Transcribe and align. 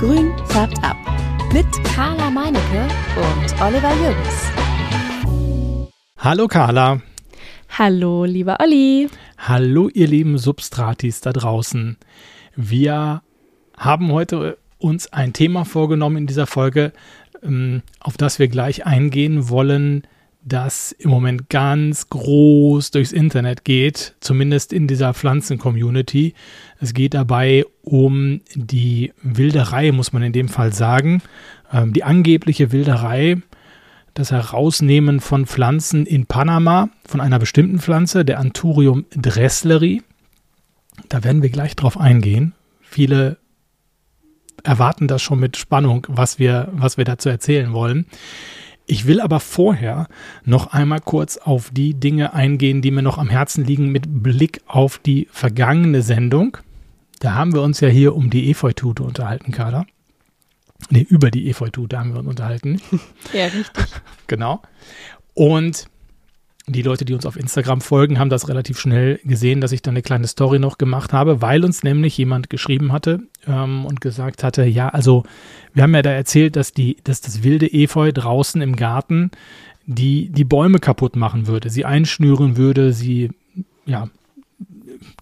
Grün 0.00 0.32
färbt 0.46 0.82
ab. 0.82 0.96
Mit 1.52 1.66
Carla 1.94 2.30
Meinecke 2.30 2.88
und 3.16 3.60
Oliver 3.60 3.92
Jürgens. 4.02 4.50
Hallo 6.16 6.48
Carla. 6.48 7.02
Hallo, 7.68 8.24
lieber 8.24 8.56
Olli. 8.60 9.10
Hallo, 9.36 9.90
ihr 9.92 10.06
lieben 10.06 10.38
Substratis 10.38 11.20
da 11.20 11.34
draußen. 11.34 11.98
Wir 12.56 13.20
haben 13.76 14.10
heute 14.10 14.56
uns 14.78 15.12
ein 15.12 15.34
Thema 15.34 15.66
vorgenommen 15.66 16.16
in 16.16 16.26
dieser 16.26 16.46
Folge, 16.46 16.94
ähm, 17.42 17.82
auf 18.00 18.16
das 18.16 18.38
wir 18.38 18.48
gleich 18.48 18.86
eingehen 18.86 19.50
wollen, 19.50 20.06
das 20.42 20.92
im 20.92 21.10
Moment 21.10 21.48
ganz 21.48 22.08
groß 22.08 22.90
durchs 22.92 23.12
Internet 23.12 23.64
geht, 23.64 24.14
zumindest 24.20 24.72
in 24.72 24.86
dieser 24.86 25.12
Pflanzen-Community. 25.12 26.34
Es 26.78 26.94
geht 26.94 27.14
dabei 27.14 27.64
um 27.82 28.40
die 28.54 29.12
Wilderei, 29.22 29.92
muss 29.92 30.12
man 30.12 30.22
in 30.22 30.32
dem 30.32 30.48
Fall 30.48 30.72
sagen. 30.72 31.22
Ähm, 31.72 31.92
die 31.92 32.04
angebliche 32.04 32.72
Wilderei, 32.72 33.38
das 34.14 34.32
Herausnehmen 34.32 35.20
von 35.20 35.46
Pflanzen 35.46 36.06
in 36.06 36.26
Panama, 36.26 36.88
von 37.06 37.20
einer 37.20 37.38
bestimmten 37.38 37.78
Pflanze, 37.78 38.24
der 38.24 38.40
Anthurium 38.40 39.04
dressleri. 39.14 40.02
Da 41.08 41.22
werden 41.22 41.42
wir 41.42 41.50
gleich 41.50 41.76
drauf 41.76 41.98
eingehen. 41.98 42.54
Viele 42.80 43.36
erwarten 44.64 45.06
das 45.06 45.22
schon 45.22 45.40
mit 45.40 45.56
Spannung, 45.56 46.06
was 46.08 46.38
wir, 46.38 46.68
was 46.72 46.96
wir 46.96 47.04
dazu 47.04 47.28
erzählen 47.28 47.72
wollen. 47.72 48.06
Ich 48.90 49.06
will 49.06 49.20
aber 49.20 49.38
vorher 49.38 50.08
noch 50.44 50.72
einmal 50.72 50.98
kurz 50.98 51.36
auf 51.36 51.70
die 51.70 51.94
Dinge 51.94 52.34
eingehen, 52.34 52.82
die 52.82 52.90
mir 52.90 53.02
noch 53.02 53.18
am 53.18 53.28
Herzen 53.28 53.64
liegen 53.64 53.92
mit 53.92 54.02
Blick 54.20 54.62
auf 54.66 54.98
die 54.98 55.28
vergangene 55.30 56.02
Sendung. 56.02 56.56
Da 57.20 57.34
haben 57.34 57.54
wir 57.54 57.62
uns 57.62 57.78
ja 57.78 57.86
hier 57.86 58.16
um 58.16 58.30
die 58.30 58.50
Efeutute 58.50 59.04
unterhalten, 59.04 59.52
Carla. 59.52 59.86
Nee, 60.88 61.06
über 61.08 61.30
die 61.30 61.48
Efeutute 61.48 62.00
haben 62.00 62.14
wir 62.14 62.18
uns 62.18 62.30
unterhalten. 62.30 62.80
Ja, 63.32 63.44
richtig. 63.44 63.86
genau. 64.26 64.60
Und 65.34 65.86
die 66.72 66.82
Leute, 66.82 67.04
die 67.04 67.14
uns 67.14 67.26
auf 67.26 67.36
Instagram 67.36 67.80
folgen, 67.80 68.18
haben 68.18 68.30
das 68.30 68.48
relativ 68.48 68.78
schnell 68.78 69.20
gesehen, 69.24 69.60
dass 69.60 69.72
ich 69.72 69.82
da 69.82 69.90
eine 69.90 70.02
kleine 70.02 70.26
Story 70.26 70.58
noch 70.58 70.78
gemacht 70.78 71.12
habe, 71.12 71.42
weil 71.42 71.64
uns 71.64 71.82
nämlich 71.82 72.16
jemand 72.16 72.50
geschrieben 72.50 72.92
hatte 72.92 73.20
ähm, 73.46 73.84
und 73.84 74.00
gesagt 74.00 74.42
hatte, 74.42 74.64
ja, 74.64 74.88
also 74.88 75.24
wir 75.72 75.82
haben 75.82 75.94
ja 75.94 76.02
da 76.02 76.10
erzählt, 76.10 76.56
dass 76.56 76.72
die, 76.72 76.96
dass 77.04 77.20
das 77.20 77.42
wilde 77.42 77.66
Efeu 77.72 78.12
draußen 78.12 78.60
im 78.60 78.76
Garten 78.76 79.30
die, 79.86 80.30
die 80.30 80.44
Bäume 80.44 80.78
kaputt 80.78 81.16
machen 81.16 81.46
würde, 81.46 81.70
sie 81.70 81.84
einschnüren 81.84 82.56
würde, 82.56 82.92
sie, 82.92 83.30
ja, 83.86 84.08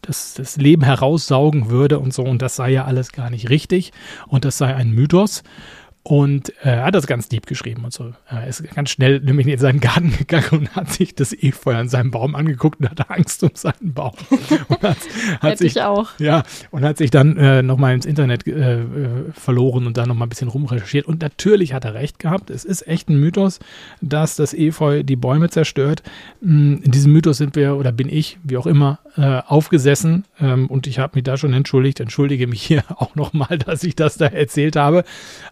das, 0.03 0.35
das 0.35 0.57
Leben 0.57 0.83
heraussaugen 0.83 1.71
würde 1.71 1.99
und 1.99 2.13
so. 2.13 2.23
Und 2.23 2.43
das 2.43 2.57
sei 2.57 2.71
ja 2.71 2.85
alles 2.85 3.13
gar 3.13 3.31
nicht 3.31 3.49
richtig 3.51 3.93
und 4.27 4.45
das 4.45 4.59
sei 4.59 4.75
ein 4.75 4.91
Mythos. 4.91 5.43
Und 6.03 6.51
äh, 6.65 6.71
er 6.71 6.85
hat 6.87 6.95
das 6.95 7.07
ganz 7.07 7.29
lieb 7.31 7.47
geschrieben 7.47 7.85
und 7.85 7.93
so. 7.93 8.15
Er 8.29 8.47
ist 8.47 8.63
ganz 8.75 8.91
schnell 8.91 9.21
nämlich 9.21 9.47
in 9.47 9.59
seinen 9.59 9.81
Garten 9.81 10.13
gegangen 10.19 10.49
und 10.53 10.77
hat 10.77 10.91
sich 10.91 11.15
das 11.15 11.35
Efeu 11.35 11.75
an 11.75 11.89
seinem 11.91 12.11
Baum 12.11 12.35
angeguckt 12.35 12.81
und 12.81 12.91
hatte 12.91 13.11
Angst 13.11 13.43
um 13.43 13.51
seinen 13.53 13.93
Baum. 13.93 14.13
Und 14.69 14.83
hat, 14.83 14.97
hat 15.41 15.59
sich, 15.59 15.77
ich 15.77 15.83
auch. 15.83 16.11
Ja, 16.19 16.43
und 16.71 16.85
hat 16.85 16.99
sich 16.99 17.11
dann 17.11 17.37
äh, 17.37 17.63
nochmal 17.63 17.95
ins 17.95 18.07
Internet 18.07 18.47
äh, 18.47 18.81
äh, 18.81 18.85
verloren 19.33 19.87
und 19.87 19.97
dann 19.97 20.09
nochmal 20.09 20.27
ein 20.27 20.29
bisschen 20.29 20.49
rumrecherchiert. 20.49 21.07
Und 21.07 21.23
natürlich 21.23 21.73
hat 21.73 21.85
er 21.85 21.95
recht 21.95 22.19
gehabt. 22.19 22.51
Es 22.51 22.65
ist 22.65 22.87
echt 22.87 23.09
ein 23.09 23.19
Mythos, 23.19 23.61
dass 24.01 24.37
das 24.37 24.55
Efeu 24.55 25.03
die 25.03 25.17
Bäume 25.17 25.51
zerstört. 25.51 26.03
Hm, 26.41 26.81
in 26.83 26.91
diesem 26.91 27.13
Mythos 27.13 27.39
sind 27.39 27.57
wir 27.57 27.77
oder 27.77 27.93
bin 27.93 28.09
ich, 28.09 28.39
wie 28.45 28.57
auch 28.57 28.67
immer, 28.67 28.99
äh, 29.17 29.41
aufgesessen. 29.47 30.25
Ähm, 30.41 30.67
und 30.69 30.87
ich 30.87 30.99
habe 30.99 31.17
mich 31.17 31.25
da 31.25 31.37
schon 31.37 31.53
entschuldigt. 31.53 32.01
Entschuldige 32.01 32.47
mich 32.47 32.63
hier 32.63 32.85
auch 32.97 33.15
nochmal, 33.15 33.59
dass 33.59 33.85
ich 33.85 33.97
das 33.97 34.17
da 34.17 34.27
erzählt 34.27 34.77
habe. 34.77 35.05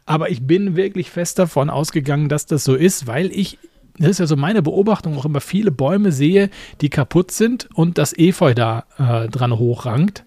Aber 0.04 0.30
ich 0.30 0.35
bin 0.42 0.76
wirklich 0.76 1.10
fest 1.10 1.38
davon 1.38 1.70
ausgegangen, 1.70 2.28
dass 2.28 2.46
das 2.46 2.64
so 2.64 2.74
ist, 2.74 3.06
weil 3.06 3.30
ich, 3.30 3.58
das 3.98 4.10
ist 4.10 4.18
ja 4.18 4.26
so 4.26 4.36
meine 4.36 4.62
Beobachtung, 4.62 5.16
auch 5.16 5.24
immer 5.24 5.40
viele 5.40 5.70
Bäume 5.70 6.12
sehe, 6.12 6.50
die 6.80 6.90
kaputt 6.90 7.30
sind 7.30 7.68
und 7.74 7.98
das 7.98 8.16
Efeu 8.16 8.54
da 8.54 8.84
äh, 8.98 9.28
dran 9.28 9.58
hochrankt. 9.58 10.24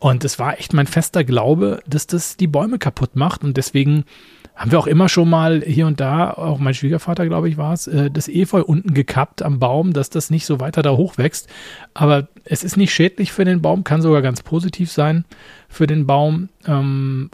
Und 0.00 0.24
es 0.24 0.38
war 0.38 0.58
echt 0.58 0.72
mein 0.74 0.86
fester 0.86 1.24
Glaube, 1.24 1.80
dass 1.86 2.06
das 2.06 2.36
die 2.36 2.46
Bäume 2.46 2.78
kaputt 2.78 3.16
macht. 3.16 3.42
Und 3.42 3.56
deswegen 3.56 4.04
haben 4.54 4.70
wir 4.70 4.78
auch 4.78 4.86
immer 4.86 5.08
schon 5.08 5.28
mal 5.28 5.62
hier 5.64 5.86
und 5.86 6.00
da, 6.00 6.32
auch 6.32 6.58
mein 6.58 6.74
Schwiegervater, 6.74 7.26
glaube 7.26 7.48
ich, 7.48 7.56
war 7.56 7.72
es, 7.72 7.86
äh, 7.86 8.10
das 8.10 8.28
Efeu 8.28 8.62
unten 8.62 8.94
gekappt 8.94 9.42
am 9.42 9.58
Baum, 9.58 9.92
dass 9.92 10.10
das 10.10 10.30
nicht 10.30 10.46
so 10.46 10.60
weiter 10.60 10.82
da 10.82 10.92
hochwächst. 10.92 11.48
Aber 11.94 12.28
es 12.44 12.62
ist 12.62 12.76
nicht 12.76 12.92
schädlich 12.92 13.32
für 13.32 13.44
den 13.44 13.62
Baum, 13.62 13.84
kann 13.84 14.02
sogar 14.02 14.22
ganz 14.22 14.42
positiv 14.42 14.90
sein 14.90 15.24
für 15.68 15.86
den 15.86 16.06
Baum. 16.06 16.48
Ähm, 16.66 17.30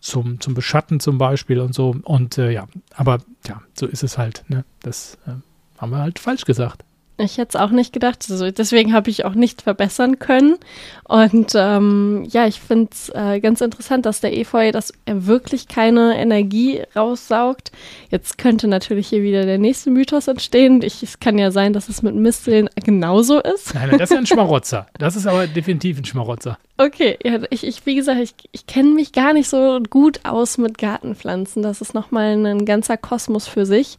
zum, 0.00 0.40
zum 0.40 0.54
Beschatten 0.54 1.00
zum 1.00 1.18
Beispiel 1.18 1.60
und 1.60 1.74
so. 1.74 1.96
Und 2.04 2.38
äh, 2.38 2.50
ja, 2.50 2.66
aber 2.94 3.18
ja, 3.46 3.62
so 3.74 3.86
ist 3.86 4.02
es 4.02 4.18
halt. 4.18 4.44
Ne? 4.48 4.64
Das 4.80 5.18
äh, 5.26 5.32
haben 5.78 5.90
wir 5.90 5.98
halt 5.98 6.18
falsch 6.18 6.44
gesagt. 6.44 6.84
Ich 7.22 7.38
hätte 7.38 7.56
es 7.56 7.62
auch 7.62 7.70
nicht 7.70 7.92
gedacht. 7.92 8.26
Also 8.28 8.50
deswegen 8.50 8.92
habe 8.92 9.10
ich 9.10 9.24
auch 9.24 9.34
nicht 9.34 9.62
verbessern 9.62 10.18
können. 10.18 10.56
Und 11.04 11.52
ähm, 11.54 12.26
ja, 12.30 12.46
ich 12.46 12.60
finde 12.60 12.88
es 12.92 13.10
äh, 13.10 13.40
ganz 13.40 13.60
interessant, 13.60 14.06
dass 14.06 14.20
der 14.20 14.36
Efeu, 14.36 14.72
dass 14.72 14.92
er 15.04 15.26
wirklich 15.26 15.68
keine 15.68 16.16
Energie 16.16 16.82
raussaugt. 16.96 17.72
Jetzt 18.10 18.38
könnte 18.38 18.68
natürlich 18.68 19.08
hier 19.08 19.22
wieder 19.22 19.44
der 19.44 19.58
nächste 19.58 19.90
Mythos 19.90 20.28
entstehen. 20.28 20.82
Ich, 20.82 21.02
es 21.02 21.20
kann 21.20 21.38
ja 21.38 21.50
sein, 21.50 21.72
dass 21.72 21.88
es 21.88 22.02
mit 22.02 22.14
Misteln 22.14 22.68
genauso 22.82 23.40
ist. 23.40 23.74
Nein, 23.74 23.90
das 23.90 24.02
ist 24.02 24.10
ja 24.10 24.18
ein 24.18 24.26
Schmarotzer. 24.26 24.86
Das 24.98 25.16
ist 25.16 25.26
aber 25.26 25.46
definitiv 25.46 25.98
ein 25.98 26.04
Schmarotzer. 26.04 26.58
Okay, 26.78 27.18
ja, 27.22 27.40
ich, 27.50 27.66
ich, 27.66 27.84
wie 27.86 27.94
gesagt, 27.94 28.20
ich, 28.20 28.34
ich 28.50 28.66
kenne 28.66 28.90
mich 28.90 29.12
gar 29.12 29.32
nicht 29.32 29.48
so 29.48 29.80
gut 29.88 30.20
aus 30.24 30.58
mit 30.58 30.78
Gartenpflanzen. 30.78 31.62
Das 31.62 31.80
ist 31.80 31.94
nochmal 31.94 32.44
ein 32.44 32.64
ganzer 32.64 32.96
Kosmos 32.96 33.46
für 33.46 33.66
sich. 33.66 33.98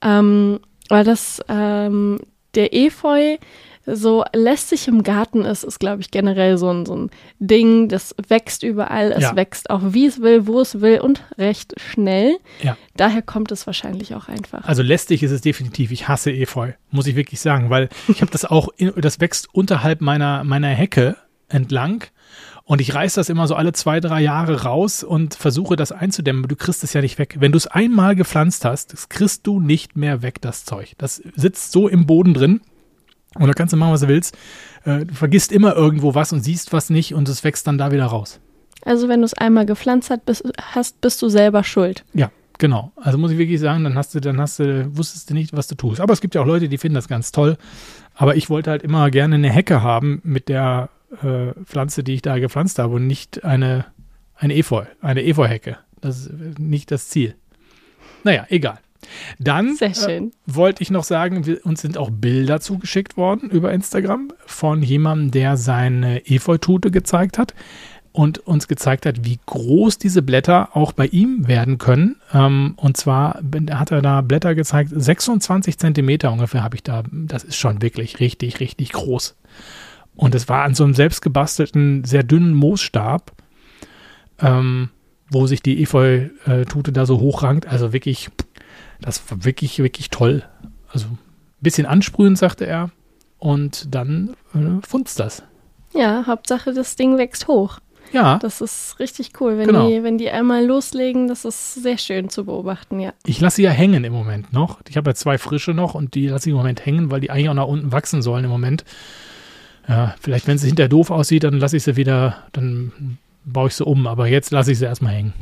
Ähm, 0.00 0.60
weil 0.88 1.04
das, 1.04 1.40
ähm, 1.48 2.18
der 2.54 2.74
Efeu 2.74 3.36
so 3.84 4.24
lästig 4.32 4.86
im 4.86 5.02
Garten 5.02 5.44
ist, 5.44 5.64
ist, 5.64 5.80
glaube 5.80 6.02
ich, 6.02 6.12
generell 6.12 6.56
so 6.56 6.70
ein, 6.72 6.86
so 6.86 6.94
ein 6.94 7.10
Ding. 7.40 7.88
Das 7.88 8.14
wächst 8.28 8.62
überall. 8.62 9.10
Es 9.10 9.22
Ja. 9.22 9.34
wächst 9.34 9.70
auch, 9.70 9.80
wie 9.86 10.06
es 10.06 10.20
will, 10.22 10.46
wo 10.46 10.60
es 10.60 10.80
will 10.80 11.00
und 11.00 11.24
recht 11.36 11.74
schnell. 11.80 12.36
Ja. 12.62 12.76
Daher 12.96 13.22
kommt 13.22 13.50
es 13.50 13.66
wahrscheinlich 13.66 14.14
auch 14.14 14.28
einfach. 14.28 14.64
Also 14.68 14.82
lästig 14.82 15.24
ist 15.24 15.32
es 15.32 15.40
definitiv. 15.40 15.90
Ich 15.90 16.06
hasse 16.06 16.30
Efeu, 16.30 16.72
muss 16.92 17.08
ich 17.08 17.16
wirklich 17.16 17.40
sagen, 17.40 17.70
weil 17.70 17.88
ich 18.06 18.20
habe 18.22 18.30
das 18.30 18.44
auch, 18.44 18.68
in, 18.76 18.92
das 19.00 19.20
wächst 19.20 19.52
unterhalb 19.52 20.00
meiner, 20.00 20.44
meiner 20.44 20.68
Hecke 20.68 21.16
entlang. 21.48 22.04
Und 22.64 22.80
ich 22.80 22.94
reiß 22.94 23.14
das 23.14 23.28
immer 23.28 23.46
so 23.46 23.54
alle 23.54 23.72
zwei, 23.72 24.00
drei 24.00 24.22
Jahre 24.22 24.62
raus 24.62 25.02
und 25.02 25.34
versuche 25.34 25.76
das 25.76 25.90
einzudämmen. 25.92 26.46
Du 26.46 26.56
kriegst 26.56 26.84
es 26.84 26.92
ja 26.92 27.00
nicht 27.00 27.18
weg. 27.18 27.36
Wenn 27.40 27.52
du 27.52 27.58
es 27.58 27.66
einmal 27.66 28.14
gepflanzt 28.14 28.64
hast, 28.64 28.92
das 28.92 29.08
kriegst 29.08 29.46
du 29.46 29.60
nicht 29.60 29.96
mehr 29.96 30.22
weg, 30.22 30.40
das 30.40 30.64
Zeug. 30.64 30.92
Das 30.98 31.22
sitzt 31.34 31.72
so 31.72 31.88
im 31.88 32.06
Boden 32.06 32.34
drin. 32.34 32.60
Und 33.34 33.46
da 33.46 33.52
kannst 33.54 33.72
du 33.72 33.76
machen, 33.76 33.92
was 33.92 34.02
du 34.02 34.08
willst. 34.08 34.36
Äh, 34.84 35.06
Du 35.06 35.14
vergisst 35.14 35.52
immer 35.52 35.74
irgendwo 35.74 36.14
was 36.14 36.32
und 36.32 36.42
siehst 36.42 36.72
was 36.72 36.90
nicht 36.90 37.14
und 37.14 37.28
es 37.28 37.44
wächst 37.44 37.66
dann 37.66 37.78
da 37.78 37.90
wieder 37.90 38.06
raus. 38.06 38.40
Also 38.84 39.08
wenn 39.08 39.20
du 39.20 39.24
es 39.24 39.34
einmal 39.34 39.66
gepflanzt 39.66 40.10
hat, 40.10 40.24
bist, 40.26 40.44
hast, 40.60 41.00
bist 41.00 41.22
du 41.22 41.28
selber 41.28 41.64
schuld. 41.64 42.04
Ja, 42.14 42.30
genau. 42.58 42.92
Also 42.96 43.16
muss 43.16 43.30
ich 43.30 43.38
wirklich 43.38 43.60
sagen, 43.60 43.84
dann 43.84 43.94
hast 43.94 44.14
du, 44.14 44.20
dann 44.20 44.40
hast 44.40 44.58
du, 44.58 44.96
wusstest 44.96 45.30
du 45.30 45.34
nicht, 45.34 45.56
was 45.56 45.66
du 45.66 45.74
tust. 45.76 46.00
Aber 46.00 46.12
es 46.12 46.20
gibt 46.20 46.34
ja 46.34 46.42
auch 46.42 46.46
Leute, 46.46 46.68
die 46.68 46.78
finden 46.78 46.94
das 46.94 47.08
ganz 47.08 47.32
toll. 47.32 47.56
Aber 48.14 48.36
ich 48.36 48.50
wollte 48.50 48.70
halt 48.70 48.82
immer 48.82 49.10
gerne 49.10 49.36
eine 49.36 49.50
Hecke 49.50 49.82
haben 49.82 50.20
mit 50.24 50.48
der 50.48 50.90
äh, 51.22 51.52
Pflanze, 51.64 52.04
die 52.04 52.14
ich 52.14 52.22
da 52.22 52.38
gepflanzt 52.38 52.78
habe 52.78 52.94
und 52.94 53.06
nicht 53.06 53.44
eine, 53.44 53.86
eine 54.34 54.56
Efeu, 54.56 54.84
eine 55.00 55.24
Efeu-Hecke. 55.24 55.78
Das 56.00 56.26
ist 56.26 56.58
nicht 56.58 56.90
das 56.90 57.08
Ziel. 57.08 57.34
Naja, 58.24 58.46
egal. 58.48 58.78
Dann 59.38 59.76
äh, 59.80 60.30
wollte 60.46 60.82
ich 60.82 60.90
noch 60.90 61.04
sagen, 61.04 61.44
wir, 61.46 61.64
uns 61.66 61.82
sind 61.82 61.98
auch 61.98 62.10
Bilder 62.10 62.60
zugeschickt 62.60 63.16
worden 63.16 63.50
über 63.50 63.72
Instagram 63.72 64.32
von 64.46 64.82
jemandem, 64.82 65.30
der 65.32 65.56
seine 65.56 66.26
Efeutute 66.26 66.90
gezeigt 66.90 67.38
hat 67.38 67.54
und 68.12 68.38
uns 68.46 68.68
gezeigt 68.68 69.06
hat, 69.06 69.24
wie 69.24 69.38
groß 69.46 69.98
diese 69.98 70.22
Blätter 70.22 70.76
auch 70.76 70.92
bei 70.92 71.06
ihm 71.06 71.48
werden 71.48 71.78
können. 71.78 72.16
Ähm, 72.32 72.74
und 72.76 72.96
zwar 72.96 73.40
hat 73.70 73.90
er 73.90 74.02
da 74.02 74.20
Blätter 74.20 74.54
gezeigt, 74.54 74.92
26 74.94 75.78
Zentimeter 75.78 76.30
ungefähr 76.30 76.62
habe 76.62 76.76
ich 76.76 76.82
da. 76.82 77.02
Das 77.10 77.42
ist 77.42 77.56
schon 77.56 77.82
wirklich 77.82 78.20
richtig, 78.20 78.60
richtig 78.60 78.92
groß. 78.92 79.34
Und 80.14 80.34
es 80.34 80.48
war 80.48 80.64
an 80.64 80.74
so 80.74 80.84
einem 80.84 80.94
selbstgebastelten, 80.94 82.04
sehr 82.04 82.22
dünnen 82.22 82.54
Moosstab, 82.54 83.32
ähm, 84.40 84.90
wo 85.30 85.46
sich 85.46 85.62
die 85.62 85.82
Efeu-Tute 85.82 86.92
da 86.92 87.06
so 87.06 87.18
hochrankt. 87.20 87.66
Also 87.66 87.92
wirklich, 87.92 88.28
das 89.00 89.22
war 89.30 89.44
wirklich, 89.44 89.78
wirklich 89.78 90.10
toll. 90.10 90.44
Also 90.88 91.06
ein 91.06 91.18
bisschen 91.60 91.86
ansprühen, 91.86 92.36
sagte 92.36 92.66
er. 92.66 92.90
Und 93.38 93.94
dann 93.94 94.36
äh, 94.54 94.86
funzt 94.86 95.18
das. 95.18 95.42
Ja, 95.94 96.24
Hauptsache 96.26 96.72
das 96.72 96.96
Ding 96.96 97.18
wächst 97.18 97.48
hoch. 97.48 97.78
Ja, 98.12 98.38
Das 98.38 98.60
ist 98.60 98.98
richtig 98.98 99.32
cool, 99.40 99.56
wenn, 99.56 99.68
Genau. 99.68 99.88
die, 99.88 100.02
wenn 100.02 100.18
die 100.18 100.28
einmal 100.30 100.66
loslegen. 100.66 101.28
Das 101.28 101.46
ist 101.46 101.74
sehr 101.74 101.96
schön 101.96 102.28
zu 102.28 102.44
beobachten, 102.44 103.00
ja. 103.00 103.14
ich 103.24 103.40
lasse 103.40 103.56
sie 103.56 103.62
ja 103.62 103.70
hängen 103.70 104.04
im 104.04 104.12
Moment 104.12 104.52
noch. 104.52 104.80
Ich 104.88 104.98
habe 104.98 105.10
ja 105.10 105.14
zwei 105.14 105.38
frische 105.38 105.72
noch 105.72 105.94
und 105.94 106.14
die 106.14 106.28
lasse 106.28 106.48
ich 106.48 106.52
im 106.52 106.58
Moment 106.58 106.84
hängen, 106.84 107.10
weil 107.10 107.20
die 107.20 107.30
eigentlich 107.30 107.48
auch 107.48 107.54
nach 107.54 107.66
unten 107.66 107.90
wachsen 107.90 108.20
sollen 108.20 108.44
im 108.44 108.50
Moment. 108.50 108.84
Ja, 109.88 110.14
vielleicht, 110.20 110.46
wenn 110.46 110.58
sie 110.58 110.68
hinterher 110.68 110.88
doof 110.88 111.10
aussieht, 111.10 111.44
dann 111.44 111.58
lasse 111.58 111.76
ich 111.76 111.82
sie 111.82 111.96
wieder, 111.96 112.44
dann 112.52 113.18
baue 113.44 113.68
ich 113.68 113.74
sie 113.74 113.84
um. 113.84 114.06
Aber 114.06 114.28
jetzt 114.28 114.50
lasse 114.50 114.72
ich 114.72 114.78
sie 114.78 114.84
erstmal 114.84 115.14
hängen. 115.14 115.32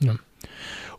Ja. 0.00 0.14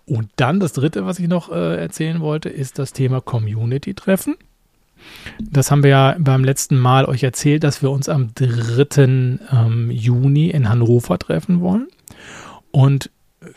Und 0.05 0.29
dann 0.35 0.59
das 0.59 0.73
dritte, 0.73 1.05
was 1.05 1.19
ich 1.19 1.27
noch 1.27 1.51
äh, 1.51 1.77
erzählen 1.77 2.19
wollte, 2.19 2.49
ist 2.49 2.79
das 2.79 2.93
Thema 2.93 3.21
Community-Treffen. 3.21 4.35
Das 5.39 5.71
haben 5.71 5.83
wir 5.83 5.89
ja 5.89 6.15
beim 6.19 6.43
letzten 6.43 6.77
Mal 6.77 7.05
euch 7.05 7.23
erzählt, 7.23 7.63
dass 7.63 7.81
wir 7.81 7.89
uns 7.89 8.07
am 8.07 8.33
3. 8.35 8.87
Ähm, 8.99 9.89
Juni 9.91 10.49
in 10.49 10.69
Hannover 10.69 11.17
treffen 11.17 11.61
wollen. 11.61 11.87
Und 12.71 13.09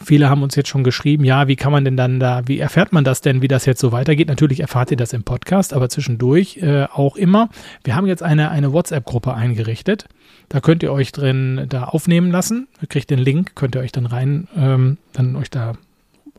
viele 0.03 0.31
haben 0.31 0.43
uns 0.43 0.57
jetzt 0.57 0.69
schon 0.69 0.85
geschrieben, 0.85 1.25
ja, 1.25 1.49
wie 1.49 1.57
kann 1.57 1.73
man 1.73 1.85
denn 1.85 1.97
dann 1.97 2.19
da, 2.19 2.43
wie 2.47 2.59
erfährt 2.59 2.93
man 2.93 3.05
das 3.05 3.21
denn, 3.21 3.43
wie 3.43 3.49
das 3.49 3.67
jetzt 3.67 3.81
so 3.81 3.93
weitergeht? 3.93 4.29
Natürlich 4.29 4.61
erfahrt 4.61 4.91
ihr 4.91 4.97
das 4.97 5.13
im 5.13 5.25
Podcast, 5.25 5.75
aber 5.75 5.89
zwischendurch 5.89 6.59
äh, 6.59 6.85
auch 6.85 7.17
immer. 7.17 7.51
Wir 7.83 7.95
haben 7.95 8.07
jetzt 8.07 8.23
eine, 8.23 8.51
eine 8.51 8.73
WhatsApp-Gruppe 8.73 9.35
eingerichtet. 9.35 10.07
Da 10.49 10.61
könnt 10.61 10.83
ihr 10.83 10.93
euch 10.93 11.13
drin 11.13 11.67
da 11.69 11.85
aufnehmen 11.85 12.31
lassen. 12.31 12.69
Ihr 12.81 12.89
kriegt 12.89 13.11
den 13.11 13.19
Link, 13.19 13.55
könnt 13.55 13.75
ihr 13.75 13.81
euch 13.81 13.93
dann 13.93 14.07
rein, 14.07 14.49
ähm, 14.57 14.99
dann 15.13 15.37
euch 15.37 15.51
da 15.51 15.75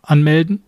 anmelden. 0.02 0.64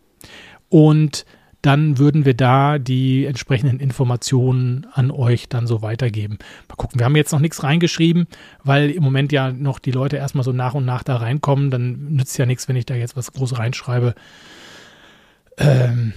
Und 0.69 1.25
dann 1.61 1.97
würden 1.97 2.25
wir 2.25 2.33
da 2.33 2.77
die 2.77 3.25
entsprechenden 3.25 3.79
Informationen 3.79 4.87
an 4.93 5.11
euch 5.11 5.49
dann 5.49 5.67
so 5.67 5.81
weitergeben. 5.81 6.37
Mal 6.69 6.75
gucken, 6.75 6.99
wir 6.99 7.05
haben 7.05 7.15
jetzt 7.15 7.31
noch 7.31 7.39
nichts 7.39 7.63
reingeschrieben, 7.63 8.27
weil 8.63 8.91
im 8.91 9.03
Moment 9.03 9.31
ja 9.31 9.51
noch 9.51 9.79
die 9.79 9.91
Leute 9.91 10.17
erstmal 10.17 10.43
so 10.43 10.51
nach 10.51 10.75
und 10.75 10.85
nach 10.85 11.03
da 11.03 11.17
reinkommen. 11.17 11.71
Dann 11.71 12.13
nützt 12.13 12.37
ja 12.37 12.45
nichts, 12.45 12.67
wenn 12.67 12.75
ich 12.75 12.85
da 12.85 12.95
jetzt 12.95 13.17
was 13.17 13.33
groß 13.33 13.57
reinschreibe. 13.57 14.13
Ähm, 15.57 16.13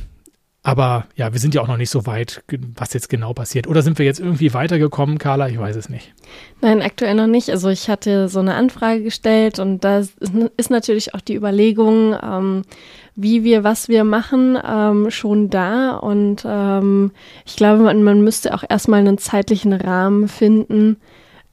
aber 0.63 1.07
ja, 1.17 1.33
wir 1.33 1.41
sind 1.41 1.55
ja 1.55 1.63
auch 1.63 1.69
noch 1.69 1.79
nicht 1.79 1.89
so 1.89 2.05
weit, 2.05 2.45
was 2.77 2.93
jetzt 2.93 3.09
genau 3.09 3.33
passiert. 3.33 3.67
Oder 3.67 3.81
sind 3.81 3.99
wir 3.99 4.05
jetzt 4.05 4.21
irgendwie 4.21 4.53
weitergekommen, 4.53 5.17
Carla? 5.17 5.49
Ich 5.49 5.59
weiß 5.59 5.75
es 5.75 5.89
nicht. 5.89 6.13
Nein, 6.61 6.83
aktuell 6.83 7.15
noch 7.15 7.27
nicht. 7.27 7.49
Also 7.49 7.71
ich 7.71 7.89
hatte 7.89 8.29
so 8.29 8.41
eine 8.41 8.55
Anfrage 8.55 9.03
gestellt 9.03 9.59
und 9.59 9.85
da 9.85 10.01
ist 10.57 10.71
natürlich 10.71 11.15
auch 11.15 11.23
die 11.23 11.35
Überlegung, 11.35 12.15
ähm, 12.23 12.63
wie 13.17 13.45
wir, 13.45 13.65
was 13.65 13.89
wir 13.89 14.05
machen, 14.05 14.59
ähm, 14.65 15.11
schon 15.11 15.51
da. 15.51 15.97
Und 15.97 16.45
ähm, 16.47 17.13
ich 17.45 17.57
glaube, 17.57 17.83
man, 17.83 18.03
man 18.03 18.23
müsste 18.23 18.55
auch 18.55 18.65
erstmal 18.69 19.01
einen 19.01 19.19
zeitlichen 19.19 19.73
Rahmen 19.73 20.29
finden, 20.29 20.97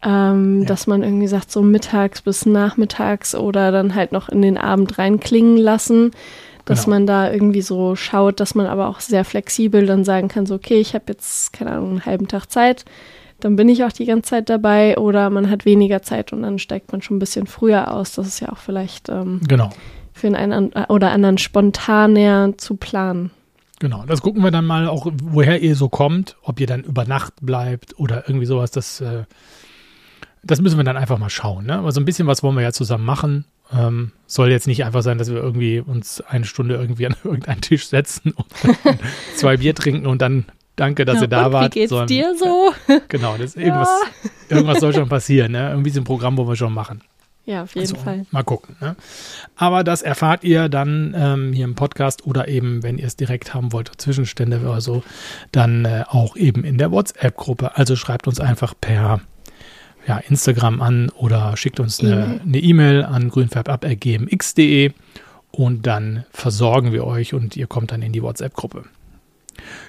ähm, 0.03 0.61
ja. 0.61 0.67
dass 0.67 0.87
man 0.87 1.03
irgendwie 1.03 1.27
sagt, 1.27 1.51
so 1.51 1.61
mittags 1.61 2.21
bis 2.21 2.45
nachmittags 2.45 3.35
oder 3.35 3.71
dann 3.71 3.95
halt 3.95 4.11
noch 4.11 4.29
in 4.29 4.41
den 4.41 4.57
Abend 4.57 4.97
reinklingen 4.97 5.57
lassen 5.57 6.11
dass 6.67 6.83
genau. 6.83 6.95
man 6.95 7.07
da 7.07 7.31
irgendwie 7.31 7.61
so 7.61 7.95
schaut, 7.95 8.39
dass 8.41 8.53
man 8.53 8.67
aber 8.67 8.89
auch 8.89 8.99
sehr 8.99 9.23
flexibel 9.23 9.85
dann 9.85 10.03
sagen 10.03 10.27
kann, 10.27 10.45
so 10.45 10.55
okay, 10.55 10.79
ich 10.79 10.93
habe 10.93 11.05
jetzt, 11.07 11.53
keine 11.53 11.71
Ahnung, 11.71 11.91
einen 11.91 12.05
halben 12.05 12.27
Tag 12.27 12.51
Zeit, 12.51 12.83
dann 13.39 13.55
bin 13.55 13.69
ich 13.69 13.83
auch 13.83 13.91
die 13.91 14.05
ganze 14.05 14.31
Zeit 14.31 14.49
dabei 14.49 14.97
oder 14.97 15.29
man 15.29 15.49
hat 15.49 15.65
weniger 15.65 16.01
Zeit 16.01 16.33
und 16.33 16.41
dann 16.41 16.59
steigt 16.59 16.91
man 16.91 17.01
schon 17.01 17.17
ein 17.17 17.19
bisschen 17.19 17.47
früher 17.47 17.93
aus. 17.93 18.13
Das 18.13 18.27
ist 18.27 18.39
ja 18.39 18.49
auch 18.49 18.57
vielleicht 18.57 19.09
ähm, 19.09 19.41
genau. 19.47 19.69
Für 20.17 20.35
einen 20.35 20.73
oder 20.73 21.11
anderen 21.11 21.37
spontaner 21.37 22.57
zu 22.57 22.75
planen. 22.75 23.31
Genau, 23.79 24.03
das 24.07 24.21
gucken 24.21 24.43
wir 24.43 24.51
dann 24.51 24.65
mal 24.65 24.87
auch, 24.87 25.07
woher 25.23 25.61
ihr 25.61 25.75
so 25.75 25.87
kommt, 25.87 26.35
ob 26.41 26.59
ihr 26.59 26.67
dann 26.67 26.83
über 26.83 27.05
Nacht 27.05 27.33
bleibt 27.41 27.99
oder 27.99 28.27
irgendwie 28.27 28.47
sowas, 28.47 28.71
das, 28.71 29.01
äh, 29.01 29.23
das 30.43 30.61
müssen 30.61 30.77
wir 30.77 30.83
dann 30.83 30.97
einfach 30.97 31.19
mal 31.19 31.29
schauen. 31.29 31.67
Ne? 31.67 31.77
Aber 31.77 31.91
so 31.91 32.01
ein 32.01 32.05
bisschen 32.05 32.27
was 32.27 32.41
wollen 32.41 32.55
wir 32.55 32.63
ja 32.63 32.71
zusammen 32.71 33.05
machen 33.05 33.45
ähm, 33.73 34.11
soll 34.25 34.49
jetzt 34.49 34.67
nicht 34.67 34.83
einfach 34.85 35.01
sein, 35.01 35.17
dass 35.17 35.29
wir 35.29 35.37
irgendwie 35.37 35.79
uns 35.79 36.21
eine 36.21 36.45
Stunde 36.45 36.75
irgendwie 36.75 37.07
an 37.07 37.15
irgendeinen 37.23 37.61
Tisch 37.61 37.87
setzen 37.87 38.31
und 38.31 38.47
zwei 39.35 39.57
Bier 39.57 39.75
trinken 39.75 40.05
und 40.07 40.21
dann 40.21 40.45
danke, 40.75 41.05
dass 41.05 41.17
ja, 41.17 41.21
ihr 41.23 41.27
da 41.27 41.51
wart. 41.51 41.75
Wie 41.75 41.79
geht's 41.79 41.89
sondern, 41.89 42.07
dir 42.07 42.35
so? 42.37 42.73
Genau, 43.07 43.35
das 43.37 43.55
irgendwas, 43.55 43.89
ja. 44.49 44.55
irgendwas 44.55 44.79
soll 44.79 44.93
schon 44.93 45.09
passieren. 45.09 45.51
Ne? 45.51 45.69
Irgendwie 45.69 45.89
so 45.89 46.01
ein 46.01 46.05
Programm, 46.05 46.37
wo 46.37 46.47
wir 46.47 46.55
schon 46.55 46.73
machen. 46.73 47.01
Ja, 47.47 47.63
auf 47.63 47.75
jeden 47.75 47.87
also, 47.87 47.95
Fall. 47.95 48.25
Mal 48.31 48.43
gucken. 48.43 48.75
Ne? 48.81 48.97
Aber 49.55 49.85
das 49.85 50.01
erfahrt 50.01 50.43
ihr 50.43 50.67
dann 50.67 51.15
ähm, 51.17 51.53
hier 51.53 51.63
im 51.63 51.75
Podcast 51.75 52.27
oder 52.27 52.49
eben, 52.49 52.83
wenn 52.83 52.97
ihr 52.97 53.07
es 53.07 53.15
direkt 53.15 53.53
haben 53.53 53.71
wollt, 53.71 53.89
Zwischenstände 53.97 54.59
oder 54.59 54.81
so, 54.81 55.01
dann 55.53 55.85
äh, 55.85 56.03
auch 56.09 56.35
eben 56.35 56.65
in 56.65 56.77
der 56.77 56.91
WhatsApp-Gruppe. 56.91 57.77
Also 57.77 57.95
schreibt 57.95 58.27
uns 58.27 58.41
einfach 58.41 58.73
per 58.79 59.21
ja, 60.05 60.17
Instagram 60.17 60.81
an 60.81 61.09
oder 61.11 61.55
schickt 61.55 61.79
uns 61.79 62.01
eine 62.01 62.59
E-Mail 62.59 62.99
e 62.99 63.03
an 63.03 63.29
grünfärbab.gmx.de 63.29 64.91
und 65.51 65.87
dann 65.87 66.25
versorgen 66.31 66.91
wir 66.91 67.05
euch 67.05 67.33
und 67.33 67.55
ihr 67.55 67.67
kommt 67.67 67.93
dann 67.93 68.01
in 68.01 68.11
die 68.11 68.23
WhatsApp-Gruppe. 68.23 68.83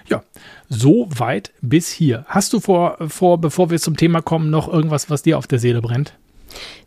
Ja, 0.08 0.22
so 0.68 1.08
weit 1.10 1.50
bis 1.60 1.90
hier. 1.90 2.24
Hast 2.28 2.52
du 2.52 2.60
vor, 2.60 2.98
vor, 3.08 3.40
bevor 3.40 3.70
wir 3.70 3.80
zum 3.80 3.96
Thema 3.96 4.22
kommen, 4.22 4.48
noch 4.48 4.68
irgendwas, 4.68 5.10
was 5.10 5.22
dir 5.22 5.38
auf 5.38 5.48
der 5.48 5.58
Seele 5.58 5.82
brennt? 5.82 6.14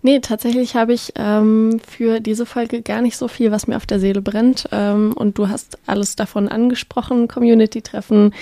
Nee, 0.01 0.19
tatsächlich 0.19 0.75
habe 0.75 0.93
ich 0.93 1.13
ähm, 1.15 1.79
für 1.87 2.19
diese 2.19 2.45
Folge 2.45 2.81
gar 2.81 3.01
nicht 3.01 3.17
so 3.17 3.27
viel, 3.27 3.51
was 3.51 3.67
mir 3.67 3.77
auf 3.77 3.85
der 3.85 3.99
Seele 3.99 4.21
brennt. 4.21 4.67
Ähm, 4.71 5.13
und 5.13 5.37
du 5.37 5.49
hast 5.49 5.77
alles 5.85 6.15
davon 6.15 6.47
angesprochen, 6.47 7.27
Community-Treffen. 7.27 8.33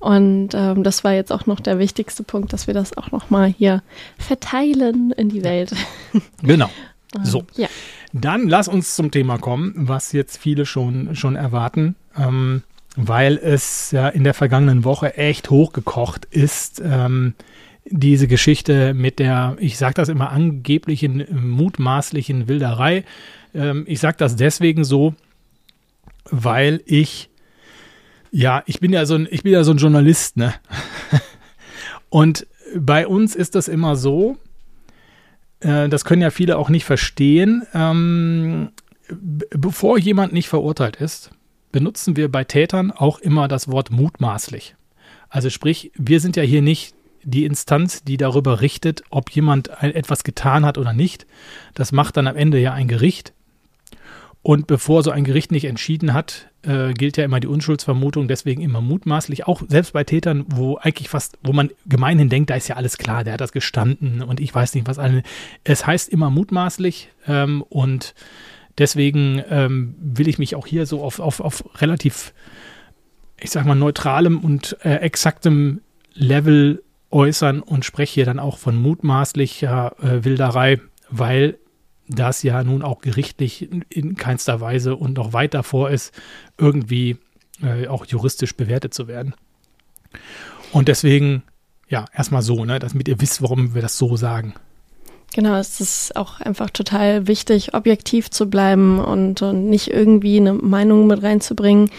Und 0.00 0.50
ähm, 0.54 0.82
das 0.82 1.04
war 1.04 1.12
jetzt 1.12 1.32
auch 1.32 1.46
noch 1.46 1.60
der 1.60 1.78
wichtigste 1.78 2.22
Punkt, 2.22 2.52
dass 2.52 2.66
wir 2.66 2.74
das 2.74 2.96
auch 2.96 3.10
nochmal 3.10 3.48
hier 3.48 3.82
verteilen 4.18 5.12
in 5.12 5.28
die 5.28 5.44
Welt. 5.44 5.72
Genau. 6.42 6.68
So. 7.22 7.44
Ja. 7.56 7.68
Dann 8.12 8.48
lass 8.48 8.68
uns 8.68 8.94
zum 8.94 9.10
Thema 9.10 9.38
kommen, 9.38 9.72
was 9.76 10.12
jetzt 10.12 10.36
viele 10.36 10.66
schon, 10.66 11.14
schon 11.16 11.36
erwarten. 11.36 11.96
Ähm, 12.16 12.62
weil 12.96 13.38
es 13.38 13.90
ja 13.90 14.08
in 14.08 14.24
der 14.24 14.34
vergangenen 14.34 14.84
Woche 14.84 15.16
echt 15.16 15.50
hochgekocht 15.50 16.26
ist. 16.26 16.80
Diese 17.86 18.28
Geschichte 18.28 18.94
mit 18.94 19.18
der, 19.18 19.56
ich 19.58 19.76
sage 19.76 19.94
das 19.94 20.08
immer, 20.08 20.30
angeblichen, 20.30 21.26
mutmaßlichen 21.30 22.48
Wilderei. 22.48 23.04
Ähm, 23.54 23.84
ich 23.86 24.00
sage 24.00 24.16
das 24.18 24.36
deswegen 24.36 24.84
so, 24.84 25.14
weil 26.30 26.82
ich, 26.86 27.28
ja, 28.30 28.62
ich 28.66 28.80
bin 28.80 28.92
ja 28.92 29.04
so 29.06 29.16
ein, 29.16 29.28
ich 29.30 29.42
bin 29.42 29.52
ja 29.52 29.64
so 29.64 29.72
ein 29.72 29.78
Journalist, 29.78 30.36
ne? 30.36 30.54
Und 32.08 32.46
bei 32.76 33.06
uns 33.06 33.34
ist 33.34 33.54
das 33.54 33.68
immer 33.68 33.96
so, 33.96 34.38
äh, 35.60 35.88
das 35.88 36.04
können 36.04 36.22
ja 36.22 36.30
viele 36.30 36.58
auch 36.58 36.68
nicht 36.68 36.84
verstehen, 36.84 37.66
ähm, 37.74 38.70
bevor 39.08 39.98
jemand 39.98 40.32
nicht 40.32 40.48
verurteilt 40.48 40.96
ist, 40.96 41.30
benutzen 41.72 42.16
wir 42.16 42.30
bei 42.30 42.44
Tätern 42.44 42.90
auch 42.90 43.18
immer 43.18 43.48
das 43.48 43.68
Wort 43.68 43.90
mutmaßlich. 43.90 44.76
Also 45.28 45.50
sprich, 45.50 45.90
wir 45.96 46.20
sind 46.20 46.36
ja 46.36 46.42
hier 46.42 46.62
nicht 46.62 46.94
die 47.24 47.44
Instanz, 47.44 48.04
die 48.04 48.16
darüber 48.16 48.60
richtet, 48.60 49.02
ob 49.10 49.30
jemand 49.30 49.68
etwas 49.82 50.24
getan 50.24 50.64
hat 50.64 50.78
oder 50.78 50.92
nicht. 50.92 51.26
Das 51.74 51.92
macht 51.92 52.16
dann 52.16 52.26
am 52.26 52.36
Ende 52.36 52.58
ja 52.58 52.72
ein 52.72 52.88
Gericht. 52.88 53.32
Und 54.42 54.66
bevor 54.66 55.02
so 55.02 55.10
ein 55.10 55.24
Gericht 55.24 55.52
nicht 55.52 55.64
entschieden 55.64 56.12
hat, 56.12 56.50
äh, 56.60 56.92
gilt 56.92 57.16
ja 57.16 57.24
immer 57.24 57.40
die 57.40 57.46
Unschuldsvermutung, 57.46 58.28
deswegen 58.28 58.60
immer 58.60 58.82
mutmaßlich, 58.82 59.46
auch 59.46 59.62
selbst 59.68 59.94
bei 59.94 60.04
Tätern, 60.04 60.44
wo 60.48 60.76
eigentlich 60.76 61.08
fast, 61.08 61.38
wo 61.42 61.54
man 61.54 61.70
gemeinhin 61.86 62.28
denkt, 62.28 62.50
da 62.50 62.54
ist 62.54 62.68
ja 62.68 62.76
alles 62.76 62.98
klar, 62.98 63.24
der 63.24 63.32
hat 63.32 63.40
das 63.40 63.52
gestanden 63.52 64.22
und 64.22 64.40
ich 64.40 64.54
weiß 64.54 64.74
nicht, 64.74 64.86
was 64.86 64.98
alle. 64.98 65.22
Es 65.64 65.86
heißt 65.86 66.10
immer 66.10 66.28
mutmaßlich 66.28 67.08
ähm, 67.26 67.62
und 67.62 68.14
deswegen 68.76 69.42
ähm, 69.48 69.94
will 69.98 70.28
ich 70.28 70.38
mich 70.38 70.56
auch 70.56 70.66
hier 70.66 70.84
so 70.84 71.02
auf, 71.02 71.20
auf, 71.20 71.40
auf 71.40 71.64
relativ, 71.80 72.34
ich 73.40 73.50
sag 73.50 73.64
mal, 73.64 73.74
neutralem 73.74 74.40
und 74.40 74.76
äh, 74.82 74.96
exaktem 74.96 75.80
Level 76.12 76.82
äußern 77.14 77.60
und 77.60 77.84
spreche 77.84 78.14
hier 78.14 78.24
dann 78.26 78.38
auch 78.38 78.58
von 78.58 78.76
mutmaßlicher 78.76 79.94
äh, 80.02 80.24
Wilderei, 80.24 80.80
weil 81.08 81.58
das 82.08 82.42
ja 82.42 82.62
nun 82.62 82.82
auch 82.82 83.00
gerichtlich 83.00 83.68
in 83.88 84.16
keinster 84.16 84.60
Weise 84.60 84.96
und 84.96 85.16
noch 85.16 85.32
weit 85.32 85.54
davor 85.54 85.90
ist, 85.90 86.12
irgendwie 86.58 87.16
äh, 87.62 87.86
auch 87.86 88.04
juristisch 88.04 88.54
bewertet 88.56 88.92
zu 88.92 89.08
werden. 89.08 89.34
Und 90.72 90.88
deswegen, 90.88 91.44
ja, 91.88 92.04
erstmal 92.14 92.42
so, 92.42 92.64
ne, 92.64 92.78
damit 92.78 93.08
ihr 93.08 93.20
wisst, 93.20 93.40
warum 93.40 93.74
wir 93.74 93.80
das 93.80 93.96
so 93.96 94.16
sagen. 94.16 94.54
Genau, 95.34 95.56
es 95.56 95.80
ist 95.80 96.14
auch 96.14 96.40
einfach 96.40 96.70
total 96.70 97.26
wichtig, 97.26 97.74
objektiv 97.74 98.30
zu 98.30 98.46
bleiben 98.46 99.00
und, 99.00 99.42
und 99.42 99.68
nicht 99.68 99.88
irgendwie 99.88 100.36
eine 100.36 100.52
Meinung 100.52 101.08
mit 101.08 101.22
reinzubringen. 101.24 101.90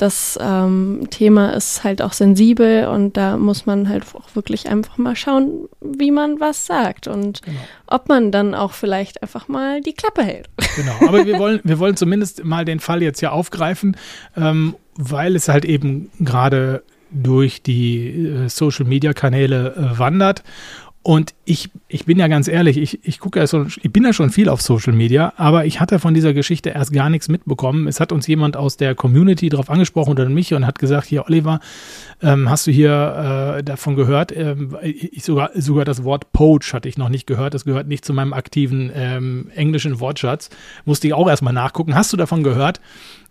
Das 0.00 0.38
ähm, 0.40 1.08
Thema 1.10 1.50
ist 1.50 1.84
halt 1.84 2.00
auch 2.00 2.14
sensibel 2.14 2.88
und 2.88 3.18
da 3.18 3.36
muss 3.36 3.66
man 3.66 3.86
halt 3.86 4.04
auch 4.14 4.34
wirklich 4.34 4.66
einfach 4.66 4.96
mal 4.96 5.14
schauen, 5.14 5.68
wie 5.82 6.10
man 6.10 6.40
was 6.40 6.64
sagt 6.64 7.06
und 7.06 7.42
genau. 7.42 7.60
ob 7.86 8.08
man 8.08 8.32
dann 8.32 8.54
auch 8.54 8.72
vielleicht 8.72 9.22
einfach 9.22 9.46
mal 9.48 9.82
die 9.82 9.92
Klappe 9.92 10.22
hält. 10.22 10.48
Genau, 10.76 10.94
aber 11.06 11.26
wir 11.26 11.38
wollen, 11.38 11.60
wir 11.64 11.78
wollen 11.78 11.96
zumindest 11.96 12.44
mal 12.44 12.64
den 12.64 12.80
Fall 12.80 13.02
jetzt 13.02 13.20
hier 13.20 13.34
aufgreifen, 13.34 13.94
ähm, 14.38 14.74
weil 14.94 15.36
es 15.36 15.50
halt 15.50 15.66
eben 15.66 16.10
gerade 16.18 16.82
durch 17.10 17.62
die 17.62 18.08
äh, 18.08 18.48
Social-Media-Kanäle 18.48 19.74
äh, 19.76 19.98
wandert 19.98 20.42
Und 21.02 21.32
ich, 21.46 21.70
ich 21.88 22.04
bin 22.04 22.18
ja 22.18 22.28
ganz 22.28 22.46
ehrlich, 22.46 22.76
ich, 22.76 23.00
ich 23.06 23.20
gucke 23.20 23.38
ja 23.38 23.46
so, 23.46 23.64
ich 23.64 23.90
bin 23.90 24.04
ja 24.04 24.12
schon 24.12 24.28
viel 24.28 24.50
auf 24.50 24.60
Social 24.60 24.92
Media, 24.92 25.32
aber 25.38 25.64
ich 25.64 25.80
hatte 25.80 25.98
von 25.98 26.12
dieser 26.12 26.34
Geschichte 26.34 26.70
erst 26.70 26.92
gar 26.92 27.08
nichts 27.08 27.28
mitbekommen. 27.28 27.88
Es 27.88 28.00
hat 28.00 28.12
uns 28.12 28.26
jemand 28.26 28.54
aus 28.54 28.76
der 28.76 28.94
Community 28.94 29.48
darauf 29.48 29.70
angesprochen 29.70 30.10
oder 30.10 30.28
mich 30.28 30.52
und 30.52 30.66
hat 30.66 30.78
gesagt, 30.78 31.06
hier 31.06 31.24
Oliver, 31.26 31.60
ähm, 32.20 32.50
hast 32.50 32.66
du 32.66 32.70
hier 32.70 33.56
äh, 33.56 33.64
davon 33.64 33.96
gehört? 33.96 34.30
Ähm, 34.36 34.76
ich 34.82 35.24
sogar, 35.24 35.52
sogar 35.54 35.86
das 35.86 36.04
Wort 36.04 36.32
Poach 36.32 36.74
hatte 36.74 36.88
ich 36.88 36.98
noch 36.98 37.08
nicht 37.08 37.26
gehört. 37.26 37.54
Das 37.54 37.64
gehört 37.64 37.88
nicht 37.88 38.04
zu 38.04 38.12
meinem 38.12 38.34
aktiven 38.34 38.92
ähm, 38.94 39.50
englischen 39.54 40.00
Wortschatz. 40.00 40.50
Musste 40.84 41.06
ich 41.06 41.14
auch 41.14 41.30
erstmal 41.30 41.54
nachgucken. 41.54 41.94
Hast 41.94 42.12
du 42.12 42.18
davon 42.18 42.42
gehört? 42.42 42.78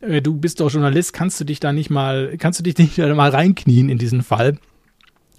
Äh, 0.01 0.23
du 0.23 0.35
bist 0.35 0.59
doch 0.59 0.71
Journalist, 0.71 1.13
kannst 1.13 1.39
du 1.39 1.43
dich 1.43 1.59
da 1.59 1.71
nicht 1.71 1.91
mal, 1.91 2.33
kannst 2.39 2.59
du 2.59 2.63
dich 2.63 2.79
nicht 2.79 2.97
mal 2.97 3.29
reinknien 3.29 3.89
in 3.89 3.99
diesen 3.99 4.23
Fall? 4.23 4.57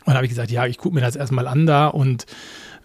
Und 0.05 0.15
habe 0.15 0.25
ich 0.25 0.31
gesagt, 0.31 0.51
ja, 0.51 0.67
ich 0.67 0.79
gucke 0.79 0.95
mir 0.95 1.01
das 1.01 1.17
erstmal 1.17 1.47
an 1.47 1.67
da 1.67 1.89
und 1.89 2.27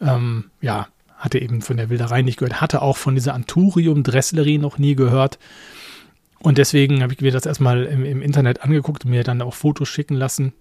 ähm, 0.02 0.52
ja, 0.62 0.88
hatte 1.18 1.40
eben 1.40 1.62
von 1.62 1.78
der 1.78 1.90
Wilderei 1.90 2.22
nicht 2.22 2.38
gehört, 2.38 2.62
hatte 2.62 2.82
auch 2.82 2.98
von 2.98 3.16
dieser 3.16 3.34
Anturium 3.34 4.04
Dresslerie 4.04 4.58
noch 4.58 4.78
nie 4.78 4.96
gehört. 4.96 5.40
Und 6.40 6.58
deswegen 6.58 7.02
habe 7.02 7.14
ich 7.14 7.22
mir 7.22 7.32
das 7.32 7.46
erstmal 7.46 7.86
im, 7.86 8.06
im 8.06 8.22
Internet 8.22 8.62
angeguckt 8.62 9.06
und 9.06 9.12
mir 9.12 9.24
dann 9.24 9.42
auch 9.42 9.54
Fotos 9.54 9.90
schicken 9.90 10.16
lassen. 10.16 10.54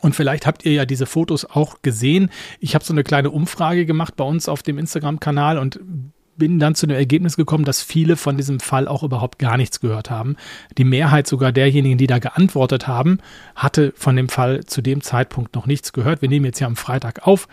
Und 0.00 0.14
vielleicht 0.14 0.46
habt 0.46 0.64
ihr 0.64 0.72
ja 0.72 0.86
diese 0.86 1.06
Fotos 1.06 1.44
auch 1.44 1.82
gesehen. 1.82 2.30
Ich 2.58 2.74
habe 2.74 2.84
so 2.84 2.92
eine 2.92 3.04
kleine 3.04 3.30
Umfrage 3.30 3.86
gemacht 3.86 4.16
bei 4.16 4.24
uns 4.24 4.48
auf 4.48 4.62
dem 4.62 4.78
Instagram-Kanal 4.78 5.58
und 5.58 5.80
bin 6.36 6.58
dann 6.58 6.74
zu 6.74 6.86
dem 6.86 6.96
Ergebnis 6.96 7.36
gekommen, 7.36 7.64
dass 7.64 7.82
viele 7.82 8.16
von 8.16 8.36
diesem 8.36 8.60
Fall 8.60 8.88
auch 8.88 9.02
überhaupt 9.02 9.38
gar 9.38 9.56
nichts 9.56 9.80
gehört 9.80 10.10
haben. 10.10 10.36
Die 10.76 10.84
Mehrheit 10.84 11.26
sogar 11.26 11.52
derjenigen, 11.52 11.98
die 11.98 12.06
da 12.06 12.18
geantwortet 12.18 12.86
haben, 12.86 13.18
hatte 13.54 13.92
von 13.96 14.16
dem 14.16 14.28
Fall 14.28 14.64
zu 14.64 14.82
dem 14.82 15.00
Zeitpunkt 15.00 15.54
noch 15.54 15.66
nichts 15.66 15.92
gehört. 15.92 16.22
Wir 16.22 16.28
nehmen 16.28 16.46
jetzt 16.46 16.60
ja 16.60 16.66
am 16.66 16.76
Freitag 16.76 17.26
auf. 17.26 17.48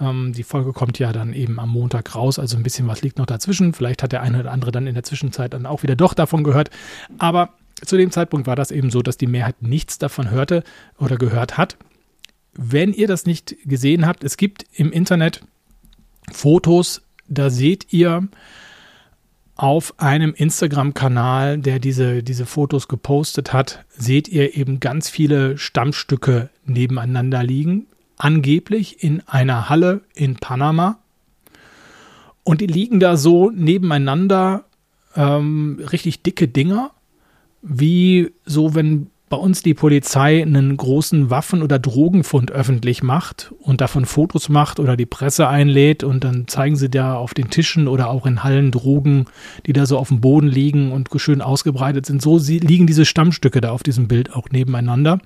Ähm, 0.00 0.32
die 0.32 0.42
Folge 0.42 0.72
kommt 0.72 0.98
ja 0.98 1.12
dann 1.12 1.32
eben 1.32 1.58
am 1.60 1.70
Montag 1.70 2.14
raus, 2.14 2.38
also 2.38 2.56
ein 2.56 2.62
bisschen 2.62 2.88
was 2.88 3.02
liegt 3.02 3.18
noch 3.18 3.26
dazwischen. 3.26 3.72
Vielleicht 3.72 4.02
hat 4.02 4.12
der 4.12 4.22
eine 4.22 4.40
oder 4.40 4.52
andere 4.52 4.72
dann 4.72 4.86
in 4.86 4.94
der 4.94 5.02
Zwischenzeit 5.02 5.52
dann 5.54 5.66
auch 5.66 5.82
wieder 5.82 5.96
doch 5.96 6.14
davon 6.14 6.44
gehört. 6.44 6.70
Aber 7.18 7.50
zu 7.84 7.96
dem 7.96 8.10
Zeitpunkt 8.10 8.46
war 8.46 8.56
das 8.56 8.70
eben 8.70 8.90
so, 8.90 9.02
dass 9.02 9.16
die 9.16 9.26
Mehrheit 9.26 9.62
nichts 9.62 9.98
davon 9.98 10.30
hörte 10.30 10.64
oder 10.98 11.16
gehört 11.16 11.56
hat. 11.56 11.76
Wenn 12.52 12.92
ihr 12.92 13.06
das 13.06 13.26
nicht 13.26 13.56
gesehen 13.64 14.06
habt, 14.06 14.24
es 14.24 14.36
gibt 14.36 14.64
im 14.72 14.92
Internet 14.92 15.42
Fotos 16.32 17.02
da 17.30 17.48
seht 17.48 17.92
ihr 17.92 18.28
auf 19.56 19.94
einem 19.98 20.34
Instagram-Kanal, 20.34 21.58
der 21.58 21.78
diese, 21.78 22.22
diese 22.22 22.46
Fotos 22.46 22.88
gepostet 22.88 23.52
hat, 23.52 23.84
seht 23.90 24.28
ihr 24.28 24.56
eben 24.56 24.80
ganz 24.80 25.08
viele 25.08 25.56
Stammstücke 25.58 26.50
nebeneinander 26.64 27.42
liegen. 27.42 27.86
Angeblich 28.16 29.02
in 29.02 29.22
einer 29.26 29.68
Halle 29.68 30.02
in 30.14 30.36
Panama. 30.36 30.98
Und 32.42 32.60
die 32.60 32.66
liegen 32.66 33.00
da 33.00 33.16
so 33.16 33.50
nebeneinander, 33.50 34.64
ähm, 35.14 35.80
richtig 35.92 36.22
dicke 36.22 36.48
Dinger, 36.48 36.90
wie 37.62 38.32
so, 38.46 38.74
wenn 38.74 39.10
bei 39.30 39.36
uns 39.36 39.62
die 39.62 39.74
Polizei 39.74 40.42
einen 40.42 40.76
großen 40.76 41.30
Waffen- 41.30 41.62
oder 41.62 41.78
Drogenfund 41.78 42.50
öffentlich 42.50 43.04
macht 43.04 43.54
und 43.60 43.80
davon 43.80 44.04
Fotos 44.04 44.48
macht 44.48 44.80
oder 44.80 44.96
die 44.96 45.06
Presse 45.06 45.46
einlädt 45.46 46.02
und 46.02 46.24
dann 46.24 46.48
zeigen 46.48 46.74
sie 46.74 46.90
da 46.90 47.14
auf 47.14 47.32
den 47.32 47.48
Tischen 47.48 47.86
oder 47.86 48.10
auch 48.10 48.26
in 48.26 48.42
Hallen 48.42 48.72
Drogen, 48.72 49.26
die 49.66 49.72
da 49.72 49.86
so 49.86 49.98
auf 49.98 50.08
dem 50.08 50.20
Boden 50.20 50.48
liegen 50.48 50.90
und 50.90 51.08
schön 51.16 51.42
ausgebreitet 51.42 52.06
sind. 52.06 52.20
So 52.20 52.38
liegen 52.38 52.88
diese 52.88 53.04
Stammstücke 53.04 53.60
da 53.60 53.70
auf 53.70 53.84
diesem 53.84 54.08
Bild 54.08 54.34
auch 54.34 54.48
nebeneinander. 54.50 55.20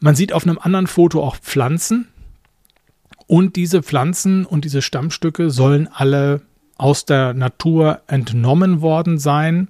Man 0.00 0.16
sieht 0.16 0.32
auf 0.32 0.44
einem 0.44 0.58
anderen 0.58 0.88
Foto 0.88 1.22
auch 1.22 1.36
Pflanzen 1.36 2.08
und 3.28 3.54
diese 3.54 3.84
Pflanzen 3.84 4.44
und 4.44 4.64
diese 4.64 4.82
Stammstücke 4.82 5.50
sollen 5.50 5.88
alle 5.92 6.42
aus 6.76 7.04
der 7.04 7.34
Natur 7.34 8.00
entnommen 8.08 8.80
worden 8.80 9.18
sein 9.18 9.68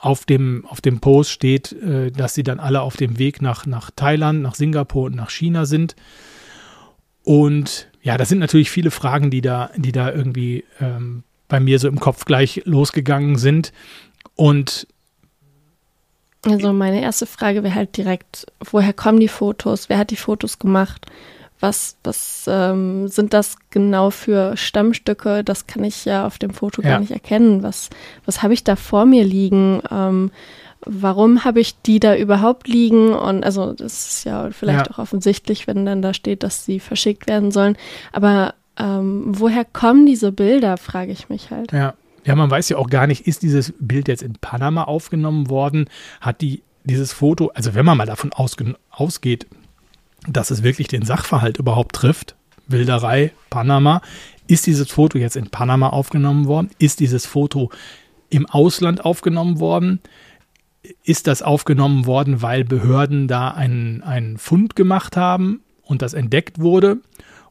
auf 0.00 0.24
dem, 0.24 0.64
auf 0.66 0.80
dem 0.80 1.00
Post 1.00 1.30
steht, 1.30 1.72
äh, 1.72 2.10
dass 2.10 2.34
sie 2.34 2.42
dann 2.42 2.60
alle 2.60 2.82
auf 2.82 2.96
dem 2.96 3.18
Weg 3.18 3.42
nach, 3.42 3.66
nach 3.66 3.90
Thailand, 3.90 4.42
nach 4.42 4.54
Singapur 4.54 5.06
und 5.06 5.16
nach 5.16 5.30
China 5.30 5.66
sind. 5.66 5.96
Und 7.24 7.88
ja, 8.02 8.16
das 8.16 8.28
sind 8.28 8.38
natürlich 8.38 8.70
viele 8.70 8.90
Fragen, 8.90 9.30
die 9.30 9.40
da, 9.40 9.70
die 9.76 9.92
da 9.92 10.12
irgendwie 10.12 10.64
ähm, 10.80 11.24
bei 11.48 11.60
mir 11.60 11.78
so 11.78 11.88
im 11.88 11.98
Kopf 11.98 12.24
gleich 12.24 12.62
losgegangen 12.64 13.36
sind. 13.36 13.72
Und 14.36 14.86
also 16.46 16.72
meine 16.72 17.02
erste 17.02 17.26
Frage 17.26 17.64
wäre 17.64 17.74
halt 17.74 17.96
direkt, 17.96 18.46
woher 18.60 18.92
kommen 18.92 19.18
die 19.18 19.28
Fotos? 19.28 19.88
Wer 19.88 19.98
hat 19.98 20.10
die 20.10 20.16
Fotos 20.16 20.58
gemacht? 20.58 21.06
Was, 21.60 21.96
was 22.04 22.44
ähm, 22.48 23.08
sind 23.08 23.34
das 23.34 23.56
genau 23.70 24.10
für 24.10 24.56
Stammstücke? 24.56 25.42
Das 25.44 25.66
kann 25.66 25.84
ich 25.84 26.04
ja 26.04 26.26
auf 26.26 26.38
dem 26.38 26.50
Foto 26.50 26.82
ja. 26.82 26.90
gar 26.90 27.00
nicht 27.00 27.10
erkennen. 27.10 27.62
Was, 27.62 27.90
was 28.24 28.42
habe 28.42 28.54
ich 28.54 28.64
da 28.64 28.76
vor 28.76 29.06
mir 29.06 29.24
liegen? 29.24 29.82
Ähm, 29.90 30.30
warum 30.84 31.44
habe 31.44 31.60
ich 31.60 31.80
die 31.82 32.00
da 32.00 32.16
überhaupt 32.16 32.68
liegen? 32.68 33.12
Und 33.12 33.44
also 33.44 33.72
das 33.72 34.08
ist 34.08 34.24
ja 34.24 34.50
vielleicht 34.50 34.86
ja. 34.86 34.92
auch 34.92 34.98
offensichtlich, 34.98 35.66
wenn 35.66 35.84
dann 35.84 36.02
da 36.02 36.14
steht, 36.14 36.42
dass 36.42 36.64
sie 36.64 36.80
verschickt 36.80 37.26
werden 37.28 37.50
sollen. 37.50 37.76
Aber 38.12 38.54
ähm, 38.78 39.24
woher 39.26 39.64
kommen 39.64 40.06
diese 40.06 40.32
Bilder, 40.32 40.76
frage 40.76 41.12
ich 41.12 41.28
mich 41.28 41.50
halt. 41.50 41.72
Ja. 41.72 41.94
Ja, 42.24 42.34
man 42.34 42.50
weiß 42.50 42.68
ja 42.68 42.76
auch 42.76 42.90
gar 42.90 43.06
nicht, 43.06 43.26
ist 43.26 43.42
dieses 43.42 43.72
Bild 43.78 44.06
jetzt 44.06 44.22
in 44.22 44.34
Panama 44.34 44.84
aufgenommen 44.84 45.48
worden? 45.48 45.88
Hat 46.20 46.42
die 46.42 46.62
dieses 46.84 47.12
Foto, 47.12 47.50
also 47.54 47.74
wenn 47.74 47.86
man 47.86 47.96
mal 47.96 48.06
davon 48.06 48.32
ausgeht, 48.32 49.46
dass 50.26 50.50
es 50.50 50.62
wirklich 50.62 50.88
den 50.88 51.04
Sachverhalt 51.04 51.58
überhaupt 51.58 51.94
trifft. 51.94 52.34
Wilderei, 52.66 53.32
Panama. 53.50 54.02
Ist 54.46 54.66
dieses 54.66 54.90
Foto 54.90 55.18
jetzt 55.18 55.36
in 55.36 55.50
Panama 55.50 55.90
aufgenommen 55.90 56.46
worden? 56.46 56.70
Ist 56.78 57.00
dieses 57.00 57.26
Foto 57.26 57.70
im 58.30 58.46
Ausland 58.46 59.04
aufgenommen 59.04 59.60
worden? 59.60 60.00
Ist 61.04 61.26
das 61.26 61.42
aufgenommen 61.42 62.06
worden, 62.06 62.40
weil 62.40 62.64
Behörden 62.64 63.28
da 63.28 63.50
einen, 63.50 64.02
einen 64.02 64.38
Fund 64.38 64.76
gemacht 64.76 65.16
haben 65.16 65.60
und 65.82 66.02
das 66.02 66.14
entdeckt 66.14 66.60
wurde? 66.60 66.98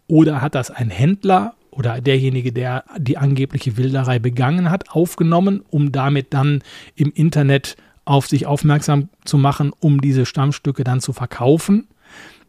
Oder 0.07 0.41
hat 0.41 0.55
das 0.55 0.71
ein 0.71 0.89
Händler 0.89 1.53
oder 1.69 2.01
derjenige, 2.01 2.51
der 2.51 2.85
die 2.97 3.17
angebliche 3.17 3.77
Wilderei 3.77 4.17
begangen 4.17 4.71
hat, 4.71 4.89
aufgenommen, 4.89 5.63
um 5.69 5.91
damit 5.91 6.33
dann 6.33 6.63
im 6.95 7.11
Internet 7.13 7.75
auf 8.05 8.27
sich 8.27 8.47
aufmerksam 8.47 9.09
zu 9.25 9.37
machen, 9.37 9.71
um 9.79 10.01
diese 10.01 10.25
Stammstücke 10.25 10.83
dann 10.83 11.01
zu 11.01 11.13
verkaufen? 11.13 11.87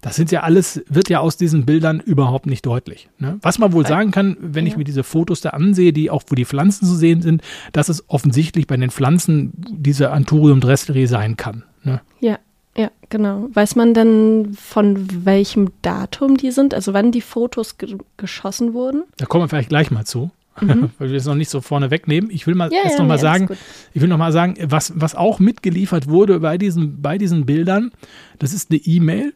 Das 0.01 0.15
sind 0.15 0.31
ja 0.31 0.43
alles, 0.43 0.83
wird 0.89 1.09
ja 1.09 1.19
aus 1.21 1.37
diesen 1.37 1.67
Bildern 1.67 1.99
überhaupt 2.01 2.47
nicht 2.47 2.65
deutlich. 2.65 3.09
Ne? 3.19 3.39
Was 3.43 3.59
man 3.59 3.73
wohl 3.73 3.87
sagen 3.87 4.13
kann, 4.13 4.37
wenn 4.41 4.67
ich 4.67 4.77
mir 4.77 4.85
diese 4.85 5.03
Fotos 5.03 5.41
da 5.41 5.51
ansehe, 5.51 5.93
die 5.93 6.11
auch, 6.11 6.23
wo 6.29 6.37
die 6.37 6.45
Pflanzen 6.45 6.87
zu 6.87 6.95
sehen 6.95 7.21
sind, 7.21 7.43
dass 7.73 7.89
es 7.89 8.09
offensichtlich 8.09 8.69
bei 8.69 8.77
den 8.77 8.91
Pflanzen 8.91 9.53
diese 9.57 10.11
Anthurium 10.11 10.61
dressleri 10.61 11.07
sein 11.07 11.37
kann. 11.37 11.65
Ne? 11.83 12.01
Ja, 12.21 12.39
ja, 12.77 12.93
genau. 13.09 13.49
Weiß 13.53 13.75
man 13.75 13.93
denn, 13.93 14.55
von 14.55 15.25
welchem 15.25 15.73
Datum 15.83 16.37
die 16.37 16.53
sind? 16.53 16.75
Also 16.75 16.95
wann 16.95 17.11
die 17.11 17.21
Fotos 17.21 17.77
ge 17.77 17.99
geschossen 18.17 18.75
wurden? 18.75 19.03
Da 19.17 19.27
kommen 19.27 19.45
wir 19.45 19.49
vielleicht 19.49 19.71
gleich 19.71 19.91
mal 19.91 20.05
zu. 20.05 20.31
Mhm. 20.61 20.91
weil 20.99 21.11
wir 21.11 21.17
es 21.17 21.27
noch 21.27 21.35
nicht 21.35 21.51
so 21.51 21.61
vorne 21.61 21.91
wegnehmen. 21.91 22.31
Ich 22.31 22.47
will 22.47 22.55
mal 22.55 22.73
ja, 22.73 22.83
erst 22.85 22.99
ja, 22.99 23.03
noch 23.03 23.09
mal 23.09 23.17
nee, 23.17 23.21
sagen, 23.21 23.49
ich 23.95 24.01
will 24.01 24.09
noch 24.09 24.19
mal 24.19 24.33
sagen, 24.33 24.55
was, 24.63 24.93
was 24.95 25.17
auch 25.17 25.41
mitgeliefert 25.41 26.09
wurde 26.09 26.41
bei 26.41 26.57
diesen, 26.57 27.03
bei 27.03 27.19
diesen 27.19 27.47
Bildern, 27.47 27.91
das 28.39 28.53
ist 28.53 28.71
eine 28.71 28.81
E-Mail, 28.81 29.35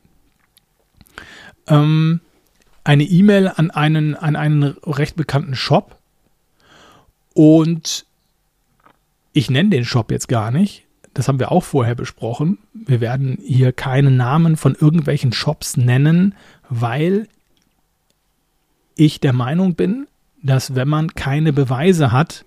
ähm, 1.73 2.21
eine 2.85 3.05
E-Mail 3.05 3.49
an 3.49 3.71
einen, 3.71 4.15
an 4.15 4.37
einen 4.37 4.63
recht 4.63 5.17
bekannten 5.17 5.55
Shop 5.55 5.99
und 7.35 8.05
ich 9.33 9.51
nenne 9.51 9.71
den 9.71 9.85
Shop 9.85 10.11
jetzt 10.11 10.29
gar 10.29 10.51
nicht. 10.51 10.85
Das 11.15 11.29
haben 11.29 11.39
wir 11.39 11.53
auch 11.53 11.65
vorher 11.65 11.95
besprochen. 11.95 12.59
Wir 12.73 13.01
werden 13.01 13.39
hier 13.43 13.73
keine 13.73 14.11
Namen 14.11 14.57
von 14.57 14.75
irgendwelchen 14.75 15.33
Shops 15.33 15.77
nennen, 15.77 16.35
weil 16.69 17.29
ich 18.95 19.21
der 19.21 19.33
Meinung 19.33 19.75
bin, 19.75 20.07
dass 20.43 20.75
wenn 20.75 20.89
man 20.89 21.15
keine 21.15 21.53
Beweise 21.53 22.13
hat, 22.13 22.45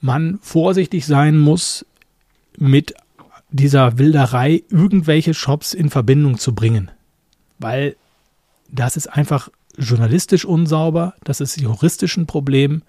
man 0.00 0.38
vorsichtig 0.42 1.06
sein 1.06 1.38
muss, 1.38 1.86
mit 2.56 2.94
dieser 3.50 3.98
Wilderei 3.98 4.62
irgendwelche 4.68 5.32
Shops 5.32 5.72
in 5.72 5.90
Verbindung 5.90 6.38
zu 6.38 6.54
bringen 6.54 6.90
weil 7.58 7.96
das 8.70 8.96
ist 8.96 9.06
einfach 9.06 9.48
journalistisch 9.76 10.44
unsauber, 10.44 11.14
das 11.24 11.40
ist 11.40 11.60
juristisch 11.60 12.16
ein 12.16 12.26
Problem 12.26 12.82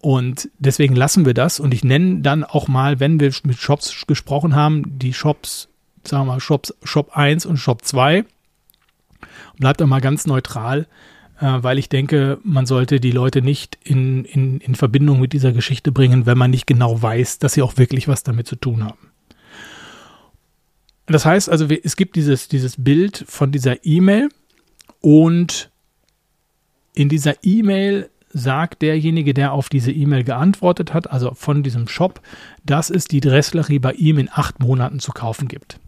und 0.00 0.48
deswegen 0.58 0.96
lassen 0.96 1.26
wir 1.26 1.34
das 1.34 1.60
und 1.60 1.74
ich 1.74 1.84
nenne 1.84 2.20
dann 2.20 2.42
auch 2.44 2.68
mal, 2.68 3.00
wenn 3.00 3.20
wir 3.20 3.32
mit 3.44 3.58
Shops 3.58 4.06
gesprochen 4.06 4.54
haben, 4.54 4.98
die 4.98 5.12
Shops, 5.12 5.68
sagen 6.04 6.26
wir 6.26 6.32
mal 6.32 6.40
Shops, 6.40 6.74
Shop 6.82 7.16
1 7.16 7.44
und 7.44 7.58
Shop 7.58 7.84
2. 7.84 8.24
Bleibt 9.58 9.82
auch 9.82 9.86
mal 9.86 10.00
ganz 10.00 10.26
neutral, 10.26 10.86
äh, 11.38 11.58
weil 11.60 11.78
ich 11.78 11.90
denke, 11.90 12.38
man 12.42 12.64
sollte 12.64 12.98
die 12.98 13.12
Leute 13.12 13.42
nicht 13.42 13.78
in, 13.84 14.24
in, 14.24 14.60
in 14.60 14.74
Verbindung 14.74 15.20
mit 15.20 15.34
dieser 15.34 15.52
Geschichte 15.52 15.92
bringen, 15.92 16.24
wenn 16.24 16.38
man 16.38 16.50
nicht 16.50 16.66
genau 16.66 17.02
weiß, 17.02 17.38
dass 17.38 17.52
sie 17.52 17.62
auch 17.62 17.76
wirklich 17.76 18.08
was 18.08 18.22
damit 18.22 18.46
zu 18.46 18.56
tun 18.56 18.82
haben. 18.82 19.09
Das 21.10 21.26
heißt 21.26 21.50
also, 21.50 21.66
es 21.66 21.96
gibt 21.96 22.16
dieses, 22.16 22.48
dieses 22.48 22.76
Bild 22.82 23.24
von 23.26 23.50
dieser 23.52 23.84
E-Mail 23.84 24.28
Und 25.00 25.70
in 26.94 27.08
dieser 27.08 27.34
E-Mail 27.42 28.10
sagt 28.32 28.82
derjenige, 28.82 29.34
der 29.34 29.52
auf 29.52 29.68
diese 29.68 29.90
E-Mail 29.90 30.24
geantwortet 30.24 30.94
hat, 30.94 31.10
also 31.10 31.32
von 31.34 31.62
diesem 31.62 31.88
Shop, 31.88 32.20
dass 32.64 32.90
es 32.90 33.06
die 33.06 33.20
Dresslerie 33.20 33.78
bei 33.78 33.92
ihm 33.92 34.18
in 34.18 34.28
acht 34.32 34.60
Monaten 34.60 35.00
zu 35.00 35.12
kaufen 35.12 35.48
gibt. 35.48 35.80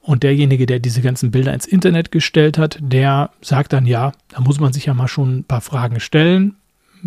Und 0.00 0.22
derjenige, 0.22 0.66
der 0.66 0.78
diese 0.78 1.02
ganzen 1.02 1.30
Bilder 1.30 1.52
ins 1.52 1.66
Internet 1.66 2.10
gestellt 2.10 2.58
hat, 2.58 2.78
der 2.80 3.30
sagt 3.40 3.72
dann, 3.72 3.86
ja, 3.86 4.12
da 4.30 4.40
muss 4.40 4.60
man 4.60 4.72
sich 4.72 4.86
ja 4.86 4.94
mal 4.94 5.08
schon 5.08 5.38
ein 5.38 5.44
paar 5.44 5.60
Fragen 5.60 6.00
stellen. 6.00 6.56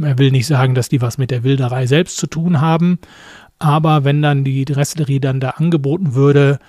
Er 0.01 0.17
will 0.17 0.31
nicht 0.31 0.47
sagen, 0.47 0.75
dass 0.75 0.89
die 0.89 1.01
was 1.01 1.17
mit 1.17 1.31
der 1.31 1.43
Wilderei 1.43 1.87
selbst 1.87 2.17
zu 2.17 2.27
tun 2.27 2.61
haben, 2.61 2.99
aber 3.57 4.03
wenn 4.03 4.21
dann 4.21 4.43
die 4.43 4.65
Dresslerie 4.65 5.19
dann 5.19 5.39
da 5.39 5.51
angeboten 5.51 6.13
würde, 6.13 6.59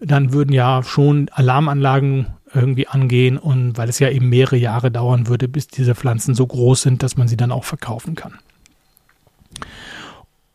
dann 0.00 0.32
würden 0.32 0.52
ja 0.52 0.82
schon 0.82 1.28
Alarmanlagen 1.30 2.26
irgendwie 2.54 2.88
angehen 2.88 3.36
und 3.36 3.76
weil 3.76 3.88
es 3.88 3.98
ja 3.98 4.10
eben 4.10 4.28
mehrere 4.28 4.56
Jahre 4.56 4.90
dauern 4.90 5.26
würde, 5.26 5.48
bis 5.48 5.68
diese 5.68 5.94
Pflanzen 5.94 6.34
so 6.34 6.46
groß 6.46 6.82
sind, 6.82 7.02
dass 7.02 7.16
man 7.16 7.28
sie 7.28 7.36
dann 7.36 7.52
auch 7.52 7.64
verkaufen 7.64 8.14
kann. 8.14 8.38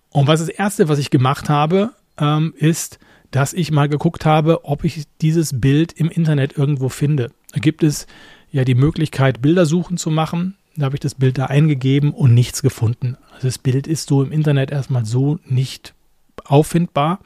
Und 0.09 0.27
was 0.27 0.39
das 0.39 0.50
erste, 0.50 0.89
was 0.89 1.00
ich 1.00 1.09
gemacht 1.09 1.50
habe, 1.50 1.91
ähm, 2.17 2.53
ist, 2.57 3.00
dass 3.31 3.53
ich 3.53 3.71
mal 3.71 3.89
geguckt 3.89 4.25
habe, 4.25 4.63
ob 4.63 4.83
ich 4.83 5.05
dieses 5.21 5.59
Bild 5.59 5.91
im 5.93 6.09
Internet 6.09 6.55
irgendwo 6.55 6.89
finde. 6.89 7.31
Da 7.51 7.59
gibt 7.59 7.83
es 7.83 8.05
ja 8.51 8.63
die 8.63 8.75
Möglichkeit, 8.75 9.41
Bildersuchen 9.41 9.97
zu 9.97 10.12
machen. 10.12 10.55
Da 10.75 10.85
habe 10.85 10.95
ich 10.95 11.00
das 11.00 11.15
Bild 11.15 11.39
da 11.39 11.47
eingegeben 11.47 12.12
und 12.12 12.33
nichts 12.33 12.62
gefunden. 12.62 13.17
Also 13.33 13.47
das 13.47 13.57
Bild 13.57 13.88
ist 13.88 14.07
so 14.07 14.23
im 14.23 14.31
Internet 14.31 14.71
erstmal 14.71 15.05
so 15.05 15.39
nicht 15.45 15.95
auffindbar. 16.45 17.19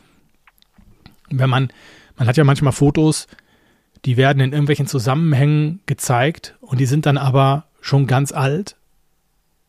Wenn 1.30 1.50
man, 1.50 1.70
man 2.18 2.28
hat 2.28 2.38
ja 2.38 2.44
manchmal 2.44 2.74
Fotos, 2.74 3.28
die 4.06 4.18
werden 4.18 4.40
in 4.42 4.52
irgendwelchen 4.52 4.88
Zusammenhängen 4.88 5.82
gezeigt 5.86 6.56
und 6.62 6.80
die 6.80 6.86
sind 6.86 7.06
dann 7.06 7.18
aber 7.18 7.66
schon 7.82 8.08
ganz 8.08 8.32
alt, 8.32 8.76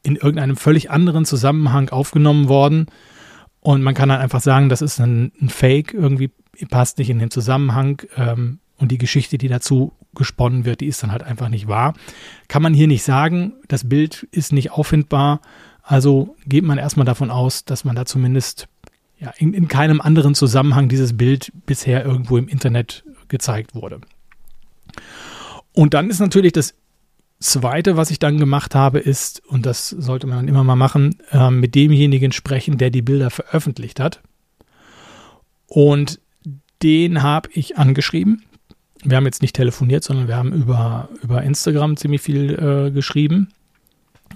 in 0.03 0.17
irgendeinem 0.17 0.57
völlig 0.57 0.91
anderen 0.91 1.25
Zusammenhang 1.25 1.91
aufgenommen 1.91 2.49
worden. 2.49 2.87
Und 3.61 3.83
man 3.83 3.95
kann 3.95 4.09
dann 4.09 4.21
einfach 4.21 4.41
sagen, 4.41 4.69
das 4.69 4.83
ist 4.83 5.01
ein, 5.01 5.33
ein 5.41 5.49
Fake, 5.49 5.93
irgendwie 5.93 6.31
passt 6.71 6.99
nicht 6.99 7.11
in 7.11 7.19
den 7.19 7.31
Zusammenhang. 7.31 8.03
Ähm, 8.17 8.61
und 8.79 8.93
die 8.93 8.99
Geschichte, 8.99 9.39
die 9.39 9.49
dazu 9.49 9.93
gesponnen 10.15 10.65
wird, 10.65 10.81
die 10.81 10.87
ist 10.87 11.03
dann 11.03 11.13
halt 11.13 11.23
einfach 11.23 11.49
nicht 11.49 11.69
wahr. 11.69 11.95
Kann 12.47 12.63
man 12.63 12.75
hier 12.75 12.87
nicht 12.87 13.03
sagen, 13.03 13.55
das 13.67 13.89
Bild 13.89 14.27
ist 14.31 14.53
nicht 14.53 14.71
auffindbar. 14.71 15.41
Also 15.83 16.37
geht 16.47 16.65
man 16.65 16.79
erstmal 16.79 17.07
davon 17.07 17.31
aus, 17.31 17.65
dass 17.65 17.85
man 17.85 17.97
da 17.97 18.05
zumindest 18.05 18.69
ja, 19.21 19.33
in, 19.39 19.55
in 19.55 19.69
keinem 19.69 20.01
anderen 20.01 20.35
Zusammenhang 20.35 20.89
dieses 20.89 21.17
Bild 21.17 21.53
bisher 21.67 22.05
irgendwo 22.05 22.37
im 22.37 22.49
Internet 22.49 23.05
gezeigt 23.29 23.75
wurde. 23.75 24.01
Und 25.73 25.95
dann 25.95 26.11
ist 26.11 26.21
natürlich 26.21 26.53
das 26.53 26.75
Zweite, 27.41 27.97
was 27.97 28.11
ich 28.11 28.19
dann 28.19 28.39
gemacht 28.39 28.75
habe, 28.75 28.99
ist, 28.99 29.43
und 29.47 29.65
das 29.65 29.89
sollte 29.91 30.27
man 30.27 30.49
immer 30.49 30.65
mal 30.65 30.77
machen, 30.77 31.17
äh, 31.31 31.51
mit 31.51 31.75
demjenigen 31.75 32.33
sprechen, 32.33 32.79
der 32.79 32.91
die 32.91 33.03
Bilder 33.03 33.31
veröffentlicht 33.31 34.01
hat. 34.01 34.21
Und 35.67 36.21
den 36.83 37.23
habe 37.23 37.51
ich 37.53 37.77
angeschrieben. 37.77 38.45
Wir 39.05 39.17
haben 39.17 39.27
jetzt 39.27 39.43
nicht 39.43 39.55
telefoniert, 39.55 40.03
sondern 40.03 40.27
wir 40.27 40.37
haben 40.37 40.53
über, 40.53 41.09
über 41.23 41.43
Instagram 41.43 41.97
ziemlich 41.97 42.23
viel 42.23 42.55
äh, 42.55 42.91
geschrieben. 42.91 43.53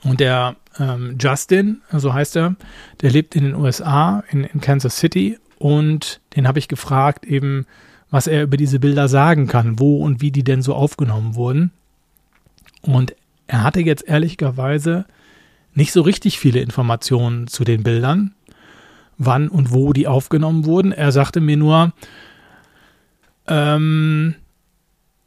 Und 0.05 0.21
der 0.21 0.57
ähm, 0.79 1.17
Justin, 1.21 1.81
so 1.93 2.13
heißt 2.13 2.37
er, 2.37 2.57
der 3.01 3.11
lebt 3.11 3.37
in 3.37 3.45
den 3.45 3.55
USA, 3.55 4.25
in, 4.31 4.45
in 4.45 4.61
Kansas 4.61 4.97
City. 4.97 5.39
Und 5.59 6.21
den 6.35 6.49
habe 6.49 6.59
ich 6.59 6.69
gefragt, 6.69 7.25
eben, 7.25 7.67
was 8.11 8.27
er 8.27 8.43
über 8.43 8.57
diese 8.57 8.81
Bilder 8.81 9.09
sagen 9.09 9.47
kann, 9.47 9.79
wo 9.79 10.03
und 10.05 10.21
wie 10.21 10.33
die 10.33 10.45
denn 10.45 10.63
so 10.63 10.75
aufgenommen 10.75 11.35
wurden. 11.35 11.71
Und 12.83 13.15
er 13.47 13.63
hatte 13.63 13.81
jetzt 13.81 14.09
ehrlicherweise 14.09 15.07
nicht 15.75 15.93
so 15.93 16.03
richtig 16.03 16.39
viele 16.39 16.61
Informationen 16.61 17.47
zu 17.47 17.65
den 17.65 17.83
Bildern, 17.83 18.35
wann 19.19 19.49
und 19.49 19.73
wo 19.73 19.93
die 19.93 20.07
aufgenommen 20.07 20.65
wurden. 20.65 20.93
Er 20.93 21.13
sagte 21.13 21.41
mir 21.41 21.57
nur, 21.57 21.93
ähm, 23.47 24.35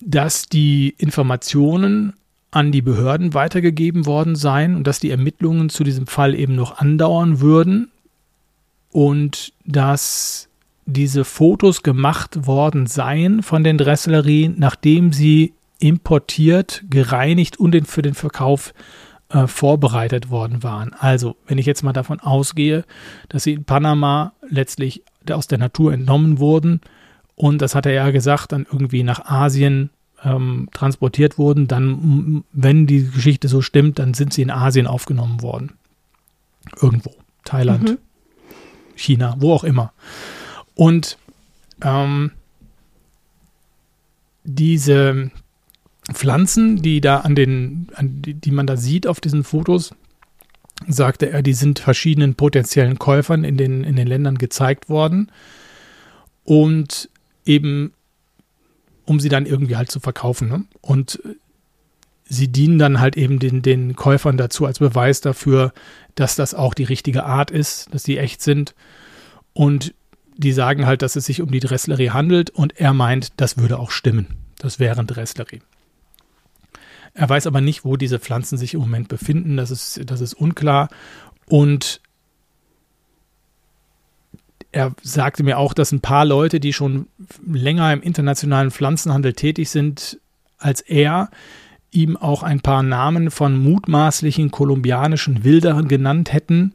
dass 0.01 0.47
die 0.47 0.93
Informationen 0.97 2.13
an 2.55 2.71
die 2.71 2.81
Behörden 2.81 3.33
weitergegeben 3.33 4.05
worden 4.05 4.37
seien 4.37 4.77
und 4.77 4.87
dass 4.87 4.99
die 4.99 5.11
Ermittlungen 5.11 5.67
zu 5.67 5.83
diesem 5.83 6.07
Fall 6.07 6.33
eben 6.33 6.55
noch 6.55 6.77
andauern 6.77 7.41
würden 7.41 7.91
und 8.91 9.51
dass 9.65 10.47
diese 10.85 11.25
Fotos 11.25 11.83
gemacht 11.83 12.47
worden 12.47 12.87
seien 12.87 13.43
von 13.43 13.65
den 13.65 13.77
Dresselerien, 13.77 14.55
nachdem 14.57 15.11
sie 15.11 15.53
importiert, 15.79 16.85
gereinigt 16.89 17.59
und 17.59 17.89
für 17.89 18.01
den 18.01 18.13
Verkauf 18.13 18.73
äh, 19.27 19.47
vorbereitet 19.47 20.29
worden 20.29 20.63
waren. 20.63 20.93
Also, 20.93 21.35
wenn 21.47 21.57
ich 21.57 21.65
jetzt 21.65 21.83
mal 21.83 21.91
davon 21.91 22.21
ausgehe, 22.21 22.85
dass 23.27 23.43
sie 23.43 23.53
in 23.53 23.65
Panama 23.65 24.31
letztlich 24.49 25.03
aus 25.29 25.47
der 25.47 25.57
Natur 25.57 25.91
entnommen 25.91 26.39
wurden 26.39 26.79
und 27.35 27.61
das 27.61 27.75
hat 27.75 27.85
er 27.85 27.91
ja 27.91 28.11
gesagt, 28.11 28.53
dann 28.53 28.65
irgendwie 28.71 29.03
nach 29.03 29.25
Asien 29.25 29.89
ähm, 30.23 30.69
transportiert 30.73 31.37
wurden, 31.37 31.67
dann, 31.67 32.43
wenn 32.51 32.87
die 32.87 33.09
Geschichte 33.09 33.47
so 33.47 33.61
stimmt, 33.61 33.99
dann 33.99 34.13
sind 34.13 34.33
sie 34.33 34.41
in 34.41 34.51
Asien 34.51 34.87
aufgenommen 34.87 35.41
worden. 35.41 35.73
Irgendwo. 36.81 37.13
Thailand, 37.43 37.83
mhm. 37.83 37.97
China, 38.95 39.35
wo 39.39 39.53
auch 39.53 39.63
immer. 39.63 39.93
Und 40.73 41.17
ähm, 41.81 42.31
diese 44.43 45.31
Pflanzen, 46.11 46.81
die 46.81 47.01
da 47.01 47.19
an 47.19 47.35
den, 47.35 47.87
an 47.95 48.21
die, 48.21 48.33
die 48.33 48.51
man 48.51 48.67
da 48.67 48.77
sieht 48.77 49.07
auf 49.07 49.19
diesen 49.19 49.43
Fotos, 49.43 49.93
sagte 50.87 51.29
er, 51.29 51.41
die 51.41 51.53
sind 51.53 51.79
verschiedenen 51.79 52.35
potenziellen 52.35 52.99
Käufern 52.99 53.43
in 53.43 53.57
den, 53.57 53.83
in 53.83 53.95
den 53.95 54.07
Ländern 54.07 54.37
gezeigt 54.37 54.89
worden. 54.89 55.31
Und 56.43 57.09
eben, 57.45 57.93
um 59.05 59.19
sie 59.19 59.29
dann 59.29 59.45
irgendwie 59.45 59.75
halt 59.75 59.91
zu 59.91 59.99
verkaufen. 59.99 60.49
Ne? 60.49 60.65
Und 60.81 61.21
sie 62.25 62.47
dienen 62.47 62.79
dann 62.79 62.99
halt 62.99 63.17
eben 63.17 63.39
den, 63.39 63.61
den 63.61 63.95
Käufern 63.95 64.37
dazu 64.37 64.65
als 64.65 64.79
Beweis 64.79 65.21
dafür, 65.21 65.73
dass 66.15 66.35
das 66.35 66.53
auch 66.53 66.73
die 66.73 66.83
richtige 66.83 67.23
Art 67.23 67.51
ist, 67.51 67.93
dass 67.93 68.03
sie 68.03 68.17
echt 68.17 68.41
sind. 68.41 68.73
Und 69.53 69.93
die 70.37 70.51
sagen 70.51 70.85
halt, 70.85 71.01
dass 71.01 71.15
es 71.15 71.25
sich 71.25 71.41
um 71.41 71.51
die 71.51 71.59
Dresslerie 71.59 72.09
handelt 72.09 72.49
und 72.49 72.79
er 72.79 72.93
meint, 72.93 73.33
das 73.37 73.57
würde 73.57 73.79
auch 73.79 73.91
stimmen. 73.91 74.27
Das 74.57 74.79
wären 74.79 75.07
Dresslerie. 75.07 75.61
Er 77.13 77.29
weiß 77.29 77.47
aber 77.47 77.61
nicht, 77.61 77.85
wo 77.85 77.95
diese 77.95 78.19
Pflanzen 78.19 78.57
sich 78.57 78.73
im 78.73 78.81
Moment 78.81 79.07
befinden. 79.07 79.55
Das 79.55 79.71
ist, 79.71 80.01
das 80.05 80.19
ist 80.19 80.33
unklar. 80.33 80.89
Und 81.47 82.01
er 84.75 84.93
sagte 85.01 85.43
mir 85.43 85.57
auch, 85.57 85.73
dass 85.73 85.93
ein 85.93 86.01
paar 86.01 86.25
Leute, 86.25 86.59
die 86.59 86.73
schon 86.73 87.07
länger 87.47 87.93
im 87.93 88.01
internationalen 88.01 88.71
Pflanzenhandel 88.71 89.33
tätig 89.33 89.69
sind 89.69 90.19
als 90.57 90.81
er, 90.81 91.29
ihm 91.91 92.17
auch 92.17 92.43
ein 92.43 92.59
paar 92.59 92.83
Namen 92.83 93.31
von 93.31 93.57
mutmaßlichen 93.57 94.51
kolumbianischen 94.51 95.45
Wilderern 95.45 95.87
genannt 95.87 96.33
hätten. 96.33 96.73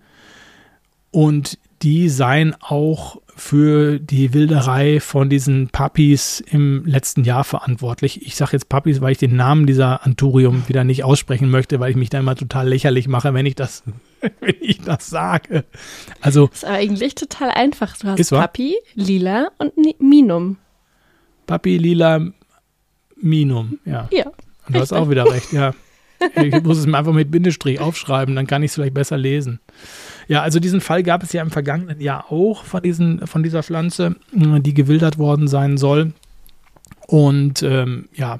Und 1.10 1.58
die 1.82 2.08
seien 2.08 2.54
auch 2.60 3.20
für 3.36 3.98
die 3.98 4.32
Wilderei 4.32 5.00
von 5.00 5.28
diesen 5.28 5.68
Puppies 5.68 6.40
im 6.40 6.86
letzten 6.86 7.24
Jahr 7.24 7.44
verantwortlich. 7.44 8.24
Ich 8.24 8.36
sage 8.36 8.52
jetzt 8.52 8.68
Puppies, 8.70 9.00
weil 9.02 9.12
ich 9.12 9.18
den 9.18 9.36
Namen 9.36 9.66
dieser 9.66 10.06
Anturium 10.06 10.68
wieder 10.68 10.84
nicht 10.84 11.04
aussprechen 11.04 11.50
möchte, 11.50 11.80
weil 11.80 11.90
ich 11.90 11.96
mich 11.96 12.10
da 12.10 12.18
immer 12.18 12.36
total 12.36 12.68
lächerlich 12.68 13.08
mache, 13.08 13.34
wenn 13.34 13.46
ich 13.46 13.56
das, 13.56 13.82
wenn 14.40 14.56
ich 14.60 14.80
das 14.80 15.08
sage. 15.08 15.64
Also 16.20 16.46
das 16.48 16.58
ist 16.58 16.64
aber 16.64 16.74
eigentlich 16.74 17.14
total 17.14 17.50
einfach. 17.50 17.96
Du 17.96 18.08
hast 18.08 18.30
Papi, 18.30 18.76
Lila 18.94 19.50
und 19.58 19.72
Minum. 20.00 20.56
Papi, 21.46 21.78
Lila, 21.78 22.26
Minum, 23.16 23.78
ja. 23.84 24.08
Ja. 24.12 24.26
Und 24.66 24.76
du 24.76 24.80
hast 24.80 24.92
auch 24.92 25.10
wieder 25.10 25.30
recht, 25.30 25.52
ja. 25.52 25.74
Ich 26.36 26.62
muss 26.62 26.78
es 26.78 26.86
mir 26.86 26.98
einfach 26.98 27.14
mit 27.14 27.30
Bindestrich 27.30 27.80
aufschreiben, 27.80 28.36
dann 28.36 28.46
kann 28.46 28.62
ich 28.62 28.70
es 28.70 28.74
vielleicht 28.74 28.94
besser 28.94 29.16
lesen. 29.16 29.58
Ja, 30.28 30.42
also 30.42 30.60
diesen 30.60 30.80
Fall 30.80 31.02
gab 31.02 31.22
es 31.22 31.32
ja 31.32 31.42
im 31.42 31.50
vergangenen 31.50 32.00
Jahr 32.00 32.30
auch 32.30 32.64
von, 32.64 32.82
diesen, 32.82 33.26
von 33.26 33.42
dieser 33.42 33.62
Pflanze, 33.62 34.16
die 34.32 34.74
gewildert 34.74 35.18
worden 35.18 35.48
sein 35.48 35.78
soll. 35.78 36.12
Und 37.06 37.62
ähm, 37.62 38.08
ja, 38.14 38.36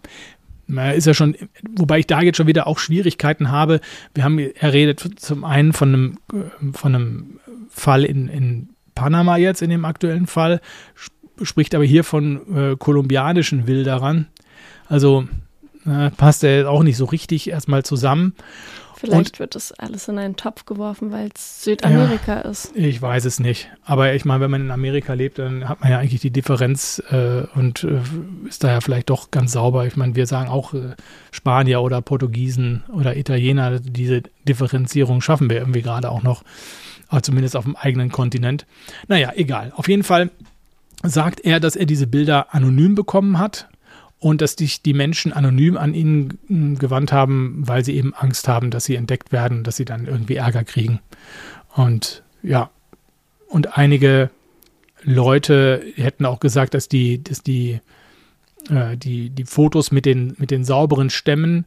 ist 0.94 1.06
ja 1.06 1.14
schon, 1.14 1.36
wobei 1.76 2.00
ich 2.00 2.06
da 2.06 2.20
jetzt 2.20 2.36
schon 2.36 2.46
wieder 2.46 2.66
auch 2.66 2.78
Schwierigkeiten 2.78 3.50
habe. 3.50 3.80
Wir 4.14 4.24
haben, 4.24 4.38
er 4.38 4.72
redet 4.72 5.00
zum 5.20 5.44
einen 5.44 5.72
von 5.72 5.88
einem, 5.88 6.18
äh, 6.32 6.72
von 6.72 6.94
einem 6.94 7.40
Fall 7.68 8.04
in, 8.04 8.28
in 8.28 8.68
Panama 8.94 9.36
jetzt, 9.36 9.62
in 9.62 9.70
dem 9.70 9.84
aktuellen 9.84 10.26
Fall, 10.26 10.60
spricht 11.42 11.74
aber 11.74 11.84
hier 11.84 12.04
von 12.04 12.72
äh, 12.72 12.76
kolumbianischen 12.76 13.66
Wilderern. 13.66 14.26
Also 14.86 15.26
äh, 15.86 16.10
passt 16.10 16.44
er 16.44 16.70
auch 16.70 16.82
nicht 16.82 16.96
so 16.96 17.06
richtig 17.06 17.48
erstmal 17.48 17.84
zusammen. 17.84 18.34
Vielleicht 19.00 19.38
wird 19.38 19.54
das 19.54 19.72
alles 19.72 20.08
in 20.08 20.18
einen 20.18 20.36
Topf 20.36 20.66
geworfen, 20.66 21.10
weil 21.10 21.30
es 21.34 21.64
Südamerika 21.64 22.34
ja, 22.34 22.40
ist. 22.42 22.76
Ich 22.76 23.00
weiß 23.00 23.24
es 23.24 23.40
nicht. 23.40 23.70
Aber 23.82 24.12
ich 24.12 24.26
meine, 24.26 24.42
wenn 24.42 24.50
man 24.50 24.60
in 24.60 24.70
Amerika 24.70 25.14
lebt, 25.14 25.38
dann 25.38 25.66
hat 25.70 25.80
man 25.80 25.90
ja 25.90 25.98
eigentlich 25.98 26.20
die 26.20 26.30
Differenz 26.30 27.02
äh, 27.08 27.44
und 27.54 27.82
äh, 27.84 28.02
ist 28.46 28.62
da 28.62 28.72
ja 28.72 28.80
vielleicht 28.82 29.08
doch 29.08 29.30
ganz 29.30 29.52
sauber. 29.52 29.86
Ich 29.86 29.96
meine, 29.96 30.16
wir 30.16 30.26
sagen 30.26 30.50
auch 30.50 30.74
äh, 30.74 30.96
Spanier 31.30 31.80
oder 31.80 32.02
Portugiesen 32.02 32.84
oder 32.92 33.16
Italiener, 33.16 33.80
diese 33.80 34.22
Differenzierung 34.46 35.22
schaffen 35.22 35.48
wir 35.48 35.56
irgendwie 35.56 35.80
gerade 35.80 36.10
auch 36.10 36.22
noch. 36.22 36.42
Aber 37.08 37.22
zumindest 37.22 37.56
auf 37.56 37.64
dem 37.64 37.76
eigenen 37.76 38.12
Kontinent. 38.12 38.66
Naja, 39.08 39.32
egal. 39.34 39.72
Auf 39.76 39.88
jeden 39.88 40.02
Fall 40.02 40.30
sagt 41.02 41.40
er, 41.40 41.58
dass 41.58 41.74
er 41.74 41.86
diese 41.86 42.06
Bilder 42.06 42.54
anonym 42.54 42.94
bekommen 42.94 43.38
hat 43.38 43.69
und 44.20 44.42
dass 44.42 44.52
sich 44.52 44.82
die 44.82 44.92
Menschen 44.92 45.32
anonym 45.32 45.76
an 45.76 45.94
ihn 45.94 46.78
gewandt 46.78 47.10
haben, 47.10 47.66
weil 47.66 47.84
sie 47.84 47.96
eben 47.96 48.14
Angst 48.14 48.46
haben, 48.46 48.70
dass 48.70 48.84
sie 48.84 48.94
entdeckt 48.94 49.32
werden, 49.32 49.64
dass 49.64 49.76
sie 49.76 49.86
dann 49.86 50.06
irgendwie 50.06 50.36
Ärger 50.36 50.62
kriegen. 50.62 51.00
Und 51.74 52.22
ja, 52.42 52.70
und 53.48 53.78
einige 53.78 54.30
Leute 55.02 55.82
hätten 55.96 56.26
auch 56.26 56.38
gesagt, 56.38 56.74
dass 56.74 56.88
die, 56.88 57.24
dass 57.24 57.42
die, 57.42 57.80
äh, 58.68 58.96
die, 58.98 59.30
die 59.30 59.44
Fotos 59.44 59.90
mit 59.90 60.04
den, 60.04 60.34
mit 60.36 60.50
den 60.50 60.64
sauberen 60.64 61.08
Stämmen, 61.08 61.64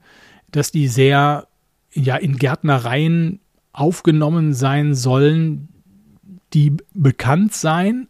dass 0.51 0.71
die 0.71 0.87
sehr 0.87 1.47
ja 1.91 2.15
in 2.15 2.37
Gärtnereien 2.37 3.39
aufgenommen 3.71 4.53
sein 4.53 4.93
sollen, 4.93 5.69
die 6.53 6.73
bekannt 6.93 7.53
seien, 7.53 8.07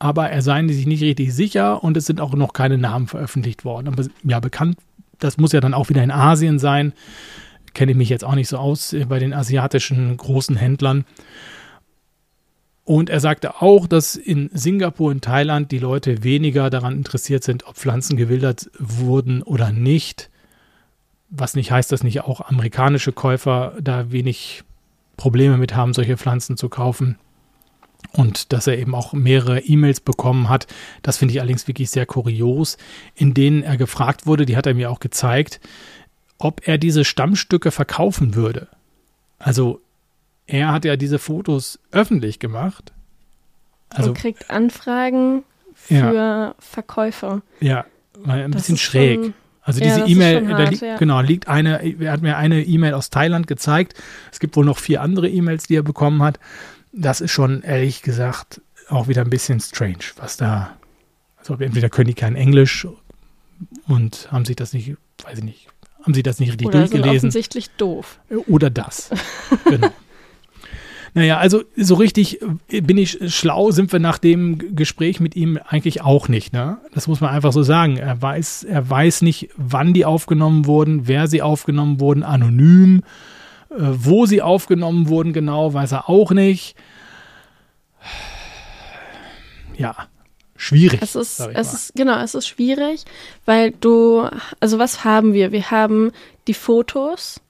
aber 0.00 0.30
er 0.30 0.40
seien 0.40 0.68
sich 0.68 0.86
nicht 0.86 1.02
richtig 1.02 1.32
sicher 1.34 1.84
und 1.84 1.96
es 1.96 2.06
sind 2.06 2.22
auch 2.22 2.32
noch 2.32 2.54
keine 2.54 2.78
Namen 2.78 3.06
veröffentlicht 3.06 3.66
worden. 3.66 3.86
Aber 3.86 4.02
ja, 4.24 4.40
bekannt, 4.40 4.78
das 5.18 5.36
muss 5.36 5.52
ja 5.52 5.60
dann 5.60 5.74
auch 5.74 5.90
wieder 5.90 6.02
in 6.02 6.10
Asien 6.10 6.58
sein. 6.58 6.94
Kenne 7.74 7.92
ich 7.92 7.98
mich 7.98 8.08
jetzt 8.08 8.24
auch 8.24 8.34
nicht 8.34 8.48
so 8.48 8.56
aus 8.56 8.94
äh, 8.94 9.04
bei 9.04 9.18
den 9.18 9.34
asiatischen 9.34 10.16
großen 10.16 10.56
Händlern. 10.56 11.04
Und 12.84 13.10
er 13.10 13.20
sagte 13.20 13.60
auch, 13.60 13.86
dass 13.86 14.16
in 14.16 14.48
Singapur 14.54 15.10
und 15.10 15.22
Thailand 15.22 15.70
die 15.70 15.78
Leute 15.78 16.24
weniger 16.24 16.70
daran 16.70 16.96
interessiert 16.96 17.44
sind, 17.44 17.66
ob 17.66 17.76
Pflanzen 17.76 18.16
gewildert 18.16 18.70
wurden 18.78 19.42
oder 19.42 19.70
nicht. 19.70 20.30
Was 21.28 21.54
nicht 21.54 21.70
heißt, 21.70 21.92
dass 21.92 22.02
nicht 22.02 22.22
auch 22.22 22.40
amerikanische 22.40 23.12
Käufer 23.12 23.74
da 23.80 24.10
wenig 24.10 24.64
Probleme 25.18 25.58
mit 25.58 25.76
haben, 25.76 25.92
solche 25.92 26.16
Pflanzen 26.16 26.56
zu 26.56 26.70
kaufen 26.70 27.18
und 28.12 28.52
dass 28.52 28.66
er 28.66 28.78
eben 28.78 28.94
auch 28.94 29.12
mehrere 29.12 29.60
E-Mails 29.60 30.00
bekommen 30.00 30.48
hat. 30.48 30.66
Das 31.02 31.16
finde 31.16 31.34
ich 31.34 31.40
allerdings 31.40 31.68
wirklich 31.68 31.90
sehr 31.90 32.06
kurios, 32.06 32.76
in 33.14 33.34
denen 33.34 33.62
er 33.62 33.76
gefragt 33.76 34.26
wurde, 34.26 34.46
die 34.46 34.56
hat 34.56 34.66
er 34.66 34.74
mir 34.74 34.90
auch 34.90 35.00
gezeigt, 35.00 35.60
ob 36.38 36.66
er 36.66 36.78
diese 36.78 37.04
Stammstücke 37.04 37.70
verkaufen 37.70 38.34
würde. 38.34 38.68
Also 39.38 39.80
er 40.46 40.72
hat 40.72 40.84
ja 40.84 40.96
diese 40.96 41.18
Fotos 41.18 41.78
öffentlich 41.92 42.38
gemacht. 42.38 42.92
Also, 43.90 44.10
und 44.10 44.18
kriegt 44.18 44.50
Anfragen 44.50 45.44
für 45.74 46.14
ja, 46.14 46.54
Verkäufe. 46.58 47.42
Ja, 47.60 47.84
ein 48.24 48.52
das 48.52 48.62
bisschen 48.62 48.76
schräg. 48.76 49.20
Schon, 49.20 49.34
also 49.62 49.80
diese 49.80 50.00
ja, 50.00 50.06
E-Mail, 50.06 50.48
da 50.48 50.64
liegt, 50.64 50.82
ja. 50.82 50.96
genau, 50.96 51.20
liegt 51.20 51.48
eine, 51.48 51.82
er 52.00 52.12
hat 52.12 52.22
mir 52.22 52.36
eine 52.36 52.62
E-Mail 52.62 52.94
aus 52.94 53.10
Thailand 53.10 53.46
gezeigt. 53.46 53.94
Es 54.32 54.40
gibt 54.40 54.56
wohl 54.56 54.64
noch 54.64 54.78
vier 54.78 55.02
andere 55.02 55.28
E-Mails, 55.28 55.64
die 55.64 55.76
er 55.76 55.82
bekommen 55.82 56.22
hat 56.22 56.40
das 56.92 57.20
ist 57.20 57.30
schon 57.30 57.62
ehrlich 57.62 58.02
gesagt 58.02 58.60
auch 58.88 59.08
wieder 59.08 59.22
ein 59.22 59.30
bisschen 59.30 59.60
strange, 59.60 60.04
was 60.16 60.36
da. 60.36 60.76
Also 61.36 61.54
entweder 61.54 61.88
können 61.88 62.08
die 62.08 62.14
kein 62.14 62.36
Englisch 62.36 62.86
und 63.86 64.28
haben 64.30 64.44
sich 64.44 64.56
das 64.56 64.72
nicht, 64.72 64.96
weiß 65.24 65.38
ich 65.38 65.44
nicht, 65.44 65.68
haben 66.02 66.14
sie 66.14 66.22
das 66.22 66.38
nicht 66.40 66.50
richtig 66.50 66.68
Oder 66.68 66.80
durchgelesen. 66.80 67.28
Offensichtlich 67.28 67.70
doof. 67.70 68.18
Oder 68.46 68.70
das. 68.70 69.10
genau. 69.64 69.90
Naja, 71.12 71.38
also 71.38 71.64
so 71.76 71.96
richtig 71.96 72.38
bin 72.68 72.96
ich 72.96 73.34
schlau, 73.34 73.72
sind 73.72 73.92
wir 73.92 73.98
nach 73.98 74.18
dem 74.18 74.76
Gespräch 74.76 75.18
mit 75.18 75.34
ihm 75.34 75.58
eigentlich 75.66 76.02
auch 76.02 76.28
nicht. 76.28 76.52
Ne? 76.52 76.78
Das 76.94 77.08
muss 77.08 77.20
man 77.20 77.30
einfach 77.30 77.52
so 77.52 77.62
sagen. 77.62 77.96
Er 77.96 78.22
weiß, 78.22 78.64
er 78.64 78.88
weiß 78.88 79.22
nicht, 79.22 79.48
wann 79.56 79.92
die 79.92 80.04
aufgenommen 80.04 80.66
wurden, 80.66 81.08
wer 81.08 81.26
sie 81.26 81.42
aufgenommen 81.42 81.98
wurden, 81.98 82.22
anonym. 82.22 83.02
Äh, 83.70 83.76
wo 83.78 84.26
sie 84.26 84.42
aufgenommen 84.42 85.08
wurden, 85.08 85.32
genau, 85.32 85.72
weiß 85.72 85.92
er 85.92 86.08
auch 86.08 86.32
nicht. 86.32 86.74
Ja, 89.76 89.94
schwierig. 90.56 91.00
Es 91.02 91.14
ist, 91.14 91.40
es 91.40 91.72
ist, 91.72 91.94
genau, 91.94 92.20
es 92.20 92.34
ist 92.34 92.48
schwierig, 92.48 93.04
weil 93.46 93.70
du, 93.70 94.28
also 94.58 94.78
was 94.78 95.04
haben 95.04 95.32
wir? 95.32 95.52
Wir 95.52 95.70
haben 95.70 96.12
die 96.48 96.54
Fotos 96.54 97.40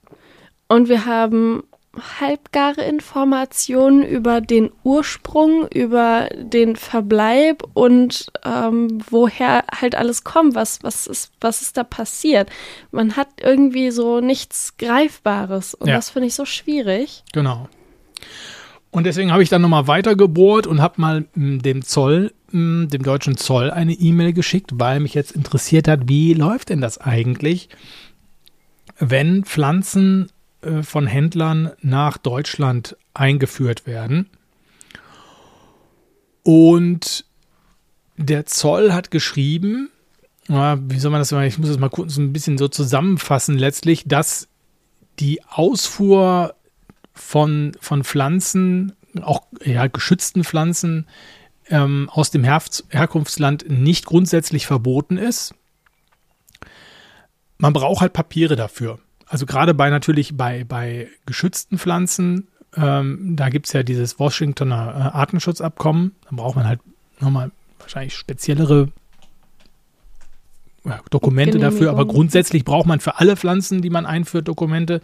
und 0.67 0.87
wir 0.87 1.05
haben 1.05 1.63
halbgare 2.19 2.83
Informationen 2.83 4.03
über 4.03 4.39
den 4.39 4.71
Ursprung, 4.83 5.67
über 5.67 6.29
den 6.35 6.77
Verbleib 6.77 7.63
und 7.73 8.31
ähm, 8.45 9.03
woher 9.09 9.65
halt 9.73 9.95
alles 9.95 10.23
kommt, 10.23 10.55
was, 10.55 10.83
was, 10.83 11.05
ist, 11.05 11.33
was 11.41 11.61
ist 11.61 11.75
da 11.77 11.83
passiert. 11.83 12.49
Man 12.91 13.17
hat 13.17 13.27
irgendwie 13.41 13.91
so 13.91 14.21
nichts 14.21 14.77
Greifbares 14.77 15.73
und 15.73 15.89
ja. 15.89 15.95
das 15.95 16.09
finde 16.09 16.29
ich 16.29 16.33
so 16.33 16.45
schwierig. 16.45 17.23
Genau. 17.33 17.67
Und 18.89 19.05
deswegen 19.05 19.31
habe 19.31 19.43
ich 19.43 19.49
dann 19.49 19.61
nochmal 19.61 19.87
weitergebohrt 19.87 20.67
und 20.67 20.81
habe 20.81 20.99
mal 20.99 21.25
m, 21.35 21.61
dem 21.61 21.81
Zoll, 21.81 22.33
m, 22.53 22.87
dem 22.89 23.03
deutschen 23.03 23.37
Zoll, 23.37 23.69
eine 23.71 23.93
E-Mail 23.93 24.33
geschickt, 24.33 24.71
weil 24.75 24.99
mich 25.01 25.13
jetzt 25.13 25.31
interessiert 25.31 25.87
hat, 25.87 26.07
wie 26.07 26.33
läuft 26.33 26.69
denn 26.69 26.81
das 26.81 26.99
eigentlich, 26.99 27.69
wenn 28.99 29.43
Pflanzen 29.43 30.29
von 30.83 31.07
Händlern 31.07 31.71
nach 31.81 32.17
Deutschland 32.17 32.95
eingeführt 33.13 33.85
werden. 33.87 34.29
Und 36.43 37.25
der 38.17 38.45
Zoll 38.45 38.93
hat 38.93 39.11
geschrieben, 39.11 39.89
wie 40.47 40.99
soll 40.99 41.11
man 41.11 41.21
das 41.21 41.29
sagen? 41.29 41.47
Ich 41.47 41.57
muss 41.57 41.69
das 41.69 41.79
mal 41.79 41.89
kurz 41.89 42.17
ein 42.17 42.33
bisschen 42.33 42.57
so 42.57 42.67
zusammenfassen, 42.67 43.57
letztlich, 43.57 44.03
dass 44.05 44.47
die 45.19 45.43
Ausfuhr 45.45 46.55
von, 47.13 47.73
von 47.79 48.03
Pflanzen, 48.03 48.93
auch 49.21 49.43
ja, 49.63 49.87
geschützten 49.87 50.43
Pflanzen 50.43 51.07
ähm, 51.69 52.09
aus 52.11 52.31
dem 52.31 52.43
Her 52.43 52.61
Herkunftsland 52.89 53.69
nicht 53.69 54.05
grundsätzlich 54.05 54.67
verboten 54.67 55.17
ist. 55.17 55.53
Man 57.57 57.73
braucht 57.73 58.01
halt 58.01 58.13
Papiere 58.13 58.55
dafür. 58.55 58.99
Also 59.31 59.45
gerade 59.45 59.73
bei 59.73 59.89
natürlich 59.89 60.35
bei, 60.35 60.65
bei 60.65 61.07
geschützten 61.25 61.77
Pflanzen, 61.77 62.49
ähm, 62.75 63.37
da 63.37 63.47
gibt 63.47 63.65
es 63.67 63.71
ja 63.71 63.81
dieses 63.81 64.19
Washingtoner 64.19 64.75
äh, 64.75 65.17
Artenschutzabkommen. 65.17 66.17
Da 66.29 66.35
braucht 66.35 66.57
man 66.57 66.67
halt 66.67 66.81
nochmal 67.21 67.51
wahrscheinlich 67.79 68.13
speziellere 68.13 68.89
ja, 70.83 70.99
Dokumente 71.09 71.59
dafür, 71.59 71.91
aber 71.91 72.05
grundsätzlich 72.07 72.65
braucht 72.65 72.87
man 72.87 72.99
für 72.99 73.19
alle 73.19 73.37
Pflanzen, 73.37 73.81
die 73.81 73.89
man 73.89 74.05
einführt, 74.05 74.49
Dokumente. 74.49 74.95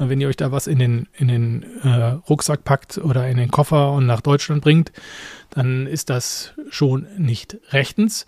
Äh, 0.00 0.08
wenn 0.08 0.20
ihr 0.20 0.26
euch 0.26 0.36
da 0.36 0.50
was 0.50 0.66
in 0.66 0.80
den, 0.80 1.06
in 1.16 1.28
den 1.28 1.62
äh, 1.84 2.18
Rucksack 2.28 2.64
packt 2.64 2.98
oder 2.98 3.28
in 3.28 3.36
den 3.36 3.52
Koffer 3.52 3.92
und 3.92 4.04
nach 4.04 4.20
Deutschland 4.20 4.64
bringt, 4.64 4.90
dann 5.50 5.86
ist 5.86 6.10
das 6.10 6.54
schon 6.70 7.06
nicht 7.18 7.56
rechtens. 7.70 8.26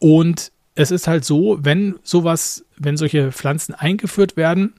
Und 0.00 0.52
es 0.76 0.90
ist 0.90 1.08
halt 1.08 1.24
so, 1.24 1.58
wenn 1.60 1.96
sowas, 2.02 2.64
wenn 2.76 2.96
solche 2.96 3.32
Pflanzen 3.32 3.74
eingeführt 3.74 4.36
werden, 4.36 4.74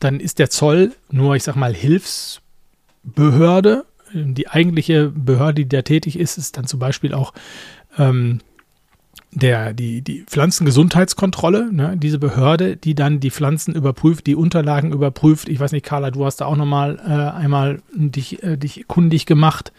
dann 0.00 0.20
ist 0.20 0.38
der 0.38 0.50
Zoll 0.50 0.92
nur, 1.10 1.36
ich 1.36 1.44
sag 1.44 1.56
mal, 1.56 1.72
Hilfsbehörde. 1.72 3.86
Die 4.12 4.48
eigentliche 4.48 5.08
Behörde, 5.08 5.64
die 5.64 5.68
da 5.68 5.82
tätig 5.82 6.18
ist, 6.18 6.38
ist 6.38 6.56
dann 6.56 6.66
zum 6.66 6.80
Beispiel 6.80 7.14
auch 7.14 7.32
ähm, 7.98 8.40
der, 9.30 9.74
die, 9.74 10.02
die 10.02 10.24
Pflanzengesundheitskontrolle, 10.24 11.72
ne, 11.72 11.96
diese 11.96 12.18
Behörde, 12.18 12.76
die 12.76 12.94
dann 12.94 13.20
die 13.20 13.30
Pflanzen 13.30 13.74
überprüft, 13.74 14.26
die 14.26 14.34
Unterlagen 14.34 14.92
überprüft. 14.92 15.48
Ich 15.48 15.60
weiß 15.60 15.72
nicht, 15.72 15.84
Carla, 15.84 16.10
du 16.10 16.24
hast 16.24 16.40
da 16.40 16.46
auch 16.46 16.56
nochmal 16.56 16.98
äh, 17.06 17.38
einmal 17.38 17.82
dich, 17.92 18.42
äh, 18.42 18.56
dich 18.56 18.86
kundig 18.88 19.26
gemacht. 19.26 19.72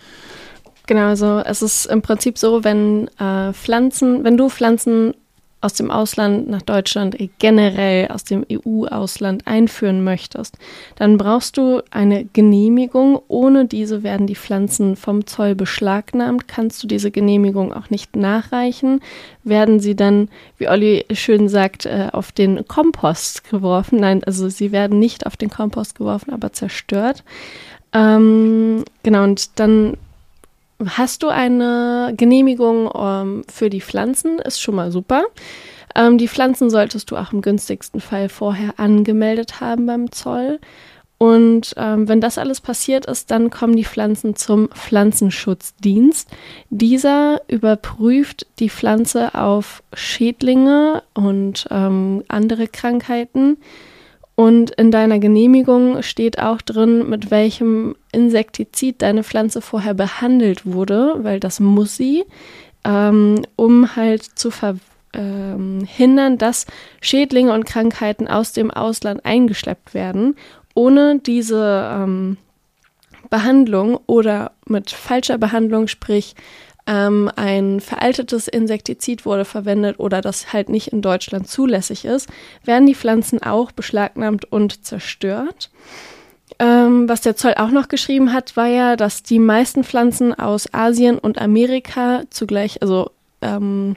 Genau, 0.86 1.08
also 1.08 1.40
es 1.40 1.62
ist 1.62 1.86
im 1.86 2.02
Prinzip 2.02 2.38
so, 2.38 2.64
wenn 2.64 3.08
äh, 3.20 3.54
Pflanzen, 3.54 4.24
wenn 4.24 4.38
du 4.38 4.50
Pflanzen 4.50 5.14
aus 5.62 5.74
dem 5.74 5.92
Ausland 5.92 6.50
nach 6.50 6.62
Deutschland 6.62 7.18
generell 7.40 8.08
aus 8.08 8.24
dem 8.24 8.46
EU-Ausland 8.50 9.46
einführen 9.46 10.04
möchtest, 10.04 10.58
dann 10.96 11.18
brauchst 11.18 11.58
du 11.58 11.82
eine 11.92 12.26
Genehmigung. 12.26 13.22
Ohne 13.28 13.66
diese 13.66 14.04
werden 14.04 14.28
die 14.28 14.36
Pflanzen 14.36 14.96
vom 14.96 15.28
Zoll 15.28 15.56
beschlagnahmt. 15.56 16.48
Kannst 16.48 16.82
du 16.82 16.88
diese 16.88 17.12
Genehmigung 17.12 17.74
auch 17.74 17.90
nicht 17.90 18.16
nachreichen, 18.16 19.02
werden 19.44 19.80
sie 19.80 19.96
dann, 19.96 20.30
wie 20.58 20.70
Olli 20.70 21.06
schön 21.12 21.50
sagt, 21.50 21.86
äh, 21.86 22.08
auf 22.12 22.32
den 22.32 22.66
Kompost 22.68 23.50
geworfen. 23.50 24.00
Nein, 24.00 24.24
also 24.24 24.48
sie 24.48 24.72
werden 24.72 25.00
nicht 25.00 25.26
auf 25.26 25.36
den 25.36 25.50
Kompost 25.50 25.96
geworfen, 25.96 26.32
aber 26.32 26.54
zerstört. 26.54 27.24
Ähm, 27.92 28.86
genau, 29.04 29.24
und 29.24 29.60
dann 29.60 29.98
Hast 30.86 31.24
du 31.24 31.28
eine 31.28 32.14
Genehmigung 32.16 32.90
ähm, 32.96 33.44
für 33.52 33.70
die 33.70 33.82
Pflanzen? 33.82 34.40
Ist 34.40 34.62
schon 34.62 34.76
mal 34.76 34.92
super. 34.92 35.26
Ähm, 35.94 36.18
die 36.18 36.30
Pflanzen 36.30 36.70
solltest 36.70 37.12
du 37.12 37.18
auch 37.18 37.34
im 37.34 37.42
günstigsten 37.42 38.00
Fall 38.00 38.30
vorher 38.30 38.80
angemeldet 38.80 39.60
haben 39.60 39.86
beim 39.86 40.12
Zoll. 40.12 40.60
Und 41.18 41.74
ähm, 41.76 42.08
wenn 42.08 42.22
das 42.22 42.38
alles 42.38 42.62
passiert 42.62 43.06
ist, 43.06 43.30
dann 43.30 43.50
kommen 43.50 43.76
die 43.76 43.84
Pflanzen 43.84 44.38
zum 44.38 44.70
Pflanzenschutzdienst. 44.70 46.30
Dieser 46.70 47.42
überprüft 47.50 48.48
die 48.60 48.70
Pflanze 48.70 49.36
auf 49.36 49.84
Schädlinge 49.94 51.04
und 51.14 51.68
ähm, 51.72 52.24
andere 52.30 52.70
Krankheiten. 52.70 53.58
Und 54.40 54.72
in 54.72 54.90
deiner 54.90 55.20
Genehmigung 55.20 56.02
steht 56.02 56.40
auch 56.40 56.62
drin, 56.62 57.10
mit 57.10 57.30
welchem 57.30 57.98
Insektizid 58.14 59.02
deine 59.02 59.26
Pflanze 59.26 59.60
vorher 59.60 59.94
behandelt 59.94 60.66
wurde, 60.66 61.16
weil 61.18 61.42
das 61.42 61.60
muss 61.60 61.98
sie, 61.98 62.24
ähm, 62.86 63.42
um 63.58 63.98
halt 63.98 64.24
zu 64.24 64.50
verhindern, 64.50 66.38
dass 66.38 66.68
Schädlinge 67.02 67.52
und 67.52 67.66
Krankheiten 67.66 68.30
aus 68.30 68.54
dem 68.54 68.72
Ausland 68.72 69.26
eingeschleppt 69.26 69.94
werden 69.94 70.38
ohne 70.74 71.20
diese 71.20 71.92
ähm, 71.94 72.38
Behandlung 73.30 74.00
oder 74.06 74.54
mit 74.66 74.90
falscher 74.90 75.38
Behandlung, 75.38 75.90
sprich 75.90 76.36
ähm, 76.90 77.30
ein 77.36 77.82
veraltetes 77.82 78.48
Insektizid 78.48 79.24
wurde 79.24 79.46
verwendet 79.46 80.00
oder 80.00 80.22
das 80.22 80.52
halt 80.54 80.70
nicht 80.70 80.88
in 80.88 81.04
Deutschland 81.04 81.48
zulässig 81.48 82.04
ist, 82.04 82.28
werden 82.66 82.88
die 82.88 82.96
Pflanzen 82.96 83.44
auch 83.44 83.72
beschlagnahmt 83.72 84.52
und 84.52 84.84
zerstört. 84.84 85.70
Ähm, 86.58 87.08
was 87.08 87.22
der 87.22 87.36
Zoll 87.36 87.54
auch 87.58 87.70
noch 87.70 87.90
geschrieben 87.90 88.34
hat, 88.34 88.58
war 88.58 88.66
ja, 88.66 88.96
dass 88.96 89.22
die 89.22 89.38
meisten 89.38 89.84
Pflanzen 89.84 90.34
aus 90.34 90.74
Asien 90.74 91.20
und 91.20 91.40
Amerika 91.40 92.24
zugleich, 92.32 92.82
also 92.82 93.12
ähm, 93.44 93.96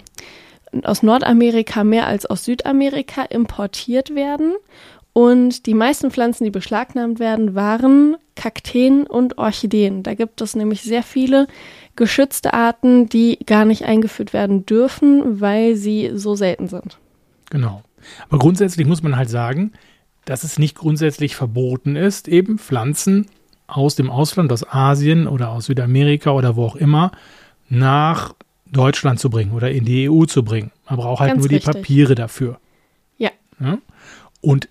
aus 0.85 1.03
Nordamerika 1.03 1.85
mehr 1.85 2.07
als 2.07 2.27
aus 2.27 2.45
Südamerika 2.45 3.23
importiert 3.23 4.15
werden 4.15 4.53
und 5.15 5.67
die 5.67 5.75
meisten 5.75 6.11
Pflanzen, 6.11 6.45
die 6.45 6.51
beschlagnahmt 6.51 7.19
werden, 7.19 7.55
waren 7.55 8.17
Kakteen 8.35 9.07
und 9.07 9.37
Orchideen. 9.37 10.03
Da 10.03 10.15
gibt 10.15 10.41
es 10.41 10.57
nämlich 10.57 10.83
sehr 10.83 11.03
viele 11.03 11.47
geschützte 11.97 12.55
Arten, 12.55 13.09
die 13.09 13.39
gar 13.47 13.65
nicht 13.65 13.85
eingeführt 13.85 14.33
werden 14.33 14.67
dürfen, 14.67 15.41
weil 15.41 15.77
sie 15.77 16.13
so 16.15 16.35
selten 16.35 16.69
sind. 16.69 16.99
Genau. 17.51 17.83
Aber 18.29 18.39
grundsätzlich 18.39 18.87
muss 18.87 19.03
man 19.03 19.17
halt 19.17 19.31
sagen, 19.31 19.73
dass 20.25 20.45
es 20.45 20.59
nicht 20.59 20.77
grundsätzlich 20.77 21.37
verboten 21.37 21.97
ist, 21.97 22.29
eben 22.29 22.59
Pflanzen 22.59 23.27
aus 23.67 23.95
dem 23.95 24.11
Ausland, 24.11 24.53
aus 24.53 24.67
Asien 24.69 25.27
oder 25.27 25.51
aus 25.51 25.67
Südamerika 25.67 26.31
oder 26.31 26.57
wo 26.57 26.65
auch 26.65 26.77
immer, 26.77 27.13
nach 27.69 28.35
Deutschland 28.71 29.21
zu 29.21 29.31
bringen 29.31 29.53
oder 29.53 29.71
in 29.71 29.85
die 29.85 30.09
EU 30.09 30.25
zu 30.25 30.43
bringen. 30.43 30.71
Man 30.89 30.99
braucht 30.99 31.21
halt 31.21 31.33
Ganz 31.33 31.43
nur 31.43 31.51
richtig. 31.51 31.73
die 31.73 31.79
Papiere 31.79 32.15
dafür. 32.15 32.59
Ja. 33.19 33.31
ja. 33.61 33.79
Und 34.41 34.69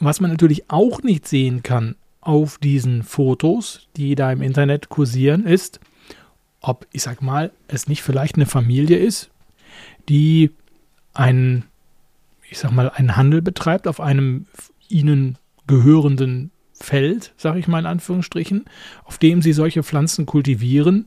was 0.00 0.20
man 0.20 0.30
natürlich 0.30 0.70
auch 0.70 1.02
nicht 1.02 1.26
sehen 1.28 1.62
kann 1.62 1.96
auf 2.20 2.58
diesen 2.58 3.02
Fotos, 3.02 3.88
die 3.96 4.14
da 4.14 4.32
im 4.32 4.42
Internet 4.42 4.88
kursieren, 4.88 5.44
ist, 5.44 5.80
ob, 6.68 6.86
ich 6.92 7.02
sag 7.02 7.22
mal, 7.22 7.52
es 7.68 7.88
nicht 7.88 8.02
vielleicht 8.02 8.36
eine 8.36 8.46
Familie 8.46 8.98
ist, 8.98 9.30
die 10.08 10.50
einen, 11.12 11.64
ich 12.48 12.58
sag 12.58 12.72
mal, 12.72 12.90
einen 12.90 13.16
Handel 13.16 13.42
betreibt 13.42 13.86
auf 13.86 14.00
einem 14.00 14.46
ihnen 14.88 15.38
gehörenden 15.66 16.50
Feld, 16.72 17.32
sag 17.36 17.56
ich 17.56 17.68
mal 17.68 17.78
in 17.80 17.86
Anführungsstrichen, 17.86 18.64
auf 19.04 19.18
dem 19.18 19.42
sie 19.42 19.52
solche 19.52 19.82
Pflanzen 19.82 20.26
kultivieren 20.26 21.06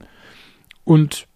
und 0.84 1.28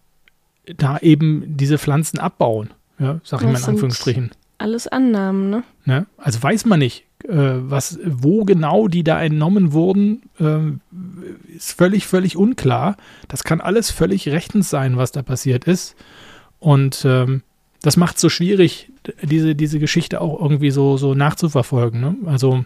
da 0.64 0.98
eben 0.98 1.56
diese 1.56 1.78
Pflanzen 1.78 2.18
abbauen, 2.18 2.70
ja, 2.98 3.20
sag 3.24 3.42
ich 3.42 3.48
mal 3.48 3.58
in 3.58 3.64
Anführungsstrichen. 3.64 4.30
Alles 4.62 4.86
Annahmen, 4.86 5.50
ne? 5.50 5.64
ne? 5.84 6.06
Also 6.18 6.42
weiß 6.42 6.66
man 6.66 6.78
nicht 6.78 7.04
äh, 7.24 7.28
was, 7.30 7.98
wo 8.04 8.44
genau 8.44 8.88
die 8.88 9.04
da 9.04 9.22
entnommen 9.22 9.72
wurden, 9.72 10.22
äh, 10.40 11.54
ist 11.54 11.72
völlig, 11.72 12.06
völlig 12.06 12.36
unklar. 12.36 12.96
Das 13.28 13.44
kann 13.44 13.60
alles 13.60 13.90
völlig 13.90 14.28
rechtens 14.28 14.70
sein, 14.70 14.96
was 14.96 15.12
da 15.12 15.22
passiert 15.22 15.64
ist. 15.64 15.94
Und 16.58 17.04
ähm, 17.04 17.42
das 17.82 17.96
macht 17.96 18.16
es 18.16 18.22
so 18.22 18.28
schwierig, 18.28 18.90
diese, 19.22 19.54
diese 19.54 19.78
Geschichte 19.78 20.20
auch 20.20 20.40
irgendwie 20.40 20.70
so, 20.70 20.96
so 20.96 21.14
nachzuverfolgen. 21.14 22.00
Ne? 22.00 22.16
Also 22.26 22.64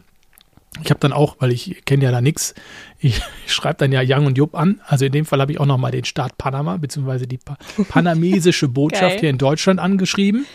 ich 0.82 0.90
habe 0.90 1.00
dann 1.00 1.12
auch, 1.12 1.36
weil 1.38 1.52
ich 1.52 1.84
kenne 1.86 2.04
ja 2.04 2.10
da 2.10 2.20
nichts, 2.20 2.54
ich, 2.98 3.22
ich 3.46 3.52
schreibe 3.52 3.78
dann 3.78 3.92
ja 3.92 4.02
Young 4.04 4.26
und 4.26 4.38
Jupp 4.38 4.54
an. 4.54 4.80
Also 4.86 5.06
in 5.06 5.12
dem 5.12 5.24
Fall 5.24 5.40
habe 5.40 5.52
ich 5.52 5.60
auch 5.60 5.66
nochmal 5.66 5.92
den 5.92 6.04
Staat 6.04 6.36
Panama, 6.36 6.76
beziehungsweise 6.76 7.26
die 7.26 7.38
pa 7.38 7.56
panamesische 7.88 8.68
Botschaft 8.68 9.20
hier 9.20 9.30
in 9.30 9.38
Deutschland 9.38 9.80
angeschrieben 9.80 10.46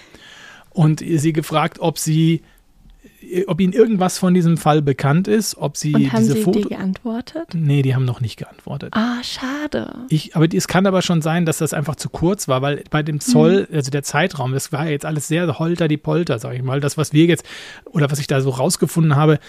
und 0.71 0.99
sie 0.99 1.34
gefragt, 1.34 1.79
ob 1.79 1.97
sie 1.97 2.41
ob 3.47 3.62
Ihnen 3.62 3.73
irgendwas 3.73 4.17
von 4.17 4.34
diesem 4.34 4.57
Fall 4.57 4.81
bekannt 4.81 5.27
ist, 5.27 5.55
ob 5.57 5.77
Sie 5.77 5.93
Und 5.93 6.12
haben 6.12 6.21
diese 6.21 6.34
Sie 6.34 6.43
Foto 6.43 6.60
die 6.60 6.69
geantwortet? 6.69 7.49
Nee, 7.53 7.81
die 7.81 7.95
haben 7.95 8.05
noch 8.05 8.19
nicht 8.19 8.38
geantwortet. 8.38 8.93
Ah, 8.93 9.21
schade. 9.23 9.93
Ich, 10.10 10.36
aber 10.36 10.51
es 10.51 10.67
kann 10.67 10.86
aber 10.86 11.01
schon 11.01 11.21
sein, 11.21 11.45
dass 11.45 11.60
das 11.60 11.73
einfach 11.73 11.95
zu 11.95 12.10
kurz 12.10 12.47
war, 12.47 12.62
weil 12.62 12.84
bei 12.89 13.03
dem 13.03 13.19
Zoll, 13.19 13.67
mhm. 13.69 13.75
also 13.75 13.91
der 13.91 14.03
Zeitraum, 14.03 14.53
das 14.53 14.71
war 14.71 14.89
jetzt 14.89 15.05
alles 15.05 15.27
sehr 15.27 15.60
holter 15.60 15.88
die 15.88 15.97
Polter, 15.97 16.39
sag 16.39 16.55
ich 16.55 16.63
mal. 16.63 16.79
Das, 16.79 16.97
was 16.97 17.13
wir 17.13 17.25
jetzt, 17.25 17.45
oder 17.86 18.10
was 18.12 18.19
ich 18.19 18.27
da 18.27 18.41
so 18.41 18.49
rausgefunden 18.49 19.15
habe, 19.15 19.39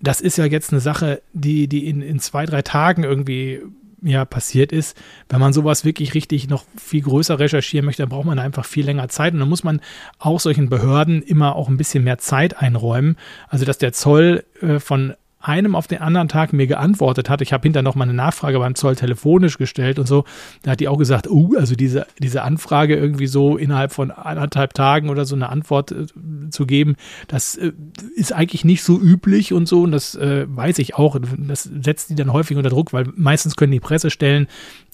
das 0.00 0.20
ist 0.20 0.38
ja 0.38 0.44
jetzt 0.44 0.72
eine 0.72 0.80
Sache, 0.80 1.20
die, 1.32 1.68
die 1.68 1.88
in, 1.88 2.02
in 2.02 2.20
zwei, 2.20 2.46
drei 2.46 2.62
Tagen 2.62 3.02
irgendwie 3.02 3.60
ja 4.02 4.24
passiert 4.24 4.72
ist. 4.72 4.96
Wenn 5.28 5.40
man 5.40 5.52
sowas 5.52 5.84
wirklich 5.84 6.14
richtig 6.14 6.48
noch 6.48 6.64
viel 6.76 7.02
größer 7.02 7.38
recherchieren 7.38 7.86
möchte, 7.86 8.02
dann 8.02 8.10
braucht 8.10 8.26
man 8.26 8.38
einfach 8.38 8.64
viel 8.64 8.84
länger 8.84 9.08
Zeit 9.08 9.32
und 9.34 9.40
dann 9.40 9.48
muss 9.48 9.64
man 9.64 9.80
auch 10.18 10.40
solchen 10.40 10.68
Behörden 10.68 11.22
immer 11.22 11.56
auch 11.56 11.68
ein 11.68 11.76
bisschen 11.76 12.04
mehr 12.04 12.18
Zeit 12.18 12.58
einräumen. 12.58 13.16
Also 13.48 13.64
dass 13.64 13.78
der 13.78 13.92
Zoll 13.92 14.44
äh, 14.60 14.78
von 14.80 15.14
einem 15.46 15.74
auf 15.74 15.86
den 15.86 16.00
anderen 16.00 16.28
Tag 16.28 16.52
mir 16.52 16.66
geantwortet 16.66 17.30
hat. 17.30 17.40
Ich 17.40 17.52
habe 17.52 17.62
hinterher 17.62 17.82
noch 17.82 17.94
mal 17.94 18.04
eine 18.04 18.14
Nachfrage 18.14 18.58
beim 18.58 18.74
Zoll 18.74 18.96
telefonisch 18.96 19.58
gestellt 19.58 19.98
und 19.98 20.06
so. 20.06 20.24
Da 20.62 20.72
hat 20.72 20.80
die 20.80 20.88
auch 20.88 20.98
gesagt, 20.98 21.28
uh, 21.28 21.56
also 21.56 21.74
diese, 21.74 22.06
diese 22.18 22.42
Anfrage 22.42 22.96
irgendwie 22.96 23.26
so 23.26 23.56
innerhalb 23.56 23.92
von 23.92 24.10
anderthalb 24.10 24.74
Tagen 24.74 25.08
oder 25.08 25.24
so 25.24 25.36
eine 25.36 25.48
Antwort 25.48 25.92
äh, 25.92 26.06
zu 26.50 26.66
geben, 26.66 26.96
das 27.28 27.56
äh, 27.56 27.72
ist 28.16 28.32
eigentlich 28.32 28.64
nicht 28.64 28.82
so 28.82 28.98
üblich 29.00 29.52
und 29.52 29.66
so. 29.66 29.82
Und 29.82 29.92
das 29.92 30.14
äh, 30.14 30.46
weiß 30.48 30.78
ich 30.78 30.94
auch. 30.94 31.16
Das 31.20 31.62
setzt 31.62 32.10
die 32.10 32.14
dann 32.14 32.32
häufig 32.32 32.56
unter 32.56 32.70
Druck, 32.70 32.92
weil 32.92 33.06
meistens 33.16 33.56
können 33.56 33.72
die 33.72 33.80
Pressestellen 33.80 34.48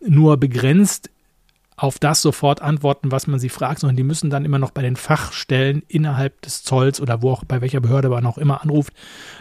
nur 0.06 0.36
begrenzt 0.36 1.10
auf 1.76 1.98
das 1.98 2.20
sofort 2.20 2.60
antworten, 2.60 3.10
was 3.10 3.26
man 3.26 3.40
sie 3.40 3.48
fragt, 3.48 3.80
sondern 3.80 3.96
die 3.96 4.02
müssen 4.02 4.30
dann 4.30 4.44
immer 4.44 4.58
noch 4.58 4.70
bei 4.70 4.82
den 4.82 4.96
Fachstellen 4.96 5.82
innerhalb 5.88 6.40
des 6.42 6.62
Zolls 6.62 7.00
oder 7.00 7.22
wo 7.22 7.30
auch 7.30 7.44
bei 7.44 7.60
welcher 7.60 7.80
Behörde 7.80 8.10
man 8.10 8.26
auch 8.26 8.38
immer 8.38 8.62
anruft. 8.62 8.92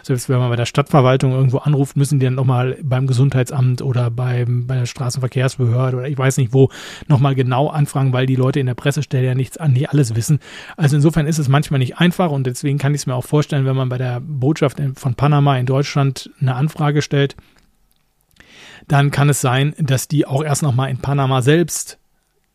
Selbst 0.01 0.29
wenn 0.29 0.39
man 0.39 0.49
bei 0.49 0.55
der 0.55 0.65
Stadtverwaltung 0.65 1.33
irgendwo 1.33 1.57
anruft, 1.57 1.97
müssen 1.97 2.19
die 2.19 2.25
dann 2.25 2.35
nochmal 2.35 2.77
beim 2.81 3.05
Gesundheitsamt 3.05 3.81
oder 3.81 4.09
beim, 4.09 4.65
bei 4.65 4.75
der 4.75 4.85
Straßenverkehrsbehörde 4.85 5.97
oder 5.97 6.07
ich 6.07 6.17
weiß 6.17 6.37
nicht 6.37 6.53
wo 6.53 6.69
nochmal 7.07 7.35
genau 7.35 7.67
anfragen, 7.67 8.13
weil 8.13 8.25
die 8.25 8.35
Leute 8.35 8.59
in 8.59 8.65
der 8.65 8.75
Pressestelle 8.75 9.27
ja 9.27 9.35
nichts 9.35 9.57
an, 9.57 9.73
nicht 9.73 9.89
alles 9.89 10.15
wissen. 10.15 10.39
Also 10.77 10.95
insofern 10.95 11.27
ist 11.27 11.37
es 11.37 11.49
manchmal 11.49 11.79
nicht 11.79 11.97
einfach 11.97 12.31
und 12.31 12.47
deswegen 12.47 12.77
kann 12.77 12.95
ich 12.95 13.01
es 13.01 13.07
mir 13.07 13.15
auch 13.15 13.25
vorstellen, 13.25 13.65
wenn 13.65 13.75
man 13.75 13.89
bei 13.89 13.97
der 13.97 14.21
Botschaft 14.21 14.81
von 14.95 15.15
Panama 15.15 15.57
in 15.57 15.65
Deutschland 15.65 16.29
eine 16.39 16.55
Anfrage 16.55 17.01
stellt, 17.01 17.35
dann 18.87 19.11
kann 19.11 19.29
es 19.29 19.41
sein, 19.41 19.75
dass 19.77 20.07
die 20.07 20.25
auch 20.25 20.43
erst 20.43 20.63
nochmal 20.63 20.89
in 20.89 20.97
Panama 20.97 21.41
selbst 21.41 21.99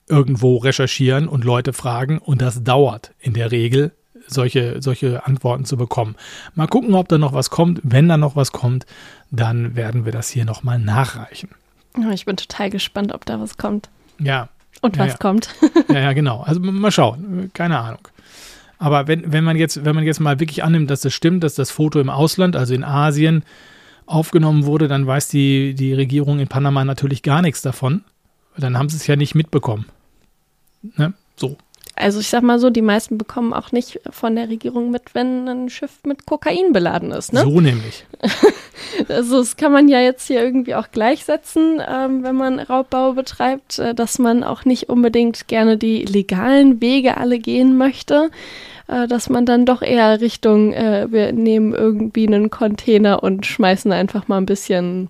irgendwo 0.09 0.57
recherchieren 0.57 1.29
und 1.29 1.45
Leute 1.45 1.73
fragen 1.73 2.19
und 2.19 2.41
das 2.43 2.63
dauert 2.63 3.13
in 3.21 3.33
der 3.35 3.51
Regel, 3.51 3.93
solche, 4.27 4.81
solche 4.81 5.27
Antworten 5.27 5.65
zu 5.65 5.77
bekommen. 5.77 6.17
Mal 6.55 6.69
gucken, 6.69 6.95
ob 6.95 7.09
da 7.09 7.19
noch 7.19 7.33
was 7.33 7.51
kommt. 7.51 7.81
Wenn 7.83 8.09
da 8.09 8.17
noch 8.17 8.37
was 8.37 8.53
kommt, 8.53 8.87
dann 9.31 9.77
werden 9.77 10.05
wir 10.05 10.13
das 10.13 10.29
hier 10.29 10.45
nochmal 10.45 10.79
nachreichen. 10.79 11.51
Ich 12.13 12.27
bin 12.27 12.37
total 12.37 12.71
gespannt, 12.71 13.13
ob 13.13 13.25
da 13.25 13.41
was 13.41 13.57
kommt. 13.57 13.89
Ja. 14.19 14.49
Und 14.83 14.97
ja, 14.97 15.05
was 15.05 15.13
ja. 15.13 15.19
kommt. 15.19 15.55
ja, 15.89 16.01
ja, 16.01 16.13
genau. 16.13 16.43
Also 16.43 16.61
mal 16.61 16.93
schauen. 16.93 17.51
Keine 17.55 17.79
Ahnung. 17.79 18.09
Aber 18.79 19.09
wenn, 19.09 19.33
wenn 19.33 19.45
man 19.45 19.57
jetzt, 19.57 19.85
wenn 19.85 19.95
man 19.95 20.05
jetzt 20.05 20.21
mal 20.21 20.39
wirklich 20.39 20.63
annimmt, 20.63 20.91
dass 20.91 21.01
das 21.01 21.15
stimmt, 21.15 21.43
dass 21.43 21.55
das 21.55 21.71
Foto 21.71 21.99
im 21.99 22.11
Ausland, 22.11 22.57
also 22.57 22.75
in 22.75 22.85
Asien, 22.85 23.43
aufgenommen 24.05 24.67
wurde, 24.67 24.87
dann 24.87 25.07
weiß 25.07 25.29
die, 25.29 25.75
die 25.75 25.93
Regierung 25.93 26.39
in 26.39 26.47
Panama 26.47 26.85
natürlich 26.85 27.23
gar 27.23 27.43
nichts 27.43 27.63
davon. 27.63 28.05
Dann 28.57 28.79
haben 28.79 28.89
sie 28.89 28.97
es 28.97 29.07
ja 29.07 29.17
nicht 29.17 29.35
mitbekommen. 29.35 29.87
Ne? 30.97 31.13
So. 31.37 31.57
Also 31.99 32.21
ich 32.21 32.29
sag 32.29 32.43
mal 32.43 32.59
so, 32.59 32.69
die 32.69 32.83
meisten 32.83 33.17
bekommen 33.17 33.55
auch 33.55 33.73
nicht 33.73 34.01
von 34.11 34.37
der 34.37 34.51
Regierung 34.51 34.91
mit, 34.91 35.15
wenn 35.15 35.49
ein 35.49 35.71
Schiff 35.71 35.93
mit 36.05 36.27
Kokain 36.27 36.73
beladen 36.75 37.11
ist. 37.11 37.33
Ne? 37.33 37.41
So 37.41 37.59
nämlich. 37.59 38.05
also 39.09 39.39
das 39.39 39.57
kann 39.57 39.73
man 39.73 39.89
ja 39.89 40.01
jetzt 40.01 40.27
hier 40.27 40.45
irgendwie 40.45 40.75
auch 40.75 40.91
gleichsetzen, 40.91 41.81
ähm, 41.89 42.23
wenn 42.23 42.37
man 42.37 42.59
Raubbau 42.59 43.15
betreibt, 43.15 43.79
äh, 43.79 43.95
dass 43.95 44.19
man 44.19 44.45
auch 44.45 44.67
nicht 44.67 44.91
unbedingt 44.91 45.49
gerne 45.49 45.79
die 45.79 46.05
legalen 46.05 46.83
Wege 46.83 47.17
alle 47.17 47.39
gehen 47.39 47.79
möchte, 47.79 48.31
äh, 48.89 49.09
dass 49.09 49.31
man 49.31 49.47
dann 49.47 49.65
doch 49.65 49.81
eher 49.81 50.21
Richtung, 50.21 50.75
äh, 50.75 51.11
wir 51.11 51.33
nehmen 51.33 51.73
irgendwie 51.75 52.27
einen 52.27 52.51
Container 52.51 53.23
und 53.23 53.47
schmeißen 53.47 53.91
einfach 53.91 54.29
mal 54.29 54.37
ein 54.37 54.47
bisschen, 54.47 55.09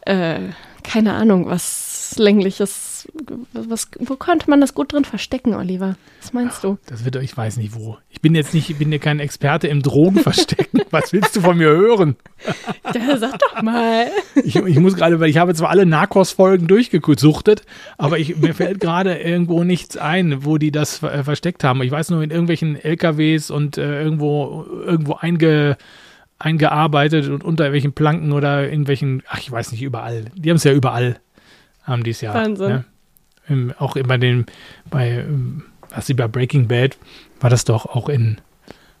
äh, 0.00 0.40
keine 0.82 1.14
Ahnung, 1.14 1.46
was 1.46 2.16
längliches 2.18 2.87
was, 3.52 3.88
wo 3.98 4.16
könnte 4.16 4.50
man 4.50 4.60
das 4.60 4.74
gut 4.74 4.92
drin 4.92 5.04
verstecken, 5.04 5.54
Oliver? 5.54 5.96
Was 6.20 6.32
meinst 6.32 6.62
du? 6.62 6.78
Das 6.86 7.04
wird, 7.04 7.16
ich 7.16 7.36
weiß 7.36 7.56
nicht 7.56 7.74
wo. 7.74 7.98
Ich 8.10 8.20
bin 8.20 8.34
jetzt 8.34 8.54
nicht, 8.54 8.70
ich 8.70 8.76
bin 8.76 8.92
ja 8.92 8.98
kein 8.98 9.18
Experte 9.18 9.68
im 9.68 9.82
Drogenverstecken. 9.82 10.82
was 10.90 11.12
willst 11.12 11.34
du 11.36 11.40
von 11.40 11.56
mir 11.56 11.68
hören? 11.68 12.16
Ja, 12.94 13.16
sag 13.16 13.38
doch 13.38 13.62
mal. 13.62 14.06
Ich, 14.44 14.56
ich 14.56 14.78
muss 14.78 14.94
gerade, 14.94 15.20
weil 15.20 15.30
ich 15.30 15.38
habe 15.38 15.54
zwar 15.54 15.70
alle 15.70 15.86
Narcos-Folgen 15.86 16.66
durchgesuchtet, 16.66 17.62
aber 17.96 18.18
ich, 18.18 18.36
mir 18.36 18.54
fällt 18.54 18.80
gerade 18.80 19.16
irgendwo 19.18 19.64
nichts 19.64 19.96
ein, 19.96 20.44
wo 20.44 20.58
die 20.58 20.70
das 20.70 21.02
äh, 21.02 21.24
versteckt 21.24 21.64
haben. 21.64 21.82
Ich 21.82 21.90
weiß 21.90 22.10
nur 22.10 22.22
in 22.22 22.30
irgendwelchen 22.30 22.76
LKWs 22.76 23.50
und 23.50 23.78
äh, 23.78 24.02
irgendwo, 24.02 24.66
irgendwo 24.84 25.14
einge, 25.14 25.76
eingearbeitet 26.38 27.28
und 27.28 27.42
unter 27.42 27.72
welchen 27.72 27.92
Planken 27.92 28.32
oder 28.32 28.68
in 28.68 28.86
welchen, 28.86 29.22
ach, 29.28 29.38
ich 29.38 29.50
weiß 29.50 29.72
nicht, 29.72 29.82
überall. 29.82 30.26
Die 30.34 30.50
haben 30.50 30.56
es 30.56 30.64
ja 30.64 30.72
überall, 30.72 31.20
haben 31.82 32.04
die 32.04 32.10
es 32.10 32.20
ja. 32.20 32.34
Wahnsinn. 32.34 32.68
Ne? 32.68 32.84
Im, 33.48 33.72
auch 33.78 33.96
bei 34.06 34.18
den, 34.18 34.46
bei, 34.90 35.10
ähm, 35.10 35.64
was 35.90 36.06
sie 36.06 36.14
bei 36.14 36.28
Breaking 36.28 36.68
Bad, 36.68 36.96
war 37.40 37.50
das 37.50 37.64
doch 37.64 37.86
auch 37.86 38.08
in, 38.08 38.40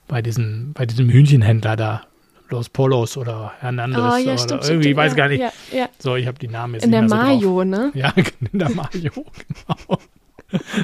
bei 0.06 0.22
diesen, 0.22 0.72
bei 0.72 0.86
diesem 0.86 1.10
Hühnchenhändler 1.10 1.76
da, 1.76 2.02
Los 2.50 2.70
Polos 2.70 3.16
oder 3.16 3.52
Hernandez 3.60 3.98
Oh, 3.98 4.16
ja, 4.16 4.32
oder 4.32 4.38
stimmt, 4.38 4.50
irgendwie, 4.50 4.64
stimmt, 4.64 4.86
ich 4.86 4.96
weiß 4.96 5.12
ja, 5.12 5.16
gar 5.16 5.28
nicht. 5.28 5.44
Ja. 5.72 5.88
So, 5.98 6.16
ich 6.16 6.26
habe 6.26 6.38
die 6.38 6.48
Namen 6.48 6.74
jetzt 6.74 6.84
In 6.84 6.92
der 6.92 7.02
nicht 7.02 7.10
mehr 7.10 7.18
so 7.18 7.26
drauf. 7.26 7.42
Mayo, 7.42 7.64
ne? 7.64 7.92
Ja, 7.94 8.14
in 8.52 8.58
der 8.58 8.70
Mayo, 8.70 8.88
genau. 9.48 9.98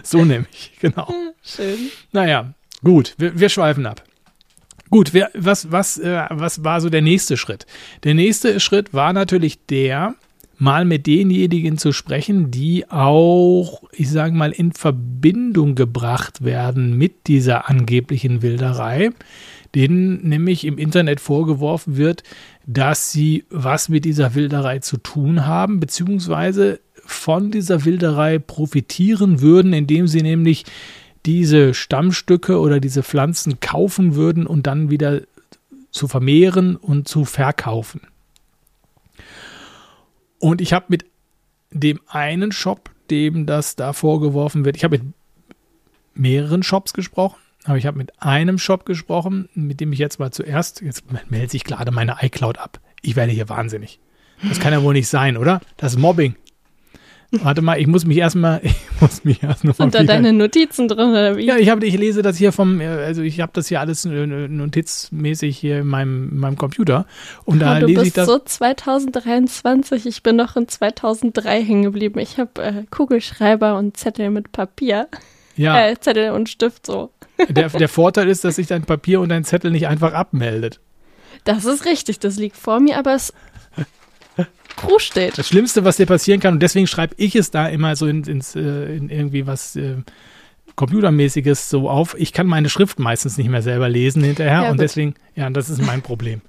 So 0.03 0.25
nämlich, 0.25 0.73
genau. 0.81 1.09
Schön. 1.43 1.91
Naja, 2.13 2.53
gut, 2.83 3.15
wir, 3.17 3.39
wir 3.39 3.49
schweifen 3.49 3.87
ab. 3.87 4.03
Gut, 4.91 5.15
wer, 5.15 5.31
was, 5.35 5.73
was, 5.73 5.99
äh, 5.99 6.27
was 6.31 6.63
war 6.65 6.81
so 6.81 6.91
der 6.91 7.01
nächste 7.03 7.37
Schritt? 7.37 7.67
Der 8.05 8.15
nächste 8.15 8.61
Schritt 8.61 8.93
war 8.93 9.13
natürlich 9.15 9.65
der, 9.67 10.15
mal 10.59 10.85
mit 10.85 11.07
denjenigen 11.07 11.79
zu 11.79 11.93
sprechen, 11.93 12.51
die 12.51 12.91
auch, 12.91 13.83
ich 13.93 14.11
sage 14.11 14.35
mal, 14.35 14.53
in 14.53 14.73
Verbindung 14.73 15.75
gebracht 15.75 16.45
werden 16.45 16.97
mit 16.97 17.27
dieser 17.27 17.69
angeblichen 17.69 18.43
Wilderei, 18.43 19.11
denen 19.75 20.27
nämlich 20.29 20.65
im 20.65 20.79
Internet 20.79 21.21
vorgeworfen 21.21 21.97
wird, 21.97 22.23
dass 22.67 23.11
sie 23.11 23.45
was 23.51 23.89
mit 23.89 24.05
dieser 24.05 24.35
Wilderei 24.35 24.79
zu 24.79 24.97
tun 24.97 25.47
haben, 25.47 25.81
beziehungsweise 25.81 26.81
von 27.07 27.51
dieser 27.51 27.85
Wilderei 27.85 28.39
profitieren 28.39 29.41
würden, 29.41 29.73
indem 29.73 30.07
sie 30.07 30.23
nämlich 30.23 30.65
diese 31.27 31.75
Stammstücke 31.75 32.61
oder 32.61 32.81
diese 32.81 33.03
Pflanzen 33.03 33.61
kaufen 33.61 34.15
würden 34.15 34.47
und 34.47 34.67
dann 34.67 34.91
wieder 34.91 35.23
zu 35.91 36.09
vermehren 36.09 36.77
und 36.77 37.09
zu 37.09 37.25
verkaufen. 37.25 38.03
Und 40.45 40.61
ich 40.61 40.75
habe 40.75 40.85
mit 40.89 41.07
dem 41.71 42.01
einen 42.07 42.53
Shop, 42.53 42.91
dem 43.11 43.47
das 43.47 43.77
da 43.77 43.95
vorgeworfen 43.95 44.67
wird, 44.67 44.77
ich 44.77 44.85
habe 44.85 44.99
mit 44.99 45.07
mehreren 46.13 46.63
Shops 46.63 46.93
gesprochen, 46.93 47.39
aber 47.65 47.79
ich 47.79 47.87
habe 47.87 47.97
mit 47.97 48.21
einem 48.23 48.59
Shop 48.59 48.85
gesprochen, 48.85 49.49
mit 49.55 49.81
dem 49.81 49.95
ich 49.95 49.99
jetzt 49.99 50.19
mal 50.19 50.33
zuerst, 50.33 50.83
jetzt 50.83 51.05
meldet 51.31 51.51
sich 51.51 51.65
gerade 51.65 51.93
meine 51.93 52.19
iCloud 52.21 52.59
ab. 52.59 52.79
Ich 53.01 53.17
werde 53.17 53.33
hier 53.33 53.49
wahnsinnig. 53.49 54.01
Das 54.47 54.61
kann 54.61 54.75
ja 54.75 54.83
wohl 54.83 54.93
nicht 54.93 55.09
sein, 55.09 55.39
oder? 55.39 55.63
Das 55.79 55.97
Mobbing. 55.97 56.37
Warte 57.43 57.63
mal, 57.63 57.79
ich 57.81 57.87
muss 57.87 58.05
mich 58.05 58.19
erstmal, 58.19 58.61
ich 58.63 58.75
muss 59.01 59.25
mich 59.25 59.43
wieder- 59.43 60.05
deine 60.05 60.33
Notizen 60.33 60.89
drin 60.89 61.11
oder 61.11 61.37
wie? 61.37 61.47
ja, 61.47 61.57
ich, 61.57 61.69
hab, 61.71 61.83
ich 61.83 61.97
lese 61.97 62.23
das 62.23 62.37
hier 62.37 62.53
vom, 62.53 62.81
äh, 62.81 62.87
also 62.87 63.23
ich 63.23 63.41
habe 63.41 63.51
das 63.55 63.69
hier 63.69 63.81
alles 63.81 64.05
äh, 64.05 64.27
notizmäßig 64.27 65.57
hier 65.59 65.81
in 65.81 65.87
meinem, 65.87 66.31
in 66.33 66.39
meinem 66.39 66.57
Computer 66.57 67.07
und 67.45 67.61
da 67.61 67.81
du 67.81 67.87
lese 67.87 68.01
ich 68.01 68.05
bist 68.15 68.19
das. 68.19 68.27
so 68.27 68.39
2023. 68.39 70.07
Ich 70.07 70.23
bin 70.23 70.37
noch 70.37 70.57
in 70.57 70.69
2003 70.69 71.63
hängen 71.65 71.83
geblieben. 71.85 72.19
Ich 72.19 72.39
habe 72.39 72.63
äh, 72.63 72.83
Kugelschreiber 72.91 73.77
und 73.79 73.97
Zettel 73.97 74.31
mit 74.31 74.53
Papier. 74.53 75.09
ja, 75.57 75.87
Äh, 75.89 75.97
Zettel 76.01 76.31
und 76.33 76.49
Stift 76.49 76.87
so. 76.87 77.11
der, 77.49 77.69
der 77.69 77.89
Vorteil 77.89 78.29
ist, 78.29 78.45
dass 78.45 78.57
sich 78.57 78.67
dein 78.67 78.85
Papier 78.85 79.21
und 79.21 79.29
dein 79.31 79.45
Zettel 79.45 79.71
nicht 79.71 79.87
einfach 79.89 80.13
abmeldet. 80.13 80.81
Das 81.45 81.65
ist 81.65 81.85
richtig. 81.85 82.21
Das 82.21 82.37
liegt 82.37 82.57
vor 82.57 82.81
mir, 82.81 82.99
aber 82.99 83.15
es 83.15 83.33
Crew 84.77 84.99
steht. 84.99 85.39
Das 85.39 85.49
Schlimmste, 85.49 85.85
was 85.85 85.97
dir 85.97 86.07
passieren 86.07 86.41
kann, 86.41 86.55
und 86.55 86.61
deswegen 86.61 86.87
schreibe 86.87 87.15
ich 87.19 87.37
es 87.37 87.51
da 87.51 87.69
immer 87.69 87.95
so 87.97 88.07
in, 88.07 88.25
ins, 88.25 88.57
äh, 88.57 88.97
in 88.97 89.09
irgendwie 89.09 89.47
was 89.47 89.77
äh, 89.77 89.97
Computermäßiges 90.77 91.71
so 91.71 91.89
auf. 91.89 92.17
Ich 92.19 92.33
kann 92.33 92.47
meine 92.47 92.69
Schrift 92.69 92.99
meistens 92.99 93.39
nicht 93.39 93.49
mehr 93.49 93.63
selber 93.63 93.89
lesen 93.89 94.23
hinterher 94.25 94.63
Ja, 94.63 94.71
und 94.71 94.73
gut. 94.77 94.81
deswegen, 94.81 95.15
ja, 95.37 95.49
das 95.51 95.71
ist 95.71 95.81
mein 95.83 96.03
Problem. 96.03 96.41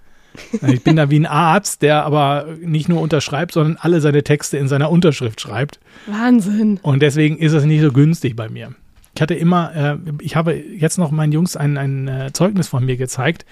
Ich 0.67 0.83
bin 0.83 0.95
da 0.97 1.09
wie 1.09 1.19
ein 1.19 1.25
Arzt, 1.25 1.81
der 1.81 2.03
aber 2.03 2.47
nicht 2.59 2.89
nur 2.89 2.99
unterschreibt, 3.01 3.53
sondern 3.53 3.77
alle 3.79 4.01
seine 4.01 4.23
Texte 4.23 4.57
in 4.57 4.67
seiner 4.67 4.89
Unterschrift 4.89 5.39
schreibt. 5.39 5.79
Wahnsinn. 6.07 6.79
Und 6.81 7.01
deswegen 7.01 7.37
ist 7.37 7.53
es 7.53 7.63
nicht 7.63 7.81
so 7.81 7.91
günstig 7.91 8.35
bei 8.35 8.49
mir. 8.49 8.73
Ich 9.15 9.21
hatte 9.21 9.33
immer, 9.35 9.73
äh, 9.75 9.97
ich 10.19 10.35
habe 10.35 10.53
jetzt 10.53 10.97
noch 10.97 11.11
meinen 11.11 11.31
Jungs 11.31 11.55
ein, 11.55 11.77
ein 11.77 12.07
äh, 12.09 12.33
Zeugnis 12.33 12.67
von 12.67 12.83
mir 12.83 12.97
gezeigt. 12.97 13.45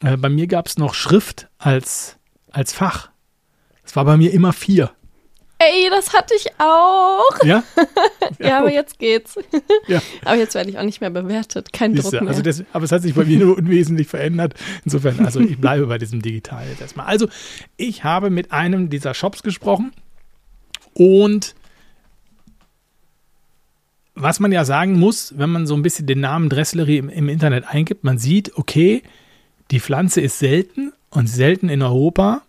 Äh, 0.00 0.16
bei 0.16 0.28
mir 0.28 0.46
gab 0.46 0.68
es 0.68 0.78
noch 0.78 0.94
Schrift 0.94 1.48
als, 1.58 2.18
als 2.52 2.72
Fach. 2.72 3.08
War 3.96 4.04
bei 4.04 4.18
mir 4.18 4.30
immer 4.32 4.52
vier. 4.52 4.90
Ey, 5.58 5.88
das 5.88 6.12
hatte 6.12 6.34
ich 6.36 6.48
auch. 6.58 7.44
Ja? 7.44 7.62
Ja, 8.38 8.58
aber 8.58 8.70
jetzt 8.70 8.98
geht's. 8.98 9.38
Ja. 9.88 10.02
Aber 10.24 10.36
jetzt 10.36 10.54
werde 10.54 10.68
ich 10.68 10.78
auch 10.78 10.82
nicht 10.82 11.00
mehr 11.00 11.08
bewertet. 11.08 11.72
Kein 11.72 11.94
Druck 11.94 12.02
Siehste, 12.02 12.20
mehr. 12.20 12.28
also 12.28 12.42
das, 12.42 12.62
aber 12.74 12.84
es 12.84 12.92
hat 12.92 13.00
sich 13.00 13.14
bei 13.14 13.24
mir 13.24 13.38
nur 13.38 13.56
unwesentlich 13.58 14.08
verändert. 14.08 14.54
Insofern, 14.84 15.24
also 15.24 15.40
ich 15.40 15.58
bleibe 15.58 15.86
bei 15.86 15.96
diesem 15.96 16.20
Digital 16.20 16.66
jetzt 16.68 16.82
erstmal. 16.82 17.06
Also, 17.06 17.28
ich 17.78 18.04
habe 18.04 18.28
mit 18.28 18.52
einem 18.52 18.90
dieser 18.90 19.14
Shops 19.14 19.42
gesprochen 19.42 19.92
und 20.92 21.54
was 24.14 24.40
man 24.40 24.52
ja 24.52 24.64
sagen 24.64 24.98
muss, 24.98 25.38
wenn 25.38 25.50
man 25.50 25.66
so 25.66 25.74
ein 25.74 25.82
bisschen 25.82 26.06
den 26.06 26.20
Namen 26.20 26.50
Dresslerie 26.50 26.98
im, 26.98 27.08
im 27.08 27.28
Internet 27.30 27.66
eingibt, 27.66 28.04
man 28.04 28.18
sieht, 28.18 28.58
okay, 28.58 29.02
die 29.70 29.80
Pflanze 29.80 30.20
ist 30.20 30.38
selten 30.38 30.92
und 31.10 31.28
selten 31.28 31.70
in 31.70 31.80
Europa, 31.80 32.42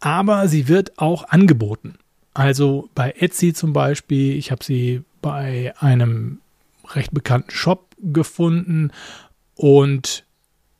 aber 0.00 0.48
sie 0.48 0.68
wird 0.68 0.98
auch 0.98 1.28
angeboten. 1.28 1.94
Also 2.34 2.90
bei 2.94 3.12
Etsy 3.18 3.52
zum 3.52 3.72
Beispiel, 3.72 4.36
ich 4.36 4.50
habe 4.50 4.62
sie 4.62 5.02
bei 5.22 5.74
einem 5.78 6.40
recht 6.88 7.12
bekannten 7.12 7.50
Shop 7.50 7.94
gefunden 7.98 8.92
und 9.54 10.24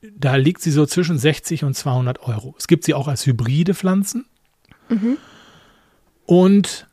da 0.03 0.37
liegt 0.37 0.61
sie 0.61 0.71
so 0.71 0.87
zwischen 0.87 1.19
60 1.19 1.65
und 1.65 1.75
200 1.75 2.23
Euro. 2.23 2.55
Es 2.59 2.69
gibt 2.69 2.85
sie 2.85 2.95
auch 2.95 3.09
als 3.09 3.27
hybride 3.27 3.75
Pflanzen. 3.75 4.27
Und 6.27 6.87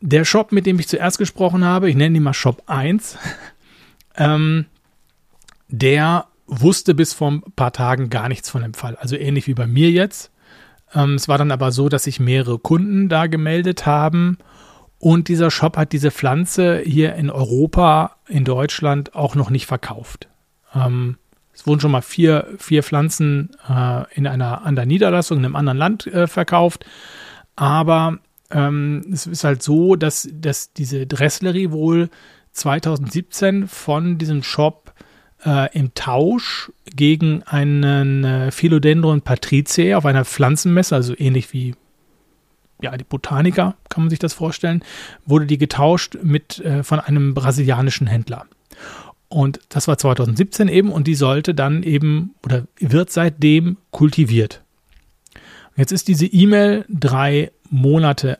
der 0.00 0.24
Shop, 0.24 0.52
mit 0.52 0.66
dem 0.66 0.78
ich 0.78 0.88
zuerst 0.88 1.18
gesprochen 1.18 1.64
habe, 1.64 1.88
ich 1.88 1.96
nenne 1.96 2.16
ihn 2.16 2.22
mal 2.22 2.34
Shop 2.34 2.62
1, 2.66 3.16
ähm, 4.16 4.66
der 5.68 6.26
wusste 6.46 6.94
bis 6.94 7.14
vor 7.14 7.30
ein 7.32 7.42
paar 7.56 7.72
Tagen 7.72 8.10
gar 8.10 8.28
nichts 8.28 8.50
von 8.50 8.62
dem 8.62 8.74
Fall. 8.74 8.96
Also 8.96 9.16
ähnlich 9.16 9.46
wie 9.46 9.54
bei 9.54 9.66
mir 9.66 9.90
jetzt. 9.90 10.30
Ähm, 10.94 11.14
es 11.14 11.28
war 11.28 11.38
dann 11.38 11.50
aber 11.50 11.72
so, 11.72 11.88
dass 11.88 12.04
sich 12.04 12.20
mehrere 12.20 12.58
Kunden 12.58 13.08
da 13.08 13.26
gemeldet 13.26 13.86
haben. 13.86 14.38
Und 14.98 15.28
dieser 15.28 15.50
Shop 15.50 15.76
hat 15.76 15.92
diese 15.92 16.10
Pflanze 16.10 16.78
hier 16.78 17.14
in 17.14 17.30
Europa, 17.30 18.16
in 18.26 18.44
Deutschland 18.44 19.14
auch 19.14 19.34
noch 19.34 19.50
nicht 19.50 19.66
verkauft. 19.66 20.28
Ähm, 20.74 21.16
es 21.52 21.66
wurden 21.66 21.80
schon 21.80 21.90
mal 21.90 22.02
vier, 22.02 22.48
vier 22.58 22.82
Pflanzen 22.82 23.50
äh, 23.68 24.04
in 24.14 24.26
einer 24.26 24.64
anderen 24.64 24.88
Niederlassung, 24.88 25.38
in 25.38 25.44
einem 25.44 25.56
anderen 25.56 25.78
Land 25.78 26.06
äh, 26.06 26.26
verkauft. 26.26 26.84
Aber 27.54 28.18
ähm, 28.50 29.04
es 29.12 29.26
ist 29.26 29.44
halt 29.44 29.62
so, 29.62 29.94
dass, 29.94 30.28
dass 30.32 30.72
diese 30.72 31.06
Dresslerie 31.06 31.70
wohl 31.70 32.08
2017 32.52 33.68
von 33.68 34.18
diesem 34.18 34.42
Shop 34.42 34.92
äh, 35.44 35.76
im 35.76 35.94
Tausch 35.94 36.72
gegen 36.94 37.42
einen 37.44 38.24
äh, 38.24 38.50
Philodendron 38.50 39.22
patriziae 39.22 39.94
auf 39.94 40.06
einer 40.06 40.24
Pflanzenmesse, 40.24 40.94
also 40.94 41.14
ähnlich 41.16 41.52
wie 41.52 41.74
ja, 42.82 42.96
die 42.96 43.04
Botaniker, 43.04 43.76
kann 43.88 44.04
man 44.04 44.10
sich 44.10 44.18
das 44.18 44.34
vorstellen, 44.34 44.82
wurde 45.24 45.46
die 45.46 45.58
getauscht 45.58 46.18
mit 46.22 46.58
äh, 46.60 46.82
von 46.82 47.00
einem 47.00 47.34
brasilianischen 47.34 48.06
Händler. 48.06 48.46
Und 49.28 49.60
das 49.68 49.88
war 49.88 49.98
2017 49.98 50.68
eben 50.68 50.92
und 50.92 51.06
die 51.06 51.14
sollte 51.14 51.54
dann 51.54 51.82
eben 51.82 52.34
oder 52.44 52.66
wird 52.78 53.10
seitdem 53.10 53.78
kultiviert. 53.90 54.62
Jetzt 55.76 55.92
ist 55.92 56.08
diese 56.08 56.26
E-Mail 56.26 56.84
drei 56.88 57.50
Monate 57.68 58.38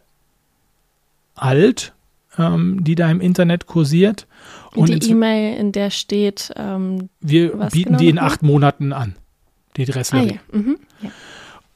alt, 1.35 1.95
ähm, 2.39 2.85
die 2.85 2.95
da 2.95 3.11
im 3.11 3.21
Internet 3.21 3.67
kursiert. 3.67 4.27
Und 4.75 5.05
die 5.05 5.11
E-Mail, 5.11 5.59
in 5.59 5.73
der 5.73 5.91
steht, 5.91 6.53
ähm, 6.57 7.09
wir 7.21 7.51
bieten 7.51 7.91
genau 7.91 7.99
die 7.99 8.09
in 8.09 8.19
acht 8.19 8.43
Monaten 8.43 8.93
an, 8.93 9.15
die 9.77 9.83
ah 9.83 9.93
Dresslerie. 9.93 10.41
ja, 10.53 10.59
mhm. 10.59 10.79
ja. 11.01 11.11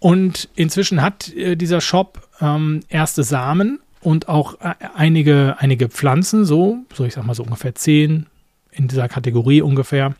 Und 0.00 0.48
inzwischen 0.54 1.02
hat 1.02 1.32
äh, 1.34 1.56
dieser 1.56 1.80
Shop 1.80 2.28
ähm, 2.40 2.80
erste 2.88 3.24
Samen 3.24 3.80
und 4.00 4.28
auch 4.28 4.60
äh, 4.60 4.74
einige, 4.94 5.56
einige 5.58 5.88
Pflanzen, 5.88 6.44
so, 6.44 6.78
so 6.94 7.04
ich 7.04 7.14
sag 7.14 7.24
mal 7.26 7.34
so 7.34 7.42
ungefähr 7.42 7.74
zehn 7.74 8.26
in 8.70 8.88
dieser 8.88 9.08
Kategorie 9.08 9.62
ungefähr. 9.62 10.14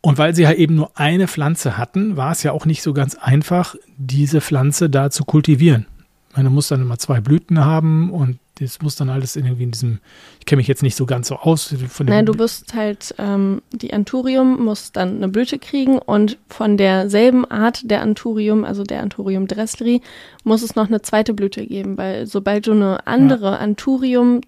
Und 0.00 0.18
weil 0.18 0.34
sie 0.34 0.46
halt 0.46 0.58
eben 0.58 0.74
nur 0.74 0.98
eine 0.98 1.28
Pflanze 1.28 1.76
hatten, 1.76 2.16
war 2.16 2.32
es 2.32 2.42
ja 2.42 2.52
auch 2.52 2.66
nicht 2.66 2.82
so 2.82 2.92
ganz 2.92 3.14
einfach, 3.14 3.76
diese 3.96 4.40
Pflanze 4.40 4.90
da 4.90 5.10
zu 5.10 5.24
kultivieren. 5.24 5.86
Man 6.34 6.46
muss 6.46 6.68
dann 6.68 6.80
immer 6.80 6.98
zwei 6.98 7.20
Blüten 7.20 7.64
haben 7.64 8.10
und 8.10 8.38
das 8.58 8.82
muss 8.82 8.96
dann 8.96 9.08
alles 9.08 9.34
irgendwie 9.34 9.62
in 9.62 9.70
diesem, 9.70 10.00
ich 10.38 10.46
kenne 10.46 10.58
mich 10.58 10.68
jetzt 10.68 10.82
nicht 10.82 10.94
so 10.94 11.06
ganz 11.06 11.28
so 11.28 11.36
aus. 11.36 11.74
Von 11.88 12.06
Nein, 12.06 12.26
du 12.26 12.38
wirst 12.38 12.74
halt, 12.74 13.14
ähm, 13.18 13.62
die 13.72 13.92
Anthurium 13.92 14.62
muss 14.62 14.92
dann 14.92 15.16
eine 15.16 15.28
Blüte 15.28 15.58
kriegen 15.58 15.98
und 15.98 16.38
von 16.48 16.76
derselben 16.76 17.50
Art 17.50 17.90
der 17.90 18.02
Anthurium, 18.02 18.64
also 18.64 18.84
der 18.84 19.00
Anthurium 19.00 19.46
dressleri, 19.46 20.02
muss 20.44 20.62
es 20.62 20.74
noch 20.74 20.88
eine 20.88 21.00
zweite 21.02 21.32
Blüte 21.32 21.66
geben, 21.66 21.96
weil 21.96 22.26
sobald 22.26 22.66
du 22.66 22.72
eine 22.72 23.06
andere 23.06 23.52
ja. 23.52 23.56
Anthurium 23.56 24.42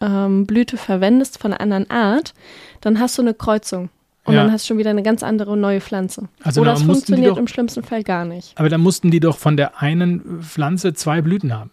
ähm, 0.00 0.46
Blüte 0.46 0.76
verwendest 0.76 1.38
von 1.38 1.52
einer 1.52 1.60
anderen 1.60 1.90
Art, 1.90 2.34
dann 2.80 3.00
hast 3.00 3.16
du 3.16 3.22
eine 3.22 3.34
Kreuzung. 3.34 3.88
Und 4.24 4.34
ja. 4.34 4.42
dann 4.42 4.52
hast 4.52 4.64
du 4.64 4.68
schon 4.68 4.78
wieder 4.78 4.90
eine 4.90 5.02
ganz 5.02 5.22
andere 5.22 5.56
neue 5.56 5.80
Pflanze. 5.80 6.28
Also 6.42 6.60
Oder 6.60 6.74
es 6.74 6.82
funktioniert 6.82 7.32
doch, 7.32 7.38
im 7.38 7.48
schlimmsten 7.48 7.82
Fall 7.82 8.02
gar 8.02 8.26
nicht. 8.26 8.52
Aber 8.56 8.68
dann 8.68 8.82
mussten 8.82 9.10
die 9.10 9.18
doch 9.18 9.38
von 9.38 9.56
der 9.56 9.80
einen 9.80 10.42
Pflanze 10.42 10.92
zwei 10.92 11.22
Blüten 11.22 11.58
haben. 11.58 11.70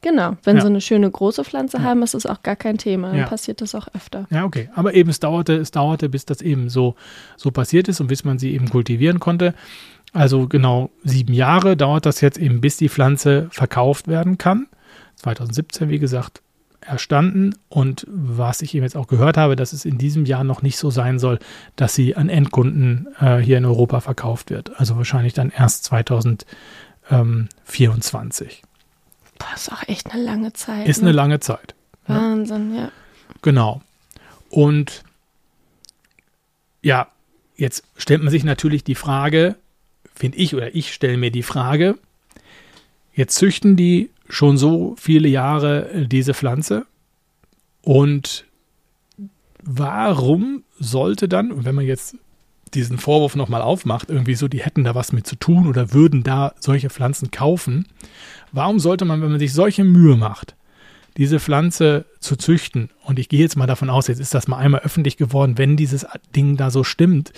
Genau, 0.00 0.36
wenn 0.44 0.56
ja. 0.56 0.62
sie 0.62 0.68
eine 0.68 0.80
schöne 0.80 1.10
große 1.10 1.44
Pflanze 1.44 1.78
ja. 1.78 1.82
haben, 1.82 2.02
ist 2.02 2.14
es 2.14 2.26
auch 2.26 2.42
gar 2.42 2.56
kein 2.56 2.78
Thema. 2.78 3.08
Dann 3.08 3.18
ja. 3.18 3.26
passiert 3.26 3.60
das 3.60 3.74
auch 3.74 3.88
öfter. 3.94 4.26
Ja, 4.30 4.44
okay. 4.44 4.70
Aber 4.74 4.94
eben, 4.94 5.10
es 5.10 5.20
dauerte, 5.20 5.54
es 5.54 5.70
dauerte, 5.70 6.08
bis 6.08 6.24
das 6.24 6.40
eben 6.40 6.68
so, 6.68 6.94
so 7.36 7.50
passiert 7.50 7.88
ist 7.88 8.00
und 8.00 8.06
bis 8.06 8.24
man 8.24 8.38
sie 8.38 8.54
eben 8.54 8.68
kultivieren 8.68 9.18
konnte. 9.18 9.54
Also 10.12 10.48
genau 10.48 10.90
sieben 11.04 11.34
Jahre 11.34 11.76
dauert 11.76 12.06
das 12.06 12.20
jetzt 12.20 12.38
eben, 12.38 12.60
bis 12.60 12.76
die 12.76 12.88
Pflanze 12.88 13.48
verkauft 13.50 14.08
werden 14.08 14.38
kann. 14.38 14.66
2017, 15.16 15.90
wie 15.90 15.98
gesagt, 15.98 16.42
erstanden. 16.80 17.54
Und 17.68 18.06
was 18.08 18.62
ich 18.62 18.74
eben 18.74 18.84
jetzt 18.84 18.96
auch 18.96 19.08
gehört 19.08 19.36
habe, 19.36 19.56
dass 19.56 19.72
es 19.72 19.84
in 19.84 19.98
diesem 19.98 20.24
Jahr 20.24 20.44
noch 20.44 20.62
nicht 20.62 20.78
so 20.78 20.90
sein 20.90 21.18
soll, 21.18 21.40
dass 21.76 21.94
sie 21.94 22.16
an 22.16 22.28
Endkunden 22.28 23.08
äh, 23.20 23.38
hier 23.38 23.58
in 23.58 23.64
Europa 23.64 24.00
verkauft 24.00 24.50
wird. 24.50 24.78
Also 24.78 24.96
wahrscheinlich 24.96 25.34
dann 25.34 25.50
erst 25.50 25.84
2024. 25.84 28.62
Das 29.38 29.62
ist 29.62 29.72
auch 29.72 29.86
echt 29.88 30.12
eine 30.12 30.22
lange 30.22 30.52
Zeit. 30.52 30.88
Ist 30.88 31.02
ne? 31.02 31.08
eine 31.08 31.16
lange 31.16 31.40
Zeit. 31.40 31.74
Wahnsinn, 32.06 32.74
ja. 32.74 32.80
ja. 32.82 32.92
Genau. 33.42 33.82
Und 34.50 35.04
ja, 36.82 37.08
jetzt 37.56 37.84
stellt 37.96 38.22
man 38.22 38.30
sich 38.30 38.44
natürlich 38.44 38.84
die 38.84 38.94
Frage, 38.94 39.56
finde 40.14 40.38
ich, 40.38 40.54
oder 40.54 40.74
ich 40.74 40.92
stelle 40.92 41.16
mir 41.16 41.30
die 41.30 41.42
Frage, 41.42 41.98
jetzt 43.12 43.36
züchten 43.36 43.76
die 43.76 44.10
schon 44.28 44.58
so 44.58 44.94
viele 44.98 45.28
Jahre 45.28 46.06
diese 46.06 46.34
Pflanze 46.34 46.86
und 47.82 48.44
warum 49.62 50.64
sollte 50.78 51.28
dann, 51.28 51.64
wenn 51.64 51.74
man 51.74 51.84
jetzt 51.84 52.16
diesen 52.70 52.98
Vorwurf 52.98 53.36
nochmal 53.36 53.62
aufmacht, 53.62 54.10
irgendwie 54.10 54.34
so, 54.34 54.48
die 54.48 54.62
hätten 54.62 54.84
da 54.84 54.94
was 54.94 55.12
mit 55.12 55.26
zu 55.26 55.36
tun 55.36 55.66
oder 55.66 55.92
würden 55.92 56.22
da 56.22 56.54
solche 56.60 56.90
Pflanzen 56.90 57.30
kaufen, 57.30 57.86
Warum 58.52 58.78
sollte 58.78 59.04
man, 59.04 59.22
wenn 59.22 59.30
man 59.30 59.38
sich 59.38 59.52
solche 59.52 59.84
Mühe 59.84 60.16
macht, 60.16 60.54
diese 61.16 61.40
Pflanze 61.40 62.06
zu 62.20 62.36
züchten, 62.36 62.90
und 63.04 63.18
ich 63.18 63.28
gehe 63.28 63.40
jetzt 63.40 63.56
mal 63.56 63.66
davon 63.66 63.90
aus, 63.90 64.06
jetzt 64.06 64.20
ist 64.20 64.34
das 64.34 64.48
mal 64.48 64.58
einmal 64.58 64.82
öffentlich 64.82 65.16
geworden, 65.16 65.58
wenn 65.58 65.76
dieses 65.76 66.06
Ding 66.34 66.56
da 66.56 66.70
so 66.70 66.84
stimmt, 66.84 67.32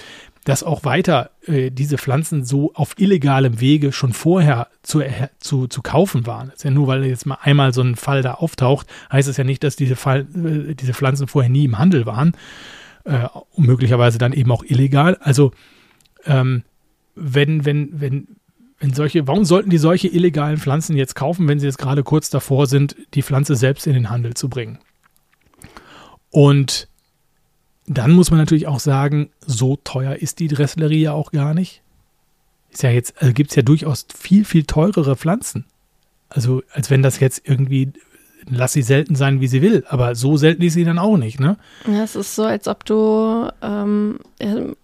dass 0.44 0.62
auch 0.62 0.84
weiter 0.84 1.30
äh, 1.46 1.70
diese 1.70 1.98
Pflanzen 1.98 2.44
so 2.44 2.72
auf 2.74 2.98
illegalem 2.98 3.60
Wege 3.60 3.92
schon 3.92 4.12
vorher 4.12 4.68
zu, 4.82 5.02
zu, 5.38 5.66
zu 5.66 5.82
kaufen 5.82 6.26
waren. 6.26 6.48
Das 6.48 6.56
ist 6.56 6.64
ja 6.64 6.70
nur, 6.70 6.86
weil 6.86 7.04
jetzt 7.04 7.26
mal 7.26 7.38
einmal 7.42 7.72
so 7.72 7.82
ein 7.82 7.96
Fall 7.96 8.22
da 8.22 8.34
auftaucht, 8.34 8.86
heißt 9.12 9.28
es 9.28 9.36
ja 9.36 9.44
nicht, 9.44 9.62
dass 9.62 9.76
diese, 9.76 9.96
Fall, 9.96 10.26
äh, 10.34 10.74
diese 10.74 10.94
Pflanzen 10.94 11.26
vorher 11.26 11.50
nie 11.50 11.64
im 11.64 11.78
Handel 11.78 12.06
waren. 12.06 12.32
Äh, 13.04 13.28
möglicherweise 13.56 14.18
dann 14.18 14.32
eben 14.32 14.52
auch 14.52 14.64
illegal. 14.64 15.16
Also 15.20 15.52
ähm, 16.24 16.62
wenn, 17.14 17.64
wenn, 17.64 18.00
wenn, 18.00 18.28
wenn 18.78 18.94
solche, 18.94 19.26
warum 19.26 19.44
sollten 19.44 19.70
die 19.70 19.78
solche 19.78 20.08
illegalen 20.08 20.58
Pflanzen 20.58 20.96
jetzt 20.96 21.14
kaufen, 21.14 21.48
wenn 21.48 21.58
sie 21.58 21.66
jetzt 21.66 21.78
gerade 21.78 22.02
kurz 22.02 22.30
davor 22.30 22.66
sind, 22.66 22.96
die 23.14 23.22
Pflanze 23.22 23.56
selbst 23.56 23.86
in 23.86 23.94
den 23.94 24.10
Handel 24.10 24.34
zu 24.34 24.48
bringen? 24.48 24.78
Und 26.30 26.88
dann 27.86 28.12
muss 28.12 28.30
man 28.30 28.38
natürlich 28.38 28.66
auch 28.66 28.80
sagen, 28.80 29.30
so 29.44 29.76
teuer 29.76 30.16
ist 30.16 30.38
die 30.38 30.48
Dresslerie 30.48 31.02
ja 31.02 31.12
auch 31.12 31.32
gar 31.32 31.54
nicht. 31.54 31.82
Ist 32.70 32.82
ja 32.82 32.90
jetzt, 32.90 33.20
also 33.20 33.32
gibt 33.32 33.50
es 33.50 33.56
ja 33.56 33.62
durchaus 33.62 34.06
viel, 34.16 34.44
viel 34.44 34.64
teurere 34.64 35.16
Pflanzen. 35.16 35.64
Also, 36.28 36.62
als 36.70 36.88
wenn 36.90 37.02
das 37.02 37.18
jetzt 37.18 37.42
irgendwie 37.44 37.92
lass 38.48 38.72
sie 38.72 38.82
selten 38.82 39.14
sein, 39.14 39.40
wie 39.40 39.46
sie 39.46 39.62
will. 39.62 39.84
Aber 39.88 40.14
so 40.14 40.36
selten 40.36 40.62
ist 40.62 40.74
sie 40.74 40.84
dann 40.84 40.98
auch 40.98 41.16
nicht, 41.16 41.40
ne? 41.40 41.56
Ja, 41.86 42.02
es 42.02 42.16
ist 42.16 42.34
so, 42.34 42.44
als 42.44 42.68
ob 42.68 42.84
du, 42.84 43.48
ähm, 43.62 44.18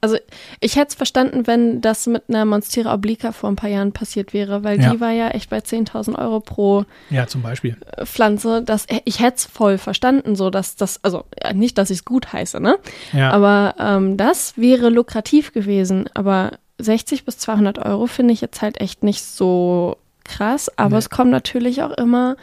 also 0.00 0.16
ich 0.60 0.76
hätte 0.76 0.88
es 0.88 0.94
verstanden, 0.94 1.46
wenn 1.46 1.80
das 1.80 2.06
mit 2.06 2.24
einer 2.28 2.44
Monstera 2.44 2.94
obliqua 2.94 3.32
vor 3.32 3.50
ein 3.50 3.56
paar 3.56 3.70
Jahren 3.70 3.92
passiert 3.92 4.34
wäre, 4.34 4.64
weil 4.64 4.80
ja. 4.80 4.92
die 4.92 5.00
war 5.00 5.10
ja 5.10 5.28
echt 5.28 5.50
bei 5.50 5.58
10.000 5.58 6.18
Euro 6.18 6.40
pro 6.40 6.84
ja, 7.10 7.26
zum 7.26 7.42
Beispiel. 7.42 7.76
Pflanze. 8.04 8.62
Das, 8.62 8.86
ich 9.04 9.20
hätte 9.20 9.36
es 9.36 9.44
voll 9.44 9.78
verstanden, 9.78 10.36
so 10.36 10.50
dass 10.50 10.76
das, 10.76 11.02
also 11.02 11.24
nicht, 11.54 11.78
dass 11.78 11.90
ich 11.90 11.98
es 11.98 12.04
gut 12.04 12.32
heiße, 12.32 12.60
ne? 12.60 12.78
Ja. 13.12 13.30
Aber 13.30 13.74
ähm, 13.78 14.16
das 14.16 14.54
wäre 14.56 14.90
lukrativ 14.90 15.52
gewesen. 15.52 16.08
Aber 16.14 16.52
60 16.78 17.24
bis 17.24 17.38
200 17.38 17.78
Euro 17.78 18.06
finde 18.06 18.34
ich 18.34 18.40
jetzt 18.40 18.62
halt 18.62 18.80
echt 18.80 19.02
nicht 19.02 19.22
so 19.22 19.96
krass. 20.24 20.70
Aber 20.76 20.96
nee. 20.96 20.98
es 20.98 21.10
kommt 21.10 21.30
natürlich 21.30 21.82
auch 21.82 21.92
immer 21.92 22.36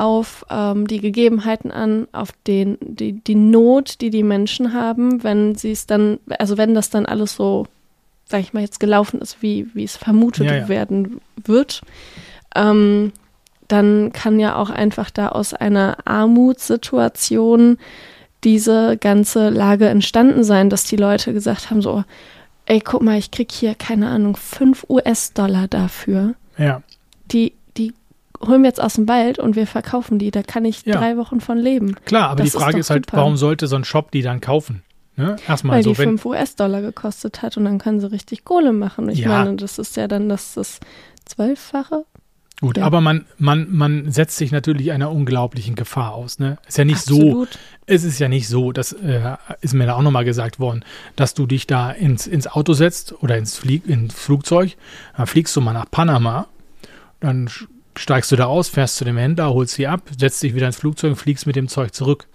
auf 0.00 0.46
ähm, 0.48 0.86
die 0.86 1.00
Gegebenheiten 1.00 1.70
an, 1.70 2.08
auf 2.12 2.30
den, 2.46 2.78
die, 2.80 3.12
die 3.12 3.34
Not, 3.34 4.00
die 4.00 4.08
die 4.08 4.22
Menschen 4.22 4.72
haben, 4.72 5.22
wenn 5.22 5.54
sie 5.54 5.72
es 5.72 5.86
dann, 5.86 6.18
also 6.38 6.56
wenn 6.56 6.74
das 6.74 6.88
dann 6.88 7.04
alles 7.04 7.36
so, 7.36 7.66
sag 8.24 8.40
ich 8.40 8.54
mal, 8.54 8.62
jetzt 8.62 8.80
gelaufen 8.80 9.20
ist, 9.20 9.42
wie, 9.42 9.68
wie 9.74 9.84
es 9.84 9.98
vermutet 9.98 10.46
ja, 10.46 10.56
ja. 10.56 10.68
werden 10.68 11.20
wird, 11.44 11.82
ähm, 12.54 13.12
dann 13.68 14.12
kann 14.14 14.40
ja 14.40 14.56
auch 14.56 14.70
einfach 14.70 15.10
da 15.10 15.28
aus 15.28 15.52
einer 15.52 15.98
Armutssituation 16.06 17.76
diese 18.42 18.96
ganze 18.96 19.50
Lage 19.50 19.86
entstanden 19.90 20.44
sein, 20.44 20.70
dass 20.70 20.84
die 20.84 20.96
Leute 20.96 21.34
gesagt 21.34 21.70
haben, 21.70 21.82
so, 21.82 22.04
ey, 22.64 22.80
guck 22.80 23.02
mal, 23.02 23.18
ich 23.18 23.30
krieg 23.30 23.52
hier, 23.52 23.74
keine 23.74 24.08
Ahnung, 24.08 24.34
5 24.34 24.86
US-Dollar 24.88 25.68
dafür. 25.68 26.36
Ja. 26.56 26.82
Die 27.30 27.52
holen 28.46 28.62
wir 28.62 28.68
jetzt 28.68 28.80
aus 28.80 28.94
dem 28.94 29.08
Wald 29.08 29.38
und 29.38 29.56
wir 29.56 29.66
verkaufen 29.66 30.18
die. 30.18 30.30
Da 30.30 30.42
kann 30.42 30.64
ich 30.64 30.84
ja. 30.84 30.96
drei 30.96 31.16
Wochen 31.16 31.40
von 31.40 31.58
leben. 31.58 31.96
Klar, 32.04 32.30
aber 32.30 32.42
das 32.42 32.52
die 32.52 32.58
Frage 32.58 32.78
ist, 32.78 32.86
ist 32.86 32.90
halt, 32.90 33.06
super. 33.06 33.18
warum 33.18 33.36
sollte 33.36 33.66
so 33.66 33.76
ein 33.76 33.84
Shop 33.84 34.10
die 34.10 34.22
dann 34.22 34.40
kaufen? 34.40 34.82
Ne? 35.16 35.36
Erstmal 35.46 35.76
Weil 35.76 35.82
so, 35.82 35.90
die 35.90 35.96
5 35.96 36.24
US-Dollar 36.24 36.80
gekostet 36.80 37.42
hat 37.42 37.56
und 37.56 37.64
dann 37.64 37.78
können 37.78 38.00
sie 38.00 38.10
richtig 38.10 38.44
Kohle 38.44 38.72
machen. 38.72 39.08
Ich 39.10 39.20
ja. 39.20 39.28
meine, 39.28 39.56
das 39.56 39.78
ist 39.78 39.96
ja 39.96 40.08
dann 40.08 40.28
das, 40.28 40.54
das 40.54 40.80
Zwölffache. 41.26 42.06
Gut, 42.60 42.76
ja. 42.76 42.84
aber 42.84 43.00
man, 43.00 43.26
man, 43.38 43.68
man 43.70 44.10
setzt 44.10 44.36
sich 44.36 44.52
natürlich 44.52 44.92
einer 44.92 45.10
unglaublichen 45.10 45.74
Gefahr 45.74 46.12
aus. 46.12 46.38
Ne? 46.38 46.58
Ist 46.68 46.76
ja 46.76 46.84
nicht 46.84 46.98
Absolut. 46.98 47.54
so, 47.54 47.58
es 47.86 48.04
ist 48.04 48.18
ja 48.18 48.28
nicht 48.28 48.48
so, 48.48 48.72
das 48.72 48.92
äh, 48.92 49.36
ist 49.62 49.72
mir 49.72 49.86
da 49.86 49.96
auch 49.96 50.02
nochmal 50.02 50.26
gesagt 50.26 50.60
worden, 50.60 50.84
dass 51.16 51.32
du 51.32 51.46
dich 51.46 51.66
da 51.66 51.90
ins, 51.90 52.26
ins 52.26 52.46
Auto 52.46 52.74
setzt 52.74 53.22
oder 53.22 53.38
ins, 53.38 53.56
Flieg, 53.56 53.86
ins 53.86 54.14
Flugzeug, 54.14 54.76
dann 55.16 55.26
fliegst 55.26 55.56
du 55.56 55.62
mal 55.62 55.72
nach 55.72 55.90
Panama, 55.90 56.48
dann 57.20 57.48
steigst 57.96 58.30
du 58.32 58.36
da 58.36 58.46
aus, 58.46 58.68
fährst 58.68 58.96
zu 58.96 59.04
dem 59.04 59.16
Händler, 59.16 59.52
holst 59.52 59.74
sie 59.74 59.86
ab, 59.86 60.02
setzt 60.16 60.42
dich 60.42 60.54
wieder 60.54 60.66
ins 60.66 60.76
Flugzeug 60.76 61.10
und 61.10 61.16
fliegst 61.16 61.46
mit 61.46 61.56
dem 61.56 61.68
Zeug 61.68 61.94
zurück. 61.94 62.26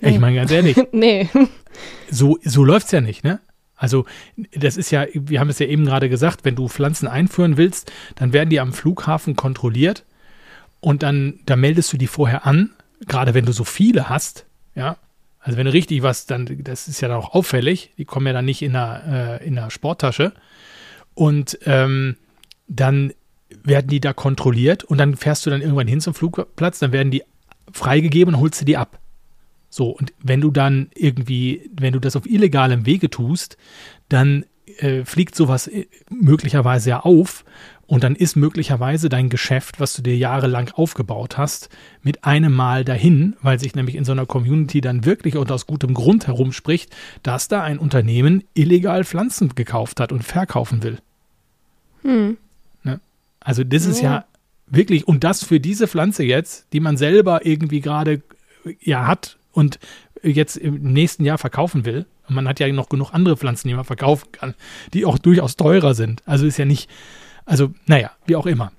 Nee. 0.00 0.10
Ich 0.10 0.18
meine 0.18 0.36
ganz 0.36 0.50
ehrlich. 0.50 0.76
nee. 0.92 1.28
So, 2.10 2.38
so 2.42 2.64
läuft 2.64 2.86
es 2.86 2.92
ja 2.92 3.00
nicht, 3.00 3.24
ne? 3.24 3.40
Also, 3.76 4.04
das 4.54 4.76
ist 4.76 4.90
ja, 4.90 5.06
wir 5.14 5.40
haben 5.40 5.48
es 5.48 5.58
ja 5.58 5.66
eben 5.66 5.86
gerade 5.86 6.10
gesagt, 6.10 6.44
wenn 6.44 6.54
du 6.54 6.68
Pflanzen 6.68 7.08
einführen 7.08 7.56
willst, 7.56 7.90
dann 8.14 8.34
werden 8.34 8.50
die 8.50 8.60
am 8.60 8.74
Flughafen 8.74 9.36
kontrolliert 9.36 10.04
und 10.80 11.02
dann, 11.02 11.40
da 11.46 11.56
meldest 11.56 11.92
du 11.92 11.96
die 11.96 12.06
vorher 12.06 12.46
an, 12.46 12.70
gerade 13.06 13.32
wenn 13.32 13.46
du 13.46 13.52
so 13.52 13.64
viele 13.64 14.08
hast, 14.08 14.44
ja. 14.74 14.96
Also 15.42 15.56
wenn 15.56 15.64
du 15.64 15.72
richtig 15.72 16.02
was, 16.02 16.26
dann, 16.26 16.46
das 16.62 16.88
ist 16.88 17.00
ja 17.00 17.08
dann 17.08 17.16
auch 17.16 17.32
auffällig, 17.32 17.94
die 17.96 18.04
kommen 18.04 18.26
ja 18.26 18.34
dann 18.34 18.44
nicht 18.44 18.60
in 18.60 18.76
einer, 18.76 19.38
äh, 19.40 19.46
in 19.46 19.56
einer 19.56 19.70
Sporttasche. 19.70 20.34
Und 21.14 21.58
ähm, 21.64 22.16
dann 22.68 23.14
werden 23.64 23.88
die 23.88 24.00
da 24.00 24.12
kontrolliert 24.12 24.84
und 24.84 24.98
dann 24.98 25.16
fährst 25.16 25.46
du 25.46 25.50
dann 25.50 25.60
irgendwann 25.60 25.88
hin 25.88 26.00
zum 26.00 26.14
Flugplatz, 26.14 26.78
dann 26.78 26.92
werden 26.92 27.10
die 27.10 27.22
freigegeben 27.72 28.34
und 28.34 28.40
holst 28.40 28.60
du 28.60 28.64
die 28.64 28.76
ab. 28.76 28.98
So, 29.68 29.90
und 29.90 30.12
wenn 30.20 30.40
du 30.40 30.50
dann 30.50 30.90
irgendwie, 30.94 31.70
wenn 31.78 31.92
du 31.92 32.00
das 32.00 32.16
auf 32.16 32.26
illegalem 32.26 32.86
Wege 32.86 33.08
tust, 33.08 33.56
dann 34.08 34.44
äh, 34.78 35.04
fliegt 35.04 35.34
sowas 35.34 35.68
äh, 35.68 35.86
möglicherweise 36.10 36.90
ja 36.90 37.00
auf 37.00 37.44
und 37.86 38.04
dann 38.04 38.14
ist 38.14 38.36
möglicherweise 38.36 39.08
dein 39.08 39.30
Geschäft, 39.30 39.80
was 39.80 39.94
du 39.94 40.02
dir 40.02 40.16
jahrelang 40.16 40.70
aufgebaut 40.70 41.38
hast, 41.38 41.70
mit 42.02 42.24
einem 42.24 42.52
Mal 42.52 42.84
dahin, 42.84 43.36
weil 43.42 43.58
sich 43.58 43.74
nämlich 43.74 43.96
in 43.96 44.04
so 44.04 44.12
einer 44.12 44.26
Community 44.26 44.80
dann 44.80 45.04
wirklich 45.04 45.36
und 45.36 45.50
aus 45.50 45.66
gutem 45.66 45.94
Grund 45.94 46.26
herumspricht, 46.26 46.94
dass 47.22 47.48
da 47.48 47.62
ein 47.62 47.78
Unternehmen 47.78 48.44
illegal 48.54 49.04
Pflanzen 49.04 49.54
gekauft 49.54 49.98
hat 49.98 50.12
und 50.12 50.22
verkaufen 50.22 50.82
will. 50.82 50.98
Hm. 52.02 52.36
Also 53.40 53.64
das 53.64 53.86
ist 53.86 54.00
ja 54.00 54.24
wirklich, 54.66 55.08
und 55.08 55.24
das 55.24 55.42
für 55.44 55.58
diese 55.60 55.88
Pflanze 55.88 56.22
jetzt, 56.22 56.66
die 56.72 56.80
man 56.80 56.96
selber 56.96 57.44
irgendwie 57.44 57.80
gerade 57.80 58.22
ja 58.80 59.06
hat 59.06 59.38
und 59.52 59.78
jetzt 60.22 60.56
im 60.56 60.92
nächsten 60.92 61.24
Jahr 61.24 61.38
verkaufen 61.38 61.84
will. 61.84 62.06
Und 62.28 62.34
man 62.34 62.46
hat 62.46 62.60
ja 62.60 62.68
noch 62.68 62.88
genug 62.88 63.12
andere 63.12 63.36
Pflanzen, 63.36 63.68
die 63.68 63.74
man 63.74 63.84
verkaufen 63.84 64.30
kann, 64.32 64.54
die 64.92 65.04
auch 65.04 65.18
durchaus 65.18 65.56
teurer 65.56 65.94
sind. 65.94 66.22
Also 66.26 66.46
ist 66.46 66.58
ja 66.58 66.64
nicht, 66.64 66.88
also 67.44 67.72
naja, 67.86 68.12
wie 68.26 68.36
auch 68.36 68.46
immer. 68.46 68.70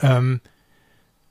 Ähm, 0.00 0.40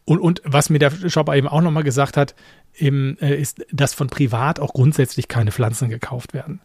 Und, 0.05 0.19
und 0.19 0.41
was 0.43 0.71
mir 0.71 0.79
der 0.79 0.89
Shopper 1.07 1.35
eben 1.35 1.47
auch 1.47 1.61
nochmal 1.61 1.83
gesagt 1.83 2.17
hat, 2.17 2.33
eben, 2.75 3.15
äh, 3.19 3.35
ist, 3.35 3.63
dass 3.71 3.93
von 3.93 4.07
privat 4.07 4.59
auch 4.59 4.73
grundsätzlich 4.73 5.27
keine 5.27 5.51
Pflanzen 5.51 5.89
gekauft 5.89 6.33
werden. 6.33 6.61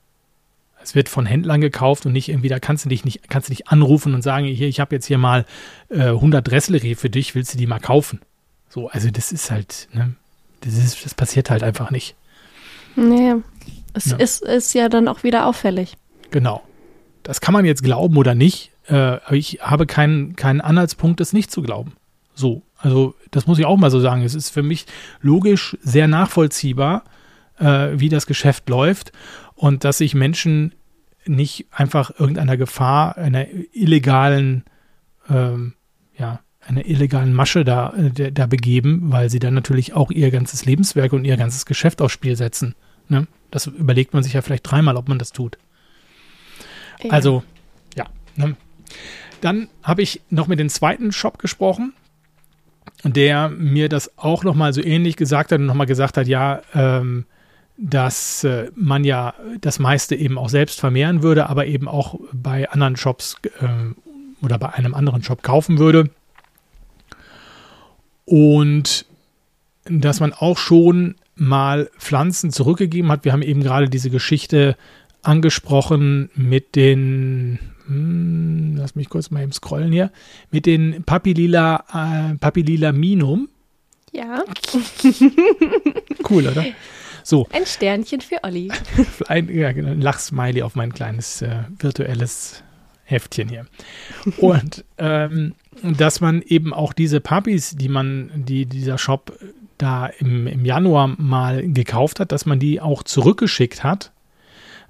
Es 0.85 0.95
wird 0.95 1.09
von 1.09 1.25
Händlern 1.25 1.63
gekauft 1.63 2.05
und 2.05 2.13
nicht 2.13 2.29
irgendwie, 2.29 2.49
da 2.49 2.61
kannst 2.61 2.85
du 2.85 2.91
dich 2.91 3.07
nicht, 3.07 3.31
kannst 3.31 3.49
du 3.49 3.53
nicht 3.53 3.69
anrufen 3.69 4.15
und 4.15 4.21
sagen, 4.21 4.45
hier, 4.45 4.69
ich 4.69 4.81
habe 4.81 4.95
jetzt 4.95 5.07
hier 5.07 5.17
mal 5.17 5.47
äh, 5.89 6.09
100 6.09 6.47
Dresslerie 6.47 6.95
für 6.95 7.09
dich, 7.09 7.35
willst 7.35 7.55
du 7.55 7.59
die 7.59 7.67
mal 7.67 7.81
kaufen? 7.81 8.21
So, 8.69 8.89
also 8.89 9.11
das 9.11 9.33
ist 9.33 9.51
halt, 9.51 9.89
ne, 9.95 10.15
das, 10.61 10.75
ist, 10.75 11.03
das 11.05 11.15
passiert 11.15 11.49
halt 11.49 11.63
einfach 11.63 11.91
nicht. 11.91 12.15
Nee, 12.97 13.35
es 13.95 14.07
ja. 14.07 14.17
Ist, 14.19 14.43
ist 14.43 14.75
ja 14.75 14.91
dann 14.91 15.09
auch 15.09 15.23
wieder 15.23 15.47
auffällig. 15.47 15.97
Genau. 16.31 16.63
Das 17.23 17.41
kann 17.41 17.55
man 17.55 17.65
jetzt 17.65 17.83
glauben 17.83 18.19
oder 18.19 18.35
nicht, 18.35 18.71
äh, 18.87 18.95
aber 18.95 19.33
ich 19.33 19.61
habe 19.63 19.87
keinen, 19.87 20.37
keinen 20.37 20.61
Anhaltspunkt, 20.61 21.19
das 21.19 21.33
nicht 21.33 21.51
zu 21.51 21.63
glauben. 21.63 21.93
So, 22.35 22.63
also 22.77 23.15
das 23.31 23.47
muss 23.47 23.59
ich 23.59 23.65
auch 23.65 23.79
mal 23.79 23.91
so 23.91 24.01
sagen. 24.01 24.23
Es 24.23 24.35
ist 24.35 24.51
für 24.51 24.63
mich 24.63 24.85
logisch 25.23 25.79
sehr 25.81 26.09
nachvollziehbar, 26.09 27.05
äh, 27.59 27.91
wie 27.95 28.11
das 28.11 28.27
Geschäft 28.27 28.69
läuft 28.69 29.13
und 29.55 29.85
dass 29.85 29.99
sich 29.99 30.15
Menschen 30.15 30.75
nicht 31.27 31.67
einfach 31.71 32.11
irgendeiner 32.19 32.57
Gefahr, 32.57 33.17
einer 33.17 33.47
illegalen, 33.73 34.65
ähm, 35.29 35.75
ja, 36.17 36.41
einer 36.67 36.87
illegalen 36.87 37.33
Masche 37.33 37.65
da, 37.65 37.93
äh, 37.95 38.33
da 38.33 38.47
begeben, 38.47 39.13
weil 39.13 39.31
sie 39.31 39.39
dann 39.39 39.55
natürlich 39.55 39.95
auch 39.95 40.11
ihr 40.11 40.31
ganzes 40.31 40.65
Lebenswerk 40.65 41.13
und 41.13 41.25
ihr 41.25 41.37
ganzes 41.37 41.67
Geschäft 41.67 42.01
aufs 42.01 42.15
Spiel 42.15 42.37
setzen. 42.37 42.75
Ne? 43.09 43.27
Das 43.51 43.67
überlegt 43.67 44.15
man 44.15 44.23
sich 44.23 44.33
ja 44.33 44.43
vielleicht 44.43 44.71
dreimal, 44.71 44.97
ob 44.97 45.09
man 45.09 45.19
das 45.19 45.33
tut. 45.33 45.59
Ja. 47.03 47.11
Also, 47.11 47.43
ja. 47.97 48.07
Ne? 48.37 48.57
Dann 49.41 49.69
habe 49.83 50.03
ich 50.03 50.23
noch 50.31 50.47
mit 50.47 50.59
dem 50.59 50.71
zweiten 50.71 51.13
Shop 51.13 51.39
gesprochen, 51.39 51.93
der 53.03 53.51
mir 53.51 53.89
das 53.89 54.17
auch 54.17 54.43
nochmal 54.45 54.73
so 54.73 54.83
ähnlich 54.83 55.17
gesagt 55.17 55.53
hat 55.53 55.61
und 55.61 55.67
nochmal 55.67 55.87
gesagt 55.87 56.17
hat, 56.17 56.27
ja, 56.27 56.63
ähm, 56.75 57.27
dass 57.77 58.45
äh, 58.45 58.71
man 58.75 59.05
ja 59.05 59.35
das 59.61 59.79
meiste 59.79 60.15
eben 60.15 60.39
auch 60.39 60.49
selbst 60.49 60.81
vermehren 60.81 61.23
würde, 61.23 61.49
aber 61.49 61.67
eben 61.67 61.89
auch 61.89 62.19
bei 62.33 62.71
anderen 62.71 62.97
Shops 62.97 63.37
äh, 63.61 64.45
oder 64.45 64.59
bei 64.59 64.73
einem 64.75 64.95
anderen 64.95 65.23
Shop 65.23 65.43
kaufen 65.43 65.79
würde. 65.79 66.11
Und 68.27 69.07
dass 69.85 70.21
man 70.21 70.33
auch 70.33 70.57
schon 70.57 71.17
mal 71.37 71.91
Pflanzen 71.99 72.51
zurückgegeben 72.51 73.11
hat. 73.11 73.25
Wir 73.25 73.33
haben 73.33 73.43
eben 73.43 73.63
gerade 73.63 73.89
diese 73.89 74.11
Geschichte 74.11 74.77
angesprochen 75.23 76.31
mit 76.35 76.77
den, 76.77 77.59
hm, 77.87 78.77
lass 78.77 78.95
mich 78.95 79.09
kurz 79.09 79.31
mal 79.31 79.43
eben 79.43 79.53
scrollen 79.53 79.93
hier, 79.93 80.11
mit 80.51 80.67
den 80.67 81.03
Papilila, 81.05 81.85
äh, 81.93 82.35
Papilila 82.37 82.93
Minum. 82.93 83.49
Ja. 84.13 84.45
cool, 86.31 86.47
oder? 86.47 86.65
So. 87.25 87.49
Ein 87.53 87.65
Sternchen 87.65 88.21
für 88.21 88.45
Olli. 88.45 88.71
Ein, 89.29 89.49
ja, 89.49 89.73
genau, 89.73 89.91
ein 89.91 90.01
Lachsmiley 90.01 90.63
auf 90.63 90.77
mein 90.77 90.93
kleines 90.93 91.41
äh, 91.41 91.65
virtuelles 91.79 92.63
Heftchen 93.05 93.49
hier. 93.49 93.67
Und 94.37 94.85
ähm, 94.99 95.55
dass 95.83 96.21
man 96.21 96.43
eben 96.43 96.75
auch 96.75 96.93
diese 96.93 97.21
Puppies, 97.21 97.77
die 97.77 97.89
man, 97.89 98.31
die 98.35 98.67
dieser 98.67 98.99
Shop 98.99 99.39
da 99.79 100.07
im, 100.07 100.47
im 100.47 100.65
Januar 100.67 101.09
mal 101.19 101.67
gekauft 101.67 102.21
hat, 102.21 102.31
dass 102.31 102.47
man 102.47 102.59
die 102.59 102.81
auch 102.81 103.03
zurückgeschickt 103.03 103.83
hat, 103.83 104.13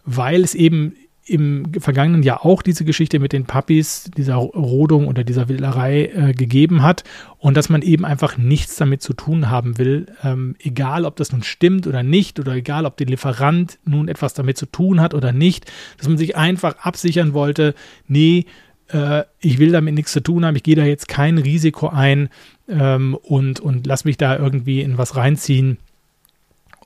weil 0.04 0.42
es 0.42 0.54
eben 0.54 0.96
im 1.26 1.72
vergangenen 1.80 2.22
Jahr 2.22 2.44
auch 2.44 2.60
diese 2.60 2.84
Geschichte 2.84 3.18
mit 3.18 3.32
den 3.32 3.46
Puppies, 3.46 4.10
dieser 4.16 4.34
Rodung 4.34 5.08
oder 5.08 5.24
dieser 5.24 5.48
Wilderei 5.48 6.06
äh, 6.06 6.32
gegeben 6.32 6.82
hat 6.82 7.02
und 7.38 7.56
dass 7.56 7.70
man 7.70 7.80
eben 7.80 8.04
einfach 8.04 8.36
nichts 8.36 8.76
damit 8.76 9.00
zu 9.00 9.14
tun 9.14 9.48
haben 9.48 9.78
will, 9.78 10.06
ähm, 10.22 10.54
egal 10.58 11.06
ob 11.06 11.16
das 11.16 11.32
nun 11.32 11.42
stimmt 11.42 11.86
oder 11.86 12.02
nicht 12.02 12.38
oder 12.40 12.52
egal 12.52 12.84
ob 12.84 12.98
der 12.98 13.06
Lieferant 13.06 13.78
nun 13.86 14.08
etwas 14.08 14.34
damit 14.34 14.58
zu 14.58 14.66
tun 14.66 15.00
hat 15.00 15.14
oder 15.14 15.32
nicht, 15.32 15.70
dass 15.96 16.08
man 16.08 16.18
sich 16.18 16.36
einfach 16.36 16.76
absichern 16.78 17.32
wollte, 17.32 17.74
nee, 18.06 18.44
äh, 18.88 19.24
ich 19.40 19.58
will 19.58 19.72
damit 19.72 19.94
nichts 19.94 20.12
zu 20.12 20.22
tun 20.22 20.44
haben, 20.44 20.56
ich 20.56 20.62
gehe 20.62 20.76
da 20.76 20.84
jetzt 20.84 21.08
kein 21.08 21.38
Risiko 21.38 21.88
ein 21.88 22.28
ähm, 22.68 23.14
und, 23.22 23.60
und 23.60 23.86
lass 23.86 24.04
mich 24.04 24.18
da 24.18 24.36
irgendwie 24.36 24.82
in 24.82 24.98
was 24.98 25.16
reinziehen. 25.16 25.78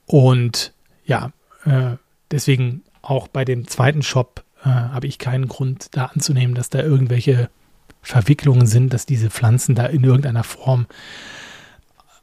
Und 0.07 0.73
ja, 1.05 1.33
äh, 1.65 1.97
deswegen 2.31 2.83
auch 3.09 3.29
bei 3.29 3.45
dem 3.45 3.67
zweiten 3.67 4.03
Shop 4.03 4.45
äh, 4.63 4.69
habe 4.69 5.07
ich 5.07 5.19
keinen 5.19 5.49
Grund 5.49 5.89
da 5.93 6.07
anzunehmen, 6.07 6.55
dass 6.55 6.71
da 6.71 6.83
irgendwelche 6.83 7.49
Verwicklungen 8.03 8.67
sind, 8.67 8.93
dass 8.93 9.07
diese 9.07 9.31
Pflanzen 9.31 9.75
da 9.75 9.87
in 9.87 10.05
irgendeiner 10.05 10.45
Form 10.45 10.87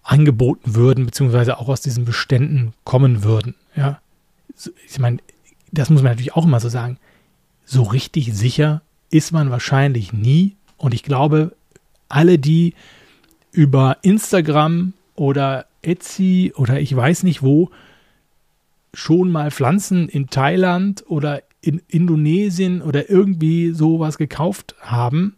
angeboten 0.03 0.75
würden, 0.75 1.05
beziehungsweise 1.05 1.57
auch 1.57 1.67
aus 1.67 1.81
diesen 1.81 2.05
Beständen 2.05 2.73
kommen 2.83 3.23
würden. 3.23 3.55
Ja, 3.75 3.99
ich 4.87 4.99
meine, 4.99 5.17
das 5.71 5.89
muss 5.89 6.03
man 6.03 6.11
natürlich 6.11 6.35
auch 6.35 6.45
immer 6.45 6.59
so 6.59 6.69
sagen. 6.69 6.97
So 7.65 7.83
richtig 7.83 8.33
sicher 8.33 8.81
ist 9.09 9.31
man 9.31 9.49
wahrscheinlich 9.49 10.13
nie. 10.13 10.55
Und 10.77 10.93
ich 10.93 11.03
glaube, 11.03 11.55
alle, 12.07 12.37
die 12.37 12.75
über 13.51 13.97
Instagram 14.03 14.93
oder 15.15 15.65
Etsy 15.81 16.53
oder 16.55 16.79
ich 16.79 16.95
weiß 16.95 17.23
nicht 17.23 17.41
wo 17.41 17.71
schon 18.95 19.31
mal 19.31 19.51
Pflanzen 19.51 20.09
in 20.09 20.27
Thailand 20.27 21.03
oder 21.07 21.43
in 21.61 21.81
Indonesien 21.87 22.81
oder 22.81 23.09
irgendwie 23.09 23.71
sowas 23.71 24.17
gekauft 24.17 24.75
haben, 24.79 25.35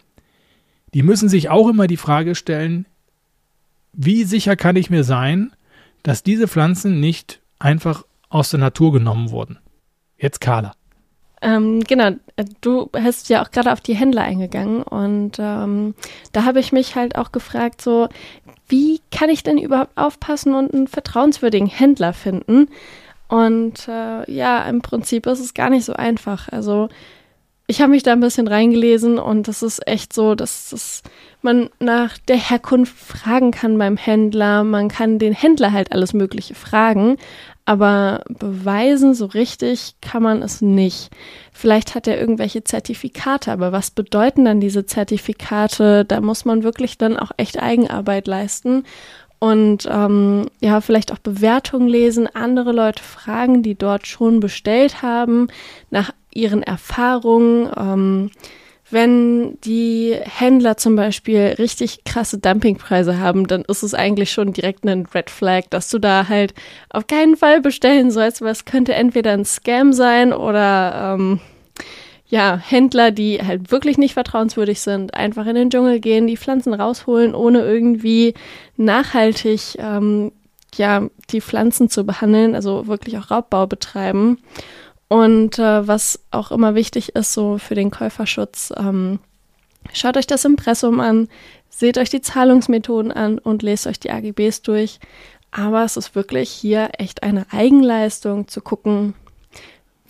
die 0.94 1.04
müssen 1.04 1.30
sich 1.30 1.50
auch 1.50 1.68
immer 1.68 1.88
die 1.88 1.98
Frage 1.98 2.36
stellen, 2.36 2.86
wie 3.94 4.24
sicher 4.24 4.56
kann 4.56 4.76
ich 4.76 4.90
mir 4.90 5.04
sein, 5.04 5.52
dass 6.04 6.24
diese 6.24 6.48
Pflanzen 6.48 7.00
nicht 7.00 7.42
einfach 7.60 8.06
aus 8.30 8.52
der 8.52 8.60
Natur 8.60 8.94
genommen 8.94 9.32
wurden? 9.32 9.58
Jetzt 10.18 10.42
Carla. 10.42 10.74
Ähm, 11.42 11.82
genau, 11.82 12.12
du 12.62 12.90
hast 12.96 13.30
ja 13.30 13.44
auch 13.44 13.52
gerade 13.52 13.72
auf 13.72 13.82
die 13.82 13.96
Händler 13.96 14.24
eingegangen 14.24 14.82
und 14.82 15.38
ähm, 15.40 15.94
da 16.32 16.46
habe 16.46 16.60
ich 16.60 16.72
mich 16.72 16.96
halt 16.96 17.16
auch 17.16 17.32
gefragt, 17.32 17.82
so, 17.82 18.10
wie 18.68 19.02
kann 19.12 19.30
ich 19.30 19.44
denn 19.44 19.58
überhaupt 19.58 19.96
aufpassen 19.96 20.56
und 20.56 20.74
einen 20.74 20.88
vertrauenswürdigen 20.88 21.68
Händler 21.68 22.14
finden? 22.14 22.70
Und 23.28 23.88
äh, 23.88 24.32
ja, 24.32 24.64
im 24.64 24.82
Prinzip 24.82 25.26
ist 25.26 25.40
es 25.40 25.54
gar 25.54 25.70
nicht 25.70 25.86
so 25.86 25.94
einfach. 25.94 26.50
Also 26.50 26.90
ich 27.70 27.82
habe 27.82 27.92
mich 27.92 28.04
da 28.04 28.14
ein 28.14 28.22
bisschen 28.22 28.48
reingelesen 28.48 29.20
und 29.20 29.50
das 29.50 29.62
ist 29.62 29.86
echt 29.86 30.14
so, 30.14 30.36
dass, 30.36 30.70
dass 30.70 31.04
man 31.42 31.70
nach 31.80 32.18
der 32.18 32.38
Herkunft 32.38 32.98
fragen 32.98 33.52
kann 33.52 33.78
beim 33.78 33.98
Händler. 33.98 34.64
Man 34.64 34.88
kann 34.88 35.20
den 35.20 35.34
Händler 35.34 35.74
halt 35.74 35.92
alles 35.92 36.14
Mögliche 36.14 36.56
fragen, 36.56 37.18
aber 37.66 38.24
beweisen 38.30 39.14
so 39.14 39.26
richtig 39.26 39.96
kann 40.00 40.24
man 40.24 40.42
es 40.42 40.62
nicht. 40.62 41.10
Vielleicht 41.52 41.94
hat 41.94 42.08
er 42.08 42.18
irgendwelche 42.18 42.64
Zertifikate, 42.64 43.52
aber 43.52 43.74
was 43.74 43.92
bedeuten 43.92 44.46
dann 44.46 44.62
diese 44.62 44.86
Zertifikate? 44.86 46.06
Da 46.06 46.22
muss 46.22 46.46
man 46.46 46.64
wirklich 46.64 46.98
dann 46.98 47.18
auch 47.18 47.32
echt 47.36 47.62
Eigenarbeit 47.62 48.28
leisten 48.28 48.86
und 49.40 49.88
ähm, 49.92 50.48
ja, 50.62 50.82
vielleicht 50.82 51.12
auch 51.12 51.20
Bewertungen 51.20 51.88
lesen, 51.88 52.28
andere 52.28 52.72
Leute 52.72 53.04
fragen, 53.04 53.62
die 53.62 53.76
dort 53.76 54.08
schon 54.08 54.40
bestellt 54.40 55.02
haben, 55.02 55.48
nach 55.92 56.12
ihren 56.34 56.64
Erfahrungen. 56.64 57.70
Ähm, 57.78 58.32
wenn 58.90 59.60
die 59.62 60.16
Händler 60.18 60.78
zum 60.78 60.96
Beispiel 60.96 61.56
richtig 61.60 62.06
krasse 62.06 62.38
Dumpingpreise 62.38 63.20
haben, 63.20 63.46
dann 63.46 63.64
ist 63.64 63.84
es 63.84 63.94
eigentlich 63.94 64.32
schon 64.32 64.54
direkt 64.54 64.86
ein 64.86 65.06
Red 65.14 65.30
Flag, 65.30 65.64
dass 65.70 65.90
du 65.90 66.00
da 66.00 66.30
halt 66.30 66.54
auf 66.90 67.06
keinen 67.06 67.36
Fall 67.36 67.60
bestellen 67.60 68.12
sollst, 68.12 68.42
weil 68.42 68.52
es 68.52 68.66
könnte 68.66 68.94
entweder 68.94 69.34
ein 69.34 69.44
Scam 69.44 69.92
sein 69.92 70.32
oder 70.32 71.16
ähm, 71.16 71.42
ja, 72.30 72.58
Händler, 72.58 73.12
die 73.12 73.42
halt 73.42 73.72
wirklich 73.72 73.98
nicht 73.98 74.14
vertrauenswürdig 74.14 74.82
sind, 74.82 75.14
einfach 75.14 75.46
in 75.46 75.56
den 75.56 75.70
Dschungel 75.70 76.00
gehen, 76.00 76.28
die 76.28 76.38
Pflanzen 76.38 76.74
rausholen, 76.74 77.34
ohne 77.34 77.62
irgendwie 77.62 78.34
nachhaltig 78.76 79.78
ähm, 79.78 80.32
ja, 80.76 81.08
die 81.30 81.42
Pflanzen 81.42 81.90
zu 81.90 82.06
behandeln, 82.06 82.56
also 82.56 82.88
wirklich 82.88 83.18
auch 83.18 83.32
Raubbau 83.32 83.68
betreiben. 83.68 84.40
Und 85.08 85.58
äh, 85.58 85.88
was 85.88 86.20
auch 86.32 86.52
immer 86.52 86.76
wichtig 86.76 87.16
ist, 87.16 87.34
so 87.34 87.58
für 87.58 87.76
den 87.76 87.92
Käuferschutz, 87.92 88.74
ähm, 88.76 89.20
schaut 89.94 90.18
euch 90.18 90.28
das 90.28 90.44
Impressum 90.44 91.00
an, 91.00 91.30
seht 91.70 91.98
euch 91.98 92.10
die 92.10 92.22
Zahlungsmethoden 92.22 93.14
an 93.14 93.40
und 93.40 93.64
lest 93.64 93.88
euch 93.88 94.00
die 94.00 94.12
AGBs 94.12 94.64
durch. 94.64 95.00
Aber 95.52 95.86
es 95.86 95.96
ist 95.96 96.14
wirklich 96.14 96.50
hier 96.50 96.90
echt 96.98 97.24
eine 97.24 97.46
Eigenleistung 97.52 98.50
zu 98.50 98.60
gucken, 98.60 99.14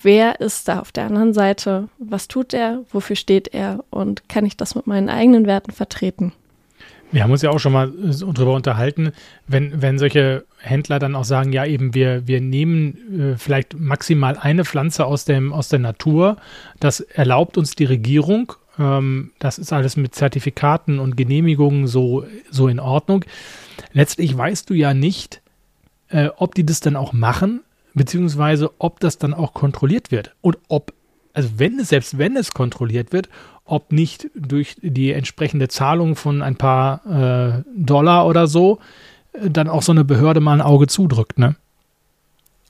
wer 0.08 0.40
ist 0.40 0.70
da 0.70 0.80
auf 0.80 0.94
der 0.94 1.04
anderen 1.04 1.34
Seite, 1.34 1.90
was 2.00 2.30
tut 2.30 2.54
er, 2.54 2.80
wofür 2.94 3.18
steht 3.18 3.54
er 3.54 3.84
und 3.90 4.30
kann 4.30 4.46
ich 4.46 4.56
das 4.56 4.74
mit 4.74 4.88
meinen 4.88 5.10
eigenen 5.10 5.46
Werten 5.46 5.74
vertreten. 5.74 6.32
Wir 7.12 7.24
haben 7.24 7.32
uns 7.32 7.42
ja 7.42 7.50
auch 7.50 7.60
schon 7.60 7.74
mal 7.74 7.92
darüber 7.92 8.54
unterhalten, 8.54 9.12
wenn, 9.48 9.82
wenn 9.82 10.00
solche 10.00 10.46
Händler 10.60 11.00
dann 11.00 11.14
auch 11.14 11.26
sagen, 11.26 11.52
ja 11.52 11.66
eben, 11.66 11.94
wir, 11.94 12.26
wir 12.26 12.40
nehmen 12.40 13.34
äh, 13.34 13.38
vielleicht 13.38 13.78
maximal 13.78 14.38
eine 14.38 14.64
Pflanze 14.64 15.06
aus, 15.06 15.26
dem, 15.26 15.52
aus 15.52 15.68
der 15.68 15.80
Natur, 15.80 16.38
das 16.80 17.02
erlaubt 17.02 17.58
uns 17.58 17.76
die 17.76 17.86
Regierung, 17.86 18.54
ähm, 18.80 19.32
das 19.40 19.58
ist 19.58 19.74
alles 19.74 19.98
mit 19.98 20.16
Zertifikaten 20.16 21.00
und 21.00 21.18
Genehmigungen 21.18 21.86
so, 21.86 22.24
so 22.50 22.70
in 22.70 22.80
Ordnung. 22.80 23.26
letztlich 23.92 24.38
weißt 24.38 24.70
du 24.70 24.74
ja 24.74 24.94
nicht, 24.94 25.42
äh, 26.10 26.30
ob 26.38 26.56
die 26.56 26.66
das 26.66 26.80
dann 26.80 26.96
auch 26.96 27.12
machen, 27.12 27.62
beziehungsweise 27.98 28.72
ob 28.80 29.00
das 29.00 29.18
dann 29.18 29.34
auch 29.34 29.54
kontrolliert 29.54 30.12
wird. 30.12 30.34
Und 30.42 30.58
ob, 30.70 30.94
also 31.34 31.50
wenn 31.58 31.80
es, 31.80 31.90
selbst 31.90 32.18
wenn 32.18 32.38
es 32.38 32.52
kontrolliert 32.52 33.12
wird, 33.12 33.30
ob 33.66 33.92
nicht 33.92 34.30
durch 34.34 34.78
die 34.82 35.12
entsprechende 35.12 35.68
Zahlung 35.68 36.16
von 36.16 36.42
ein 36.42 36.56
paar 36.56 37.06
äh, 37.06 37.64
Dollar 37.76 38.26
oder 38.26 38.48
so 38.48 38.80
äh, 39.34 39.50
dann 39.50 39.68
auch 39.68 39.82
so 39.82 39.92
eine 39.92 40.06
Behörde 40.06 40.40
mal 40.40 40.54
ein 40.54 40.62
Auge 40.62 40.88
zudrückt, 40.88 41.38
ne? 41.38 41.56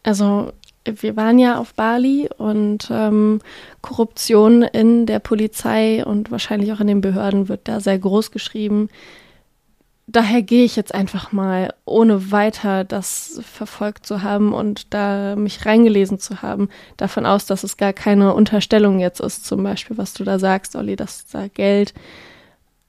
Also 0.03 0.53
wir 0.85 1.17
waren 1.17 1.37
ja 1.37 1.59
auf 1.59 1.73
Bali 1.73 2.29
und 2.37 2.89
ähm, 2.89 3.41
Korruption 3.81 4.61
in 4.61 5.05
der 5.05 5.19
Polizei 5.19 6.05
und 6.05 6.31
wahrscheinlich 6.31 6.71
auch 6.71 6.79
in 6.79 6.87
den 6.87 7.01
Behörden 7.01 7.49
wird 7.49 7.67
da 7.67 7.81
sehr 7.81 7.99
groß 7.99 8.31
geschrieben 8.31 8.87
daher 10.07 10.41
gehe 10.41 10.63
ich 10.63 10.75
jetzt 10.75 10.93
einfach 10.93 11.31
mal, 11.31 11.73
ohne 11.85 12.31
weiter 12.31 12.83
das 12.83 13.41
verfolgt 13.43 14.05
zu 14.05 14.23
haben 14.23 14.53
und 14.53 14.93
da 14.93 15.35
mich 15.35 15.65
reingelesen 15.65 16.17
zu 16.17 16.41
haben, 16.41 16.69
davon 16.95 17.25
aus, 17.25 17.45
dass 17.45 17.63
es 17.63 17.77
gar 17.77 17.93
keine 17.93 18.33
Unterstellung 18.33 18.99
jetzt 18.99 19.19
ist, 19.19 19.45
zum 19.45 19.61
Beispiel, 19.63 19.97
was 19.97 20.13
du 20.13 20.23
da 20.23 20.39
sagst, 20.39 20.75
Olli, 20.75 20.95
dass 20.95 21.27
da 21.27 21.47
Geld 21.47 21.93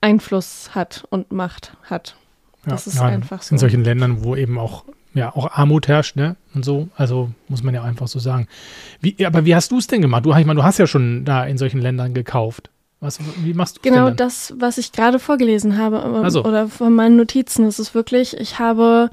Einfluss 0.01 0.71
hat 0.75 1.05
und 1.11 1.33
Macht 1.33 1.77
hat. 1.83 2.16
Das 2.64 2.87
ja, 2.87 2.93
ist 2.93 2.99
ja, 2.99 3.07
einfach 3.07 3.43
so. 3.43 3.55
In 3.55 3.59
solchen 3.59 3.83
Ländern, 3.83 4.23
wo 4.23 4.37
eben 4.37 4.59
auch 4.59 4.85
ja 5.14 5.35
auch 5.35 5.51
Armut 5.51 5.89
herrscht, 5.89 6.16
ne? 6.16 6.37
Und 6.55 6.64
so, 6.64 6.89
also 6.97 7.31
muss 7.49 7.62
man 7.62 7.75
ja 7.75 7.83
einfach 7.83 8.07
so 8.07 8.19
sagen. 8.19 8.47
Wie, 9.01 9.27
aber 9.27 9.45
wie 9.45 9.55
hast 9.55 9.73
du 9.73 9.79
es 9.79 9.87
denn 9.87 10.03
gemacht? 10.03 10.25
Du, 10.25 10.35
ich 10.35 10.47
meine, 10.47 10.61
du 10.61 10.64
hast 10.64 10.79
ja 10.79 10.87
schon 10.87 11.25
da 11.25 11.45
in 11.45 11.59
solchen 11.59 11.81
Ländern 11.81 12.14
gekauft. 12.14 12.71
Was, 13.01 13.20
wie 13.44 13.55
machst 13.55 13.76
du 13.76 13.80
Genau 13.82 14.11
das, 14.11 14.53
was 14.57 14.76
ich 14.76 14.90
gerade 14.90 15.18
vorgelesen 15.18 15.78
habe 15.78 16.03
also. 16.03 16.44
oder 16.44 16.68
von 16.68 16.94
meinen 16.94 17.16
Notizen. 17.16 17.64
Das 17.64 17.78
ist 17.78 17.94
wirklich, 17.94 18.36
ich 18.36 18.59
habe 18.59 19.11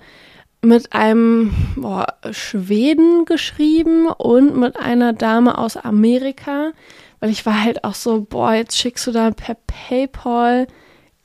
mit 0.61 0.93
einem 0.93 1.53
boah, 1.75 2.07
Schweden 2.31 3.25
geschrieben 3.25 4.07
und 4.07 4.57
mit 4.57 4.77
einer 4.77 5.13
Dame 5.13 5.57
aus 5.57 5.77
Amerika, 5.77 6.71
weil 7.19 7.29
ich 7.29 7.45
war 7.45 7.63
halt 7.63 7.83
auch 7.83 7.93
so, 7.93 8.21
boah, 8.27 8.53
jetzt 8.53 8.77
schickst 8.77 9.05
du 9.05 9.11
da 9.11 9.29
per 9.31 9.55
PayPal 9.67 10.67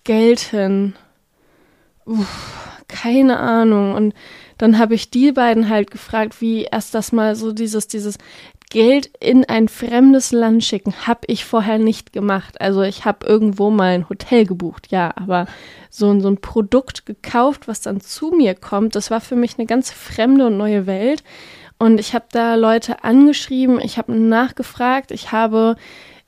Geld 0.05 0.41
hin. 0.41 0.95
Uff, 2.05 2.83
keine 2.89 3.39
Ahnung. 3.39 3.95
Und 3.95 4.15
dann 4.59 4.79
habe 4.79 4.95
ich 4.95 5.11
die 5.11 5.33
beiden 5.33 5.71
halt 5.71 5.91
gefragt, 5.91 6.41
wie 6.41 6.65
erst 6.65 6.95
das 6.95 7.13
mal 7.13 7.37
so 7.37 7.53
dieses, 7.53 7.89
dieses, 7.89 8.19
Geld 8.71 9.11
in 9.21 9.45
ein 9.45 9.69
fremdes 9.69 10.31
Land 10.31 10.65
schicken, 10.65 10.95
habe 11.07 11.21
ich 11.27 11.45
vorher 11.45 11.79
nicht 11.79 12.13
gemacht. 12.13 12.61
Also 12.61 12.83
ich 12.83 13.05
habe 13.05 13.27
irgendwo 13.27 13.71
mal 13.71 13.93
ein 13.93 14.09
Hotel 14.09 14.47
gebucht, 14.47 14.91
ja, 14.91 15.13
aber 15.17 15.47
so, 15.91 16.19
so 16.21 16.29
ein 16.29 16.41
Produkt 16.41 17.05
gekauft, 17.05 17.67
was 17.67 17.81
dann 17.81 18.01
zu 18.01 18.31
mir 18.31 18.55
kommt, 18.55 18.95
das 18.95 19.11
war 19.11 19.21
für 19.21 19.37
mich 19.37 19.59
eine 19.59 19.67
ganz 19.67 19.91
fremde 19.91 20.47
und 20.47 20.57
neue 20.57 20.87
Welt. 20.87 21.25
Und 21.79 21.99
ich 21.99 22.15
habe 22.15 22.27
da 22.31 22.55
Leute 22.55 23.05
angeschrieben, 23.05 23.81
ich 23.81 23.99
habe 23.99 24.13
nachgefragt, 24.13 25.11
ich 25.11 25.33
habe 25.33 25.77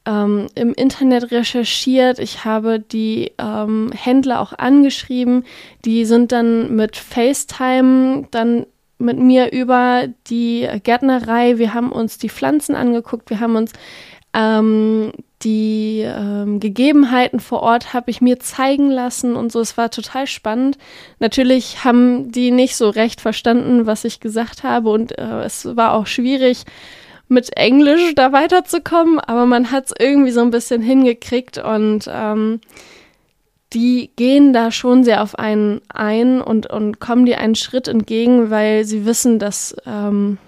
ähm, 0.05 0.49
im 0.55 0.75
Internet 0.75 1.31
recherchiert, 1.31 2.19
ich 2.19 2.45
habe 2.45 2.81
die 2.81 3.33
ähm, 3.39 3.91
Händler 3.95 4.41
auch 4.41 4.53
angeschrieben, 4.53 5.45
die 5.85 6.05
sind 6.07 6.33
dann 6.33 6.75
mit 6.75 6.97
FaceTime 6.97 8.27
dann 8.31 8.67
mit 9.03 9.19
mir 9.19 9.53
über 9.53 10.09
die 10.29 10.69
Gärtnerei. 10.83 11.59
Wir 11.59 11.75
haben 11.75 11.93
uns 11.93 12.19
die 12.19 12.31
Pflanzen 12.31 12.75
angeguckt, 12.75 13.31
wir 13.31 13.41
haben 13.41 13.57
uns 13.57 13.73
ähm, 14.35 15.13
die 15.43 16.05
ähm, 16.07 16.61
Gegebenheiten 16.61 17.41
vor 17.41 17.63
Ort 17.63 17.93
habe 17.93 18.11
ich 18.11 18.21
mir 18.21 18.39
zeigen 18.39 18.91
lassen 18.91 19.35
und 19.35 19.53
so. 19.53 19.61
Es 19.61 19.77
war 19.77 19.91
total 19.91 20.27
spannend. 20.27 20.79
Natürlich 21.19 21.85
haben 21.85 22.31
die 22.31 22.51
nicht 22.51 22.77
so 22.77 22.89
recht 22.89 23.21
verstanden, 23.21 23.87
was 23.87 24.05
ich 24.05 24.21
gesagt 24.21 24.63
habe 24.63 24.91
und 24.91 25.19
äh, 25.19 25.43
es 25.43 25.77
war 25.77 25.95
auch 25.95 26.07
schwierig 26.07 26.65
mit 27.29 27.57
Englisch 27.57 28.15
da 28.15 28.33
weiterzukommen, 28.33 29.19
aber 29.19 29.47
man 29.47 29.71
hat 29.71 29.87
es 29.87 29.95
irgendwie 29.99 30.33
so 30.33 30.41
ein 30.41 30.51
bisschen 30.51 30.83
hingekriegt 30.83 31.59
und 31.59 32.09
ähm, 32.09 32.61
die 33.73 34.11
gehen 34.17 34.53
da 34.53 34.71
schon 34.71 35.05
sehr 35.05 35.23
auf 35.23 35.39
einen 35.39 35.81
ein 35.89 36.41
und, 36.41 36.67
und 36.67 37.01
kommen 37.01 37.27
dir 37.27 37.39
einen 37.39 37.55
Schritt 37.55 37.89
entgegen, 37.89 38.51
weil 38.51 38.85
sie 38.85 39.07
wissen, 39.07 39.39
dass 39.39 39.75
ähm, 39.87 40.39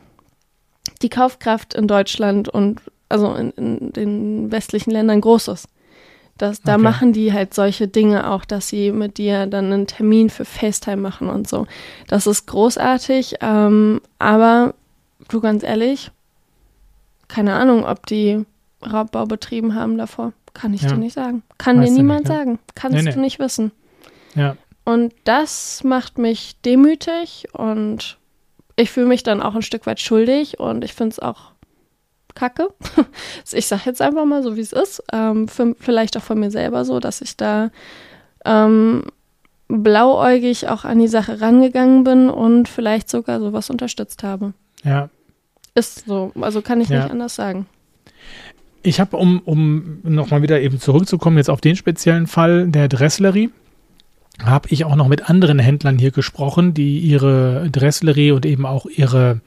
die 1.03 1.09
Kaufkraft 1.09 1.75
in 1.75 1.89
Deutschland 1.89 2.49
und 2.49 2.81
also 3.09 3.35
in, 3.35 3.51
in 3.53 3.93
den 3.93 4.53
westlichen 4.53 4.91
Ländern 4.91 5.21
groß 5.21 5.49
ist. 5.49 5.69
Das, 6.37 6.61
da 6.61 6.75
okay. 6.75 6.83
machen 6.83 7.13
die 7.13 7.33
halt 7.33 7.55
solche 7.55 7.87
Dinge 7.87 8.29
auch, 8.31 8.45
dass 8.45 8.69
sie 8.69 8.91
mit 8.91 9.19
dir 9.19 9.47
dann 9.47 9.73
einen 9.73 9.87
Termin 9.87 10.31
für 10.31 10.45
FaceTime 10.45 10.97
machen 10.97 11.29
und 11.29 11.49
so. 11.49 11.67
Das 12.09 12.27
ist 12.27 12.47
großartig, 12.47 13.37
ähm, 13.41 14.01
aber 14.19 14.75
du 15.29 15.41
ganz 15.41 15.63
ehrlich, 15.63 16.11
keine 17.29 17.55
Ahnung, 17.55 17.85
ob 17.85 18.07
die 18.07 18.45
Raubbau 18.83 19.27
betrieben 19.27 19.77
haben 19.77 19.97
davor. 19.97 20.33
Kann 20.55 20.73
ich 20.73 20.83
ja. 20.83 20.91
dir 20.91 20.97
nicht 20.97 21.15
sagen. 21.15 21.43
Kann 21.59 21.81
weißt 21.81 21.91
dir 21.91 21.95
niemand 21.95 22.21
nicht, 22.21 22.31
ne? 22.31 22.37
sagen. 22.37 22.59
Kannst 22.75 22.97
nee, 22.97 23.03
nee. 23.03 23.13
du 23.13 23.21
nicht 23.21 23.39
wissen. 23.39 23.73
Ja. 24.35 24.57
Und 24.85 25.15
das 25.25 25.83
macht 25.85 26.19
mich 26.19 26.57
demütig 26.65 27.47
und 27.53 28.19
ich 28.77 28.91
fühle 28.91 29.07
mich 29.07 29.23
dann 29.23 29.43
auch 29.43 29.55
ein 29.55 29.63
Stück 29.63 29.87
weit 29.87 30.01
schuldig 30.01 30.59
und 30.59 30.85
ich 30.85 30.95
finde 30.95 31.13
es 31.13 31.19
auch 31.19 31.53
kacke. 32.35 32.69
ich 33.53 33.67
sage 33.67 33.83
jetzt 33.87 34.03
einfach 34.03 34.25
mal 34.25 34.43
so, 34.43 34.57
wie 34.57 34.61
es 34.61 34.73
ist. 34.73 35.03
Ähm, 35.13 35.49
für, 35.49 35.75
vielleicht 35.79 36.17
auch 36.17 36.23
von 36.23 36.39
mir 36.39 36.51
selber 36.51 36.85
so, 36.85 37.01
dass 37.01 37.21
ich 37.21 37.37
da 37.37 37.71
ähm, 38.45 39.05
blauäugig 39.69 40.69
auch 40.69 40.85
an 40.85 40.99
die 40.99 41.09
Sache 41.09 41.41
rangegangen 41.41 42.05
bin 42.05 42.29
und 42.29 42.69
vielleicht 42.69 43.09
sogar 43.09 43.41
sowas 43.41 43.71
unterstützt 43.71 44.23
habe. 44.23 44.53
Ja. 44.83 45.09
Ist 45.75 46.07
so. 46.07 46.33
Also 46.41 46.63
kann 46.63 46.81
ich 46.81 46.89
ja. 46.89 47.01
nicht 47.03 47.11
anders 47.11 47.35
sagen. 47.35 47.67
Ich 48.87 49.01
habe, 49.01 49.17
um, 49.17 49.41
um 49.47 50.01
nochmal 50.03 50.43
wieder 50.43 50.61
eben 50.61 50.79
zurückzukommen, 50.79 51.39
jetzt 51.39 51.49
auf 51.49 51.63
den 51.63 51.75
speziellen 51.75 52.27
Fall 52.27 52.69
der 52.69 52.87
Dresslerie, 52.89 53.49
habe 54.45 54.69
ich 54.69 54.85
auch 54.85 54.95
noch 54.95 55.09
mit 55.09 55.31
anderen 55.31 55.59
Händlern 55.59 55.99
hier 55.99 56.11
gesprochen, 56.11 56.75
die 56.75 56.99
ihre 56.99 57.71
Dresslerie 57.71 58.33
und 58.33 58.45
eben 58.45 58.67
auch 58.67 58.85
ihre, 58.85 59.41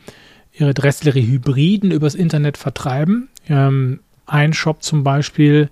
ihre 0.54 0.74
Dresslerie-Hybriden 0.74 1.92
übers 1.92 2.16
Internet 2.16 2.58
vertreiben. 2.58 3.30
Ähm, 3.48 4.00
ein 4.26 4.54
Shop 4.54 4.82
zum 4.82 5.04
Beispiel, 5.04 5.70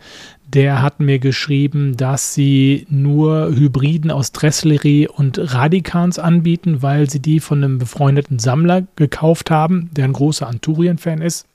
der 0.47 0.83
hat 0.83 0.99
mir 0.99 1.17
geschrieben, 1.17 1.97
dass 1.97 2.35
sie 2.35 2.85
nur 2.91 3.47
Hybriden 3.47 4.11
aus 4.11 4.31
Dresslerie 4.31 5.07
und 5.07 5.39
Radikans 5.55 6.19
anbieten, 6.19 6.83
weil 6.83 7.09
sie 7.09 7.19
die 7.19 7.39
von 7.39 7.63
einem 7.63 7.79
befreundeten 7.79 8.37
Sammler 8.37 8.83
gekauft 8.95 9.49
haben, 9.49 9.89
der 9.91 10.05
ein 10.05 10.13
großer 10.13 10.47
Anturien-Fan 10.47 11.23
ist 11.23 11.47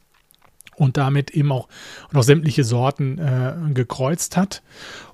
und 0.81 0.97
damit 0.97 1.31
eben 1.31 1.53
auch 1.53 1.69
noch 2.11 2.23
sämtliche 2.23 2.65
Sorten 2.65 3.19
äh, 3.19 3.73
gekreuzt 3.75 4.39
hat. 4.39 4.63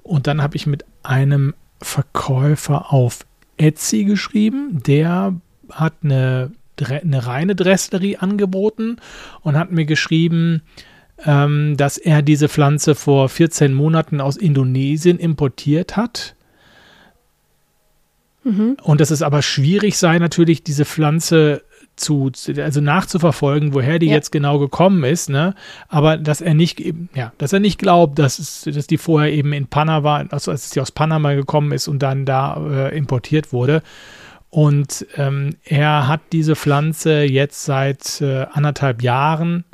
Und 0.05 0.29
dann 0.29 0.41
habe 0.41 0.57
ich 0.57 0.67
mit 0.67 0.85
einem 1.03 1.55
Verkäufer 1.83 2.93
auf 2.93 3.27
Etsy 3.57 4.05
geschrieben, 4.05 4.81
der 4.87 5.35
hat 5.71 5.95
eine, 6.05 6.53
eine 6.79 7.27
reine 7.27 7.57
Dresslerie 7.57 8.17
angeboten 8.19 8.99
und 9.41 9.59
hat 9.59 9.73
mir 9.73 9.87
geschrieben, 9.87 10.62
ähm, 11.25 11.77
dass 11.77 11.99
er 11.99 12.23
diese 12.23 12.49
Pflanze 12.49 12.95
vor 12.95 13.29
14 13.29 13.75
Monaten 13.75 14.21
aus 14.21 14.37
Indonesien 14.37 15.19
importiert 15.19 15.97
hat. 15.97 16.37
Mhm. 18.45 18.77
Und 18.83 19.01
dass 19.01 19.11
es 19.11 19.23
aber 19.23 19.43
schwierig 19.43 19.99
sei, 19.99 20.21
natürlich 20.21 20.62
diese 20.62 20.85
Pflanze 20.85 21.62
zu, 21.97 22.30
also 22.59 22.80
nachzuverfolgen, 22.80 23.74
woher 23.74 23.99
die 23.99 24.07
ja. 24.07 24.14
jetzt 24.14 24.30
genau 24.30 24.59
gekommen 24.59 25.05
ist, 25.05 25.28
ne? 25.28 25.55
Aber 25.88 26.16
dass 26.16 26.40
er 26.40 26.55
nicht, 26.55 26.82
ja, 27.14 27.32
dass 27.38 27.53
er 27.53 27.61
nicht 27.61 27.78
glaubt, 27.78 28.18
dass 28.18 28.38
es, 28.38 28.62
dass 28.62 28.86
die 28.86 28.99
vorher 28.99 29.32
eben 29.32 29.53
in 29.53 29.66
Panama, 29.66 30.24
also 30.30 30.51
als 30.51 30.70
sie 30.70 30.80
aus 30.80 30.92
Panama 30.92 31.34
gekommen 31.34 31.72
ist 31.72 31.88
und 31.88 32.01
dann 32.01 32.24
da 32.24 32.57
äh, 32.90 32.97
importiert 32.97 33.53
wurde. 33.53 33.82
Und 34.51 35.07
ähm, 35.16 35.57
er 35.64 36.09
hat 36.09 36.20
diese 36.32 36.57
Pflanze 36.57 37.22
jetzt 37.22 37.64
seit 37.64 38.20
äh, 38.20 38.47
anderthalb 38.53 39.03
Jahren, 39.03 39.64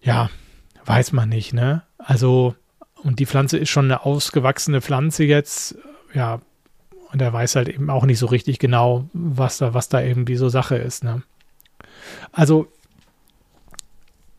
ja, 0.00 0.30
weiß 0.86 1.12
man 1.12 1.28
nicht, 1.28 1.52
ne? 1.52 1.82
Also, 1.98 2.54
und 3.02 3.18
die 3.18 3.26
Pflanze 3.26 3.58
ist 3.58 3.68
schon 3.68 3.86
eine 3.86 4.04
ausgewachsene 4.04 4.80
Pflanze 4.80 5.24
jetzt, 5.24 5.76
ja, 6.14 6.40
und 7.12 7.20
er 7.20 7.32
weiß 7.32 7.56
halt 7.56 7.68
eben 7.68 7.90
auch 7.90 8.04
nicht 8.04 8.18
so 8.18 8.26
richtig 8.26 8.58
genau, 8.58 9.08
was 9.12 9.58
da, 9.58 9.74
was 9.74 9.88
da 9.88 10.00
irgendwie 10.00 10.36
so 10.36 10.48
Sache 10.48 10.76
ist. 10.76 11.04
Ne? 11.04 11.22
Also, 12.32 12.68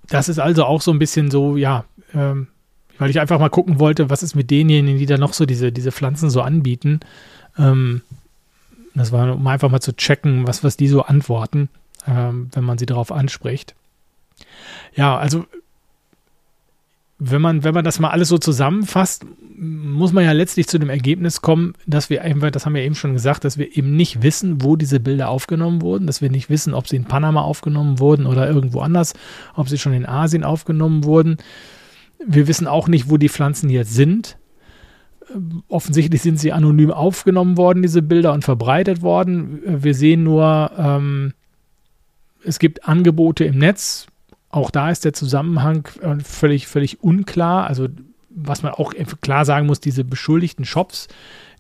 das 0.08 0.30
ist 0.30 0.40
also 0.40 0.66
auch 0.66 0.82
so 0.82 0.92
ein 0.92 1.00
bisschen 1.00 1.32
so, 1.32 1.58
ja, 1.58 1.86
ähm, 2.14 2.48
weil 2.98 3.10
ich 3.10 3.20
einfach 3.20 3.40
mal 3.40 3.50
gucken 3.50 3.80
wollte, 3.80 4.10
was 4.10 4.24
ist 4.24 4.36
mit 4.36 4.52
denjenigen, 4.52 5.00
die 5.00 5.06
da 5.06 5.18
noch 5.18 5.34
so 5.34 5.46
diese, 5.46 5.72
diese 5.72 5.92
Pflanzen 5.92 6.30
so 6.30 6.42
anbieten. 6.42 7.00
Ähm, 7.58 8.02
das 8.94 9.12
war, 9.12 9.34
um 9.34 9.48
einfach 9.48 9.70
mal 9.70 9.82
zu 9.82 9.96
checken, 9.96 10.48
was, 10.48 10.64
was 10.64 10.78
die 10.78 10.88
so 10.88 11.04
antworten, 11.04 11.70
ähm, 12.08 12.50
wenn 12.54 12.64
man 12.64 12.78
sie 12.78 12.86
darauf 12.86 13.12
anspricht. 13.12 13.76
Ja, 14.94 15.18
also 15.18 15.46
wenn 17.24 17.42
man, 17.42 17.64
wenn 17.64 17.76
man 17.76 17.86
das 17.86 18.00
mal 18.00 18.10
alles 18.10 18.30
so 18.30 18.40
zusammenfasst, 18.40 19.28
muss 19.56 20.12
man 20.12 20.24
ja 20.24 20.32
letztlich 20.32 20.68
zu 20.68 20.80
dem 20.80 20.90
Ergebnis 20.90 21.42
kommen, 21.42 21.74
dass 21.86 22.10
wir 22.10 22.24
einfach, 22.24 22.50
das 22.50 22.66
haben 22.66 22.74
wir 22.74 22.82
eben 22.82 22.96
schon 22.96 23.14
gesagt, 23.14 23.44
dass 23.44 23.60
wir 23.60 23.78
eben 23.78 23.96
nicht 23.96 24.24
wissen, 24.24 24.64
wo 24.64 24.76
diese 24.76 25.00
Bilder 25.00 25.30
aufgenommen 25.30 25.84
wurden, 25.84 26.08
dass 26.08 26.24
wir 26.24 26.32
nicht 26.32 26.50
wissen, 26.50 26.74
ob 26.74 26.88
sie 26.88 26.96
in 26.96 27.06
Panama 27.06 27.42
aufgenommen 27.42 28.00
wurden 28.00 28.26
oder 28.26 28.48
irgendwo 28.50 28.80
anders, 28.80 29.14
ob 29.54 29.70
sie 29.70 29.78
schon 29.78 29.94
in 29.94 30.08
Asien 30.08 30.44
aufgenommen 30.44 31.04
wurden. 31.04 31.38
Wir 32.26 32.48
wissen 32.48 32.66
auch 32.66 32.88
nicht, 32.88 33.08
wo 33.12 33.18
die 33.18 33.30
Pflanzen 33.30 33.70
jetzt 33.70 33.94
sind. 33.94 34.40
Offensichtlich 35.68 36.24
sind 36.24 36.40
sie 36.40 36.52
anonym 36.52 36.90
aufgenommen 36.90 37.56
worden, 37.56 37.84
diese 37.84 38.02
Bilder, 38.02 38.34
und 38.34 38.44
verbreitet 38.44 39.04
worden. 39.04 39.62
Wir 39.64 39.94
sehen 39.94 40.24
nur, 40.24 40.72
ähm, 40.76 41.34
es 42.44 42.58
gibt 42.58 42.88
Angebote 42.88 43.46
im 43.46 43.60
Netz, 43.60 44.08
auch 44.52 44.72
da 44.72 44.90
ist 44.90 45.06
der 45.06 45.14
Zusammenhang 45.14 45.88
äh, 46.02 46.20
völlig, 46.24 46.68
völlig 46.68 47.04
unklar. 47.04 47.68
Also, 47.68 47.88
was 48.30 48.64
man 48.64 48.74
auch 48.74 48.94
klar 49.22 49.46
sagen 49.46 49.68
muss, 49.68 49.80
diese 49.80 50.04
beschuldigten 50.04 50.66
Shops, 50.66 51.08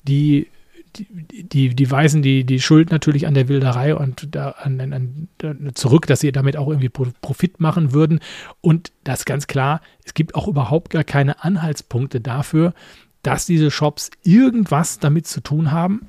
die, 0.04 0.48
die, 0.96 1.44
die, 1.44 1.76
die 1.76 1.92
weisen 1.92 2.22
die, 2.22 2.44
die 2.44 2.60
Schuld 2.60 2.92
natürlich 2.92 3.28
an 3.28 3.34
der 3.34 3.48
Wilderei 3.48 3.96
und 3.96 4.36
da, 4.36 4.52
an, 4.52 4.80
an, 4.80 5.28
an, 5.42 5.72
zurück, 5.74 6.08
dass 6.08 6.20
sie 6.20 6.32
damit 6.32 6.58
auch 6.58 6.68
irgendwie 6.68 6.90
Profit 6.90 7.60
machen 7.60 7.94
würden. 7.94 8.20
Und 8.62 8.92
das 9.04 9.26
ganz 9.26 9.48
klar, 9.48 9.82
es 10.06 10.14
gibt 10.14 10.36
auch 10.36 10.48
überhaupt 10.48 10.92
gar 10.92 11.04
keine 11.04 11.44
Anhaltspunkte 11.44 12.20
dafür, 12.20 12.74
dass 13.24 13.46
diese 13.46 13.72
Shops 13.72 14.12
irgendwas 14.24 15.00
damit 15.00 15.28
zu 15.28 15.42
tun 15.42 15.72
haben. 15.72 16.08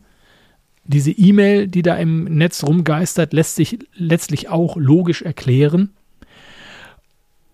Diese 0.84 1.12
E-Mail, 1.12 1.68
die 1.68 1.82
da 1.82 1.96
im 1.96 2.24
Netz 2.24 2.64
rumgeistert, 2.64 3.32
lässt 3.32 3.54
sich 3.56 3.78
letztlich 3.94 4.48
auch 4.48 4.76
logisch 4.76 5.22
erklären. 5.22 5.90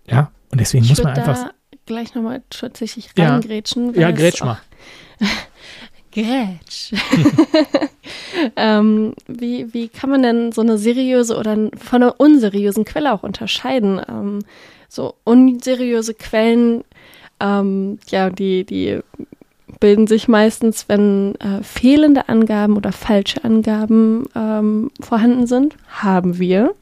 Ja, 0.09 0.31
und 0.51 0.59
deswegen 0.59 0.83
ich 0.83 0.89
muss 0.89 1.03
man 1.03 1.15
einfach. 1.15 1.43
Da 1.45 1.51
gleich 1.85 2.15
nochmal 2.15 2.41
tatsächlich 2.49 3.09
reingrätschen. 3.17 3.93
Ja, 3.95 4.01
ja 4.01 4.11
grätsch 4.11 4.43
mal. 4.43 4.59
Grätsch. 6.11 6.93
ähm, 8.55 9.13
wie, 9.27 9.73
wie 9.73 9.89
kann 9.89 10.09
man 10.09 10.23
denn 10.23 10.51
so 10.51 10.61
eine 10.61 10.77
seriöse 10.77 11.37
oder 11.37 11.55
von 11.77 12.03
einer 12.03 12.19
unseriösen 12.19 12.85
Quelle 12.85 13.13
auch 13.13 13.23
unterscheiden? 13.23 14.01
Ähm, 14.07 14.39
so 14.87 15.15
unseriöse 15.23 16.15
Quellen, 16.15 16.83
ähm, 17.39 17.99
ja, 18.07 18.31
die, 18.31 18.65
die 18.65 18.99
bilden 19.79 20.07
sich 20.07 20.27
meistens, 20.27 20.89
wenn 20.89 21.35
äh, 21.35 21.63
fehlende 21.63 22.27
Angaben 22.27 22.75
oder 22.75 22.91
falsche 22.91 23.43
Angaben 23.43 24.25
ähm, 24.35 24.91
vorhanden 24.99 25.47
sind, 25.47 25.75
haben 25.87 26.39
wir. 26.39 26.73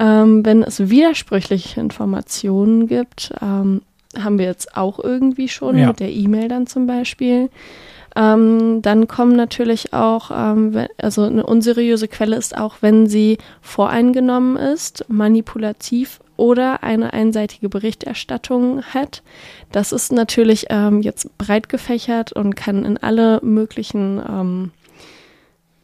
Ähm, 0.00 0.44
wenn 0.46 0.62
es 0.62 0.88
widersprüchliche 0.88 1.78
Informationen 1.78 2.86
gibt, 2.86 3.32
ähm, 3.42 3.82
haben 4.18 4.38
wir 4.38 4.46
jetzt 4.46 4.76
auch 4.76 4.98
irgendwie 4.98 5.48
schon 5.48 5.76
ja. 5.78 5.88
mit 5.88 6.00
der 6.00 6.10
E-Mail 6.10 6.48
dann 6.48 6.66
zum 6.66 6.86
Beispiel. 6.86 7.50
Ähm, 8.16 8.82
dann 8.82 9.06
kommen 9.06 9.36
natürlich 9.36 9.92
auch, 9.92 10.30
ähm, 10.34 10.86
also 10.98 11.22
eine 11.22 11.44
unseriöse 11.44 12.08
Quelle 12.08 12.36
ist 12.36 12.56
auch, 12.56 12.76
wenn 12.80 13.06
sie 13.06 13.38
voreingenommen 13.60 14.56
ist, 14.56 15.04
manipulativ 15.08 16.20
oder 16.36 16.82
eine 16.82 17.12
einseitige 17.12 17.68
Berichterstattung 17.68 18.82
hat. 18.82 19.22
Das 19.70 19.92
ist 19.92 20.10
natürlich 20.10 20.66
ähm, 20.70 21.02
jetzt 21.02 21.36
breit 21.36 21.68
gefächert 21.68 22.32
und 22.32 22.56
kann 22.56 22.84
in 22.86 22.96
alle 22.96 23.38
möglichen 23.42 24.20
ähm, 24.26 24.70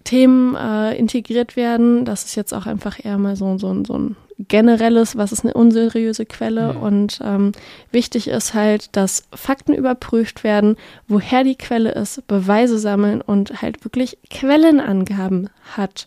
Themen 0.06 0.54
äh, 0.54 0.96
integriert 0.96 1.56
werden. 1.56 2.04
Das 2.04 2.24
ist 2.24 2.36
jetzt 2.36 2.54
auch 2.54 2.66
einfach 2.66 3.04
eher 3.04 3.18
mal 3.18 3.36
so, 3.36 3.58
so, 3.58 3.84
so 3.84 3.98
ein 3.98 4.16
generelles, 4.38 5.16
was 5.16 5.32
ist 5.32 5.44
eine 5.44 5.54
unseriöse 5.54 6.24
Quelle. 6.24 6.74
Mhm. 6.74 6.80
Und 6.80 7.20
ähm, 7.22 7.52
wichtig 7.90 8.28
ist 8.28 8.54
halt, 8.54 8.94
dass 8.96 9.24
Fakten 9.34 9.74
überprüft 9.74 10.44
werden, 10.44 10.76
woher 11.08 11.42
die 11.44 11.56
Quelle 11.56 11.90
ist, 11.90 12.26
Beweise 12.26 12.78
sammeln 12.78 13.20
und 13.20 13.60
halt 13.60 13.84
wirklich 13.84 14.18
Quellenangaben 14.30 15.50
hat. 15.76 16.06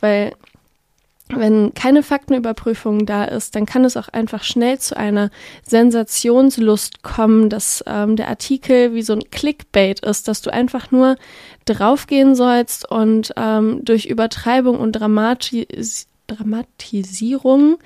Weil 0.00 0.32
wenn 1.36 1.74
keine 1.74 2.02
Faktenüberprüfung 2.02 3.06
da 3.06 3.24
ist, 3.24 3.54
dann 3.54 3.66
kann 3.66 3.84
es 3.84 3.96
auch 3.96 4.08
einfach 4.08 4.42
schnell 4.44 4.78
zu 4.78 4.96
einer 4.96 5.30
Sensationslust 5.66 7.02
kommen, 7.02 7.48
dass 7.48 7.82
ähm, 7.86 8.16
der 8.16 8.28
Artikel 8.28 8.94
wie 8.94 9.02
so 9.02 9.12
ein 9.12 9.30
Clickbait 9.30 10.00
ist, 10.00 10.28
dass 10.28 10.42
du 10.42 10.52
einfach 10.52 10.90
nur 10.90 11.16
draufgehen 11.64 12.34
sollst 12.34 12.90
und 12.90 13.32
ähm, 13.36 13.84
durch 13.84 14.06
Übertreibung 14.06 14.78
und 14.78 14.92
Dramatis 14.92 16.08
Dramatisierung 16.28 17.78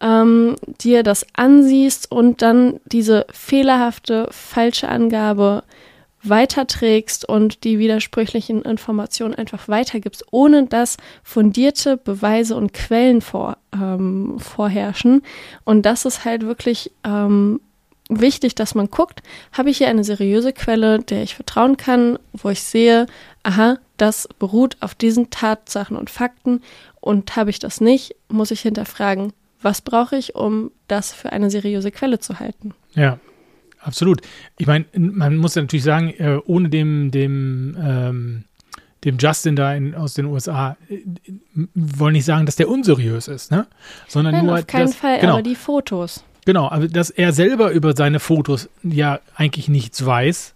ähm, 0.00 0.56
dir 0.80 1.02
das 1.02 1.26
ansiehst 1.34 2.10
und 2.10 2.42
dann 2.42 2.80
diese 2.84 3.26
fehlerhafte, 3.30 4.28
falsche 4.30 4.88
Angabe 4.88 5.62
weiterträgst 6.28 7.28
und 7.28 7.64
die 7.64 7.78
widersprüchlichen 7.78 8.62
Informationen 8.62 9.34
einfach 9.34 9.68
weitergibst, 9.68 10.24
ohne 10.30 10.66
dass 10.66 10.96
fundierte 11.22 11.96
Beweise 11.96 12.56
und 12.56 12.72
Quellen 12.72 13.20
vor, 13.20 13.58
ähm, 13.72 14.38
vorherrschen. 14.38 15.22
Und 15.64 15.86
das 15.86 16.04
ist 16.04 16.24
halt 16.24 16.42
wirklich 16.42 16.92
ähm, 17.04 17.60
wichtig, 18.08 18.54
dass 18.54 18.74
man 18.74 18.90
guckt, 18.90 19.22
habe 19.52 19.70
ich 19.70 19.78
hier 19.78 19.88
eine 19.88 20.04
seriöse 20.04 20.52
Quelle, 20.52 21.00
der 21.00 21.22
ich 21.22 21.34
vertrauen 21.34 21.76
kann, 21.76 22.18
wo 22.32 22.50
ich 22.50 22.62
sehe, 22.62 23.06
aha, 23.42 23.78
das 23.96 24.28
beruht 24.38 24.76
auf 24.80 24.94
diesen 24.94 25.30
Tatsachen 25.30 25.96
und 25.96 26.10
Fakten 26.10 26.62
und 27.00 27.36
habe 27.36 27.50
ich 27.50 27.58
das 27.58 27.80
nicht, 27.80 28.14
muss 28.28 28.50
ich 28.50 28.60
hinterfragen, 28.60 29.32
was 29.62 29.80
brauche 29.80 30.16
ich, 30.16 30.34
um 30.34 30.70
das 30.88 31.12
für 31.12 31.32
eine 31.32 31.50
seriöse 31.50 31.90
Quelle 31.90 32.18
zu 32.18 32.38
halten. 32.38 32.74
Ja, 32.94 33.18
Absolut. 33.86 34.20
Ich 34.58 34.66
meine, 34.66 34.84
man 34.94 35.36
muss 35.36 35.54
ja 35.54 35.62
natürlich 35.62 35.84
sagen, 35.84 36.10
äh, 36.10 36.40
ohne 36.44 36.68
dem, 36.68 37.12
dem, 37.12 37.76
ähm, 37.80 38.44
dem 39.04 39.16
Justin 39.18 39.54
da 39.54 39.72
in, 39.74 39.94
aus 39.94 40.14
den 40.14 40.26
USA 40.26 40.76
äh, 40.88 40.98
wollen 41.74 42.14
nicht 42.14 42.24
sagen, 42.24 42.46
dass 42.46 42.56
der 42.56 42.68
unseriös 42.68 43.28
ist, 43.28 43.52
ne? 43.52 43.68
Sondern 44.08 44.34
Nein, 44.34 44.46
nur, 44.46 44.58
auf 44.58 44.66
keinen 44.66 44.86
dass, 44.88 44.96
Fall, 44.96 45.20
genau, 45.20 45.34
aber 45.34 45.42
die 45.42 45.54
Fotos. 45.54 46.24
Genau, 46.44 46.68
aber 46.68 46.88
dass 46.88 47.10
er 47.10 47.32
selber 47.32 47.70
über 47.70 47.94
seine 47.94 48.18
Fotos 48.18 48.68
ja 48.82 49.20
eigentlich 49.36 49.68
nichts 49.68 50.04
weiß 50.04 50.55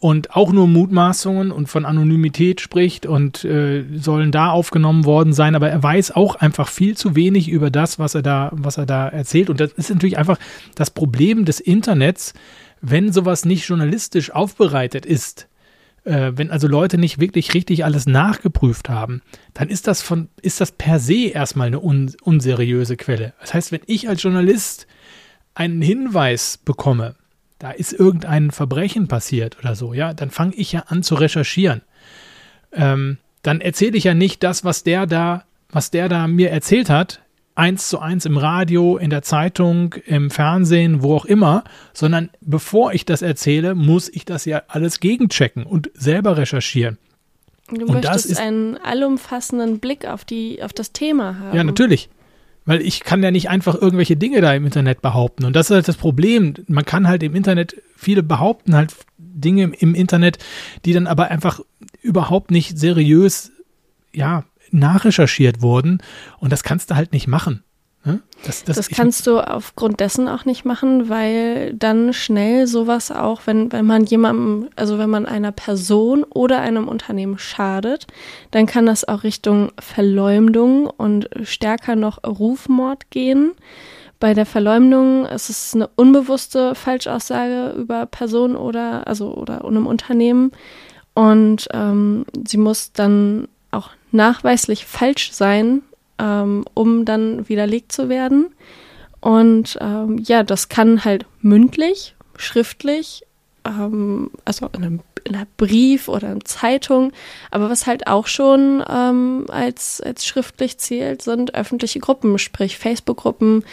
und 0.00 0.34
auch 0.34 0.50
nur 0.50 0.66
Mutmaßungen 0.66 1.52
und 1.52 1.68
von 1.68 1.84
Anonymität 1.84 2.62
spricht 2.62 3.04
und 3.04 3.44
äh, 3.44 3.84
sollen 3.94 4.32
da 4.32 4.50
aufgenommen 4.50 5.04
worden 5.04 5.34
sein, 5.34 5.54
aber 5.54 5.68
er 5.68 5.82
weiß 5.82 6.12
auch 6.12 6.36
einfach 6.36 6.68
viel 6.68 6.96
zu 6.96 7.14
wenig 7.14 7.50
über 7.50 7.70
das, 7.70 7.98
was 7.98 8.14
er 8.14 8.22
da, 8.22 8.50
was 8.52 8.78
er 8.78 8.86
da 8.86 9.08
erzählt. 9.08 9.50
Und 9.50 9.60
das 9.60 9.72
ist 9.72 9.90
natürlich 9.90 10.16
einfach 10.16 10.38
das 10.74 10.90
Problem 10.90 11.44
des 11.44 11.60
Internets, 11.60 12.32
wenn 12.80 13.12
sowas 13.12 13.44
nicht 13.44 13.68
journalistisch 13.68 14.30
aufbereitet 14.30 15.04
ist. 15.04 15.48
Äh, 16.04 16.32
wenn 16.34 16.50
also 16.50 16.66
Leute 16.66 16.96
nicht 16.96 17.20
wirklich 17.20 17.52
richtig 17.52 17.84
alles 17.84 18.06
nachgeprüft 18.06 18.88
haben, 18.88 19.20
dann 19.52 19.68
ist 19.68 19.86
das 19.86 20.00
von, 20.00 20.28
ist 20.40 20.62
das 20.62 20.72
per 20.72 20.98
se 20.98 21.26
erstmal 21.26 21.66
eine 21.66 21.78
un, 21.78 22.14
unseriöse 22.22 22.96
Quelle. 22.96 23.34
Das 23.38 23.52
heißt, 23.52 23.70
wenn 23.70 23.82
ich 23.84 24.08
als 24.08 24.22
Journalist 24.22 24.86
einen 25.54 25.82
Hinweis 25.82 26.56
bekomme, 26.56 27.16
da 27.60 27.70
ist 27.70 27.92
irgendein 27.92 28.50
Verbrechen 28.50 29.06
passiert 29.06 29.58
oder 29.60 29.76
so, 29.76 29.94
ja, 29.94 30.12
dann 30.14 30.30
fange 30.30 30.54
ich 30.56 30.72
ja 30.72 30.84
an 30.88 31.04
zu 31.04 31.14
recherchieren. 31.14 31.82
Ähm, 32.72 33.18
dann 33.42 33.60
erzähle 33.60 33.96
ich 33.96 34.04
ja 34.04 34.14
nicht 34.14 34.42
das, 34.42 34.64
was 34.64 34.82
der 34.82 35.06
da, 35.06 35.44
was 35.70 35.90
der 35.90 36.08
da 36.08 36.26
mir 36.26 36.50
erzählt 36.50 36.90
hat, 36.90 37.20
eins 37.54 37.88
zu 37.88 37.98
eins 37.98 38.24
im 38.24 38.38
Radio, 38.38 38.96
in 38.96 39.10
der 39.10 39.22
Zeitung, 39.22 39.94
im 40.06 40.30
Fernsehen, 40.30 41.02
wo 41.02 41.14
auch 41.14 41.26
immer, 41.26 41.62
sondern 41.92 42.30
bevor 42.40 42.94
ich 42.94 43.04
das 43.04 43.20
erzähle, 43.20 43.74
muss 43.74 44.08
ich 44.08 44.24
das 44.24 44.46
ja 44.46 44.62
alles 44.68 44.98
gegenchecken 44.98 45.64
und 45.64 45.90
selber 45.94 46.38
recherchieren. 46.38 46.96
Du 47.68 47.82
und 47.82 47.92
möchtest 47.92 48.38
einen 48.38 48.78
allumfassenden 48.78 49.80
Blick 49.80 50.06
auf 50.06 50.24
die, 50.24 50.62
auf 50.62 50.72
das 50.72 50.92
Thema 50.92 51.38
haben. 51.38 51.56
Ja, 51.56 51.62
natürlich. 51.62 52.08
Weil 52.64 52.82
ich 52.82 53.00
kann 53.00 53.22
ja 53.22 53.30
nicht 53.30 53.48
einfach 53.48 53.74
irgendwelche 53.74 54.16
Dinge 54.16 54.40
da 54.40 54.52
im 54.52 54.64
Internet 54.66 55.02
behaupten. 55.02 55.44
Und 55.44 55.56
das 55.56 55.70
ist 55.70 55.74
halt 55.74 55.88
das 55.88 55.96
Problem. 55.96 56.54
Man 56.68 56.84
kann 56.84 57.08
halt 57.08 57.22
im 57.22 57.34
Internet, 57.34 57.80
viele 57.96 58.22
behaupten 58.22 58.74
halt 58.74 58.94
Dinge 59.18 59.72
im 59.78 59.94
Internet, 59.94 60.38
die 60.84 60.92
dann 60.92 61.06
aber 61.06 61.30
einfach 61.30 61.60
überhaupt 62.02 62.50
nicht 62.50 62.78
seriös, 62.78 63.52
ja, 64.12 64.44
nachrecherchiert 64.70 65.62
wurden. 65.62 65.98
Und 66.38 66.52
das 66.52 66.62
kannst 66.62 66.90
du 66.90 66.96
halt 66.96 67.12
nicht 67.12 67.26
machen. 67.26 67.62
Ne? 68.04 68.20
Das, 68.46 68.64
das, 68.64 68.76
das 68.76 68.88
kannst 68.88 69.26
du 69.26 69.40
aufgrund 69.40 70.00
dessen 70.00 70.26
auch 70.26 70.46
nicht 70.46 70.64
machen, 70.64 71.10
weil 71.10 71.74
dann 71.74 72.14
schnell 72.14 72.66
sowas 72.66 73.10
auch, 73.10 73.42
wenn, 73.44 73.70
wenn 73.72 73.84
man 73.84 74.04
jemandem, 74.04 74.70
also 74.74 74.98
wenn 74.98 75.10
man 75.10 75.26
einer 75.26 75.52
Person 75.52 76.24
oder 76.24 76.60
einem 76.60 76.88
Unternehmen 76.88 77.38
schadet, 77.38 78.06
dann 78.50 78.64
kann 78.64 78.86
das 78.86 79.06
auch 79.06 79.22
Richtung 79.22 79.72
Verleumdung 79.78 80.86
und 80.86 81.28
stärker 81.42 81.94
noch 81.94 82.24
Rufmord 82.24 83.10
gehen. 83.10 83.52
Bei 84.18 84.32
der 84.32 84.46
Verleumdung 84.46 85.26
ist 85.26 85.50
es 85.50 85.74
eine 85.74 85.88
unbewusste 85.88 86.74
Falschaussage 86.74 87.74
über 87.78 88.06
Person 88.06 88.56
oder 88.56 89.06
also 89.06 89.34
oder 89.34 89.64
einem 89.64 89.86
Unternehmen 89.86 90.52
und 91.14 91.68
ähm, 91.72 92.24
sie 92.46 92.56
muss 92.56 92.92
dann 92.92 93.48
auch 93.70 93.90
nachweislich 94.10 94.86
falsch 94.86 95.32
sein, 95.32 95.82
ähm, 96.20 96.64
um 96.74 97.04
dann 97.04 97.48
widerlegt 97.48 97.92
zu 97.92 98.08
werden. 98.08 98.54
Und 99.20 99.78
ähm, 99.80 100.18
ja, 100.18 100.42
das 100.42 100.68
kann 100.68 101.04
halt 101.04 101.26
mündlich 101.40 102.14
schriftlich, 102.36 103.22
ähm, 103.66 104.30
also 104.44 104.66
in 104.72 104.84
einem, 104.84 105.00
in 105.24 105.34
einem, 105.36 105.46
Brief 105.58 106.08
oder 106.08 106.32
in 106.32 106.44
Zeitung, 106.46 107.12
aber 107.50 107.68
was 107.68 107.86
halt 107.86 108.06
auch 108.06 108.26
schon 108.26 108.82
ähm, 108.88 109.44
als, 109.48 110.00
als 110.00 110.24
schriftlich 110.24 110.78
zählt, 110.78 111.20
sind 111.20 111.54
öffentliche 111.54 112.00
Gruppen, 112.00 112.38
sprich 112.38 112.78
Facebook-Gruppen 112.78 113.64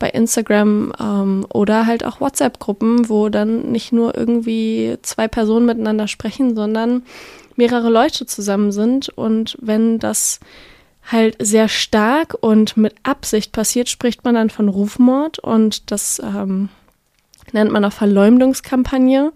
bei 0.00 0.10
Instagram 0.10 0.92
ähm, 0.98 1.46
oder 1.52 1.86
halt 1.86 2.04
auch 2.04 2.20
WhatsApp-Gruppen, 2.20 3.08
wo 3.08 3.28
dann 3.28 3.70
nicht 3.70 3.92
nur 3.92 4.16
irgendwie 4.16 4.96
zwei 5.02 5.28
Personen 5.28 5.66
miteinander 5.66 6.08
sprechen, 6.08 6.56
sondern 6.56 7.04
mehrere 7.54 7.88
Leute 7.88 8.26
zusammen 8.26 8.72
sind 8.72 9.08
und 9.08 9.56
wenn 9.60 10.00
das 10.00 10.40
halt 11.06 11.36
sehr 11.38 11.68
stark 11.68 12.36
und 12.40 12.76
mit 12.76 12.94
Absicht 13.02 13.52
passiert, 13.52 13.88
spricht 13.88 14.24
man 14.24 14.34
dann 14.34 14.50
von 14.50 14.68
Rufmord 14.68 15.38
und 15.38 15.90
das 15.90 16.20
ähm, 16.20 16.68
nennt 17.52 17.70
man 17.70 17.84
auch 17.84 17.92
Verleumdungskampagne. 17.92 19.32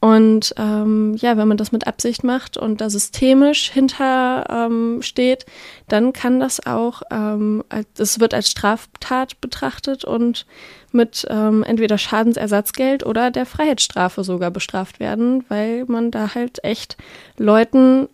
Und 0.00 0.54
ähm, 0.58 1.14
ja, 1.14 1.38
wenn 1.38 1.48
man 1.48 1.56
das 1.56 1.72
mit 1.72 1.86
Absicht 1.86 2.24
macht 2.24 2.58
und 2.58 2.82
da 2.82 2.90
systemisch 2.90 3.70
hinter 3.70 4.44
ähm, 4.50 5.00
steht, 5.00 5.46
dann 5.88 6.12
kann 6.12 6.40
das 6.40 6.66
auch, 6.66 7.00
ähm, 7.10 7.64
es 7.96 8.20
wird 8.20 8.34
als 8.34 8.50
Straftat 8.50 9.40
betrachtet 9.40 10.04
und 10.04 10.44
mit 10.92 11.26
ähm, 11.30 11.62
entweder 11.62 11.96
Schadensersatzgeld 11.96 13.06
oder 13.06 13.30
der 13.30 13.46
Freiheitsstrafe 13.46 14.24
sogar 14.24 14.50
bestraft 14.50 15.00
werden, 15.00 15.46
weil 15.48 15.86
man 15.86 16.10
da 16.10 16.34
halt 16.34 16.62
echt 16.62 16.98
Leuten 17.38 18.10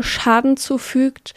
Schaden 0.00 0.56
zufügt, 0.56 1.34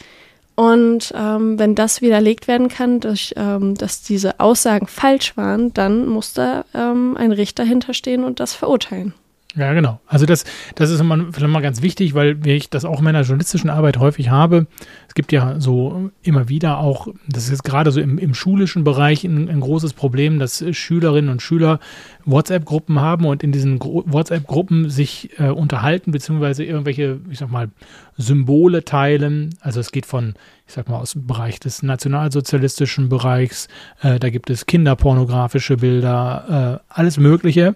und 0.57 1.13
ähm, 1.15 1.59
wenn 1.59 1.75
das 1.75 2.01
widerlegt 2.01 2.47
werden 2.47 2.67
kann, 2.67 2.99
durch, 2.99 3.35
ähm, 3.37 3.75
dass 3.75 4.01
diese 4.01 4.39
Aussagen 4.39 4.87
falsch 4.87 5.37
waren, 5.37 5.71
dann 5.73 6.07
muss 6.07 6.33
da 6.33 6.65
ähm, 6.73 7.15
ein 7.15 7.31
Richter 7.31 7.63
hinterstehen 7.63 8.23
und 8.23 8.39
das 8.39 8.55
verurteilen. 8.55 9.13
Ja, 9.57 9.73
genau. 9.73 9.99
Also 10.05 10.27
das, 10.27 10.45
das 10.75 10.91
ist 10.91 10.99
immer, 10.99 11.17
vielleicht 11.31 11.51
mal 11.51 11.61
ganz 11.61 11.81
wichtig, 11.81 12.13
weil 12.13 12.45
ich 12.45 12.69
das 12.69 12.85
auch 12.85 12.99
in 12.99 13.05
meiner 13.05 13.21
journalistischen 13.21 13.71
Arbeit 13.71 13.97
häufig 13.97 14.29
habe. 14.29 14.67
Es 15.07 15.15
gibt 15.15 15.31
ja 15.31 15.59
so 15.59 16.11
immer 16.21 16.47
wieder 16.47 16.77
auch, 16.77 17.07
das 17.27 17.45
ist 17.45 17.49
jetzt 17.49 17.63
gerade 17.63 17.91
so 17.91 17.99
im, 17.99 18.19
im 18.19 18.35
schulischen 18.35 18.83
Bereich 18.83 19.23
ein, 19.23 19.49
ein, 19.49 19.59
großes 19.59 19.93
Problem, 19.93 20.37
dass 20.37 20.63
Schülerinnen 20.71 21.31
und 21.31 21.41
Schüler 21.41 21.79
WhatsApp-Gruppen 22.25 23.01
haben 23.01 23.25
und 23.25 23.43
in 23.43 23.51
diesen 23.51 23.79
WhatsApp-Gruppen 23.79 24.91
sich 24.91 25.31
äh, 25.39 25.49
unterhalten, 25.49 26.11
beziehungsweise 26.11 26.63
irgendwelche, 26.63 27.19
ich 27.31 27.39
sag 27.39 27.49
mal, 27.49 27.69
Symbole 28.15 28.85
teilen. 28.85 29.55
Also 29.59 29.79
es 29.79 29.91
geht 29.91 30.05
von, 30.05 30.35
ich 30.67 30.73
sag 30.73 30.87
mal, 30.87 30.99
aus 30.99 31.13
dem 31.13 31.25
Bereich 31.25 31.59
des 31.59 31.81
nationalsozialistischen 31.81 33.09
Bereichs, 33.09 33.69
äh, 34.03 34.19
da 34.19 34.29
gibt 34.29 34.51
es 34.51 34.67
kinderpornografische 34.67 35.77
Bilder, 35.77 36.81
äh, 36.85 36.93
alles 36.93 37.17
Mögliche. 37.17 37.75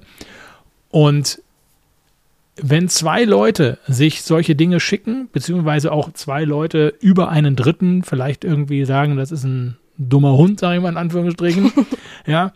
Und 0.91 1.40
wenn 2.56 2.89
zwei 2.89 3.24
Leute 3.24 3.80
sich 3.88 4.24
solche 4.24 4.56
Dinge 4.56 4.80
schicken, 4.80 5.30
beziehungsweise 5.32 5.91
auch 5.91 6.12
zwei 6.14 6.43
Leute 6.43 6.93
über 6.99 7.30
einen 7.30 7.56
Dritten 7.56 8.04
vielleicht 8.04 8.43
irgendwie 8.43 8.86
sagen, 8.86 9.16
das 9.16 9.32
ist 9.32 9.43
ein 9.43 9.78
dummer 9.97 10.36
Hund, 10.38 10.60
sage 10.60 10.78
ich 10.78 10.82
mal 10.82 10.89
in 10.89 10.97
Anführungsstrichen, 10.97 11.72
ja, 12.26 12.52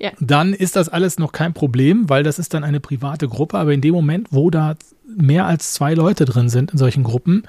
ja, 0.00 0.12
dann 0.20 0.54
ist 0.54 0.76
das 0.76 0.88
alles 0.88 1.18
noch 1.18 1.32
kein 1.32 1.54
Problem, 1.54 2.08
weil 2.08 2.22
das 2.22 2.38
ist 2.38 2.54
dann 2.54 2.62
eine 2.62 2.78
private 2.78 3.26
Gruppe. 3.26 3.58
Aber 3.58 3.72
in 3.72 3.80
dem 3.80 3.94
Moment, 3.94 4.28
wo 4.30 4.48
da 4.48 4.76
mehr 5.04 5.46
als 5.46 5.74
zwei 5.74 5.94
Leute 5.94 6.24
drin 6.24 6.48
sind 6.48 6.70
in 6.70 6.78
solchen 6.78 7.02
Gruppen 7.02 7.42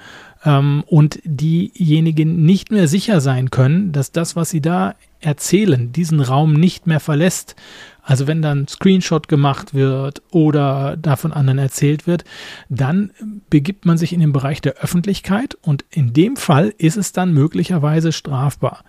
ähm, 0.44 0.82
und 0.86 1.20
diejenigen 1.24 2.44
nicht 2.44 2.72
mehr 2.72 2.88
sicher 2.88 3.20
sein 3.20 3.50
können, 3.50 3.92
dass 3.92 4.10
das, 4.10 4.34
was 4.34 4.50
sie 4.50 4.60
da 4.60 4.96
erzählen, 5.20 5.92
diesen 5.92 6.20
Raum 6.20 6.54
nicht 6.54 6.88
mehr 6.88 6.98
verlässt, 6.98 7.54
also 8.02 8.26
wenn 8.26 8.42
dann 8.42 8.66
Screenshot 8.68 9.28
gemacht 9.28 9.74
wird 9.74 10.22
oder 10.30 10.96
davon 10.96 11.32
anderen 11.32 11.58
erzählt 11.58 12.06
wird, 12.06 12.24
dann 12.68 13.10
begibt 13.50 13.86
man 13.86 13.98
sich 13.98 14.12
in 14.12 14.20
den 14.20 14.32
Bereich 14.32 14.60
der 14.60 14.76
Öffentlichkeit 14.78 15.56
und 15.62 15.84
in 15.90 16.12
dem 16.12 16.36
Fall 16.36 16.72
ist 16.78 16.96
es 16.96 17.12
dann 17.12 17.32
möglicherweise 17.32 18.12
strafbar. 18.12 18.84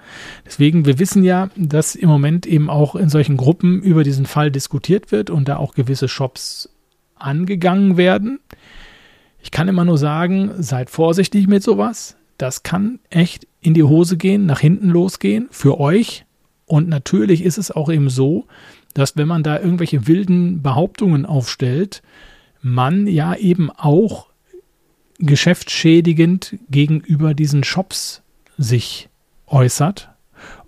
Deswegen, 0.46 0.86
wir 0.86 1.00
wissen 1.00 1.24
ja, 1.24 1.50
dass 1.56 1.96
im 1.96 2.10
Moment 2.10 2.46
eben 2.46 2.70
auch 2.70 2.96
in 2.96 3.10
solchen 3.10 3.38
Gruppen 3.38 3.82
über 3.82 4.04
diesen 4.04 4.26
Fall 4.26 4.52
diskutiert 4.52 5.12
wird 5.12 5.30
und 5.30 5.48
da 5.48 5.58
auch 5.58 5.74
gewisse 5.74 6.08
Shops 6.08 6.70
angegangen 7.16 7.98
werden. 7.98 8.40
Ich 9.42 9.52
kann 9.52 9.68
immer 9.68 9.86
nur 9.86 9.98
sagen, 9.98 10.52
seid 10.58 10.90
vorsichtig 10.90 11.48
mit 11.48 11.64
sowas. 11.64 12.16
Das 12.38 12.64
kann 12.64 13.00
echt 13.10 13.48
in 13.62 13.74
die 13.74 13.84
Hose 13.84 14.18
gehen, 14.18 14.46
nach 14.46 14.60
hinten 14.60 14.90
losgehen 14.90 15.48
für 15.52 15.80
euch. 15.80 16.26
Und 16.66 16.88
natürlich 16.88 17.44
ist 17.44 17.58
es 17.58 17.70
auch 17.70 17.92
eben 17.92 18.10
so, 18.10 18.48
dass 18.98 19.16
wenn 19.18 19.28
man 19.28 19.44
da 19.44 19.60
irgendwelche 19.60 20.08
wilden 20.08 20.62
Behauptungen 20.62 21.26
aufstellt, 21.26 22.02
man 22.62 23.08
ja 23.08 23.36
eben 23.36 23.70
auch 23.72 24.28
geschäftsschädigend 25.20 26.58
gegenüber 26.70 27.34
diesen 27.34 27.64
Shops 27.64 28.22
sich 28.58 29.10
äußert. 29.48 30.10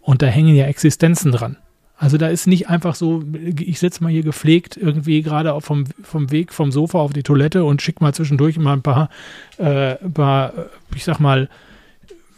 Und 0.02 0.22
da 0.22 0.28
hängen 0.28 0.56
ja 0.56 0.66
Existenzen 0.66 1.32
dran. 1.32 1.58
Also 1.96 2.18
da 2.18 2.28
ist 2.28 2.48
nicht 2.48 2.70
einfach 2.70 2.96
so, 2.96 3.24
ich 3.58 3.80
sitze 3.80 4.04
mal 4.04 4.12
hier 4.12 4.24
gepflegt 4.24 4.76
irgendwie 4.76 5.22
gerade 5.22 5.60
vom, 5.62 5.86
vom 6.02 6.32
Weg 6.32 6.52
vom 6.52 6.72
Sofa 6.72 7.00
auf 7.00 7.14
die 7.14 7.24
Toilette 7.24 7.64
und 7.64 7.82
schicke 7.82 8.04
mal 8.04 8.14
zwischendurch 8.14 8.58
mal 8.58 8.74
ein 8.74 8.82
paar, 8.82 9.10
äh, 9.58 9.96
paar 9.96 10.54
ich 10.94 11.06
sag 11.06 11.20
mal, 11.20 11.48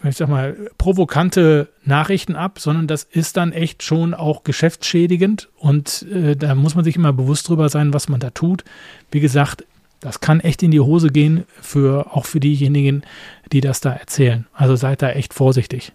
ich 0.06 0.18
sag 0.18 0.30
mal, 0.30 0.70
provokante 0.78 1.70
Nachrichten 1.84 2.36
ab, 2.36 2.60
sondern 2.60 2.88
das 2.88 3.04
ist 3.04 3.38
dann 3.38 3.52
echt 3.52 3.84
schon 3.84 4.14
auch 4.14 4.44
geschäftsschädigend 4.44 5.50
und 5.58 6.04
äh, 6.12 6.36
da 6.36 6.56
muss 6.56 6.76
man 6.76 6.84
sich 6.84 6.96
immer 6.96 7.14
bewusst 7.14 7.48
drüber 7.50 7.70
sein, 7.70 7.94
was 7.94 8.10
man 8.10 8.20
da 8.20 8.30
tut. 8.30 8.64
Wie 9.12 9.20
gesagt, 9.20 9.66
das 10.00 10.20
kann 10.20 10.40
echt 10.40 10.62
in 10.62 10.72
die 10.72 10.80
Hose 10.80 11.10
gehen, 11.10 11.46
für, 11.62 12.16
auch 12.16 12.26
für 12.26 12.40
diejenigen, 12.40 13.04
die 13.52 13.62
das 13.62 13.82
da 13.82 13.92
erzählen. 13.92 14.46
Also 14.54 14.76
seid 14.76 15.02
da 15.02 15.10
echt 15.10 15.34
vorsichtig. 15.34 15.94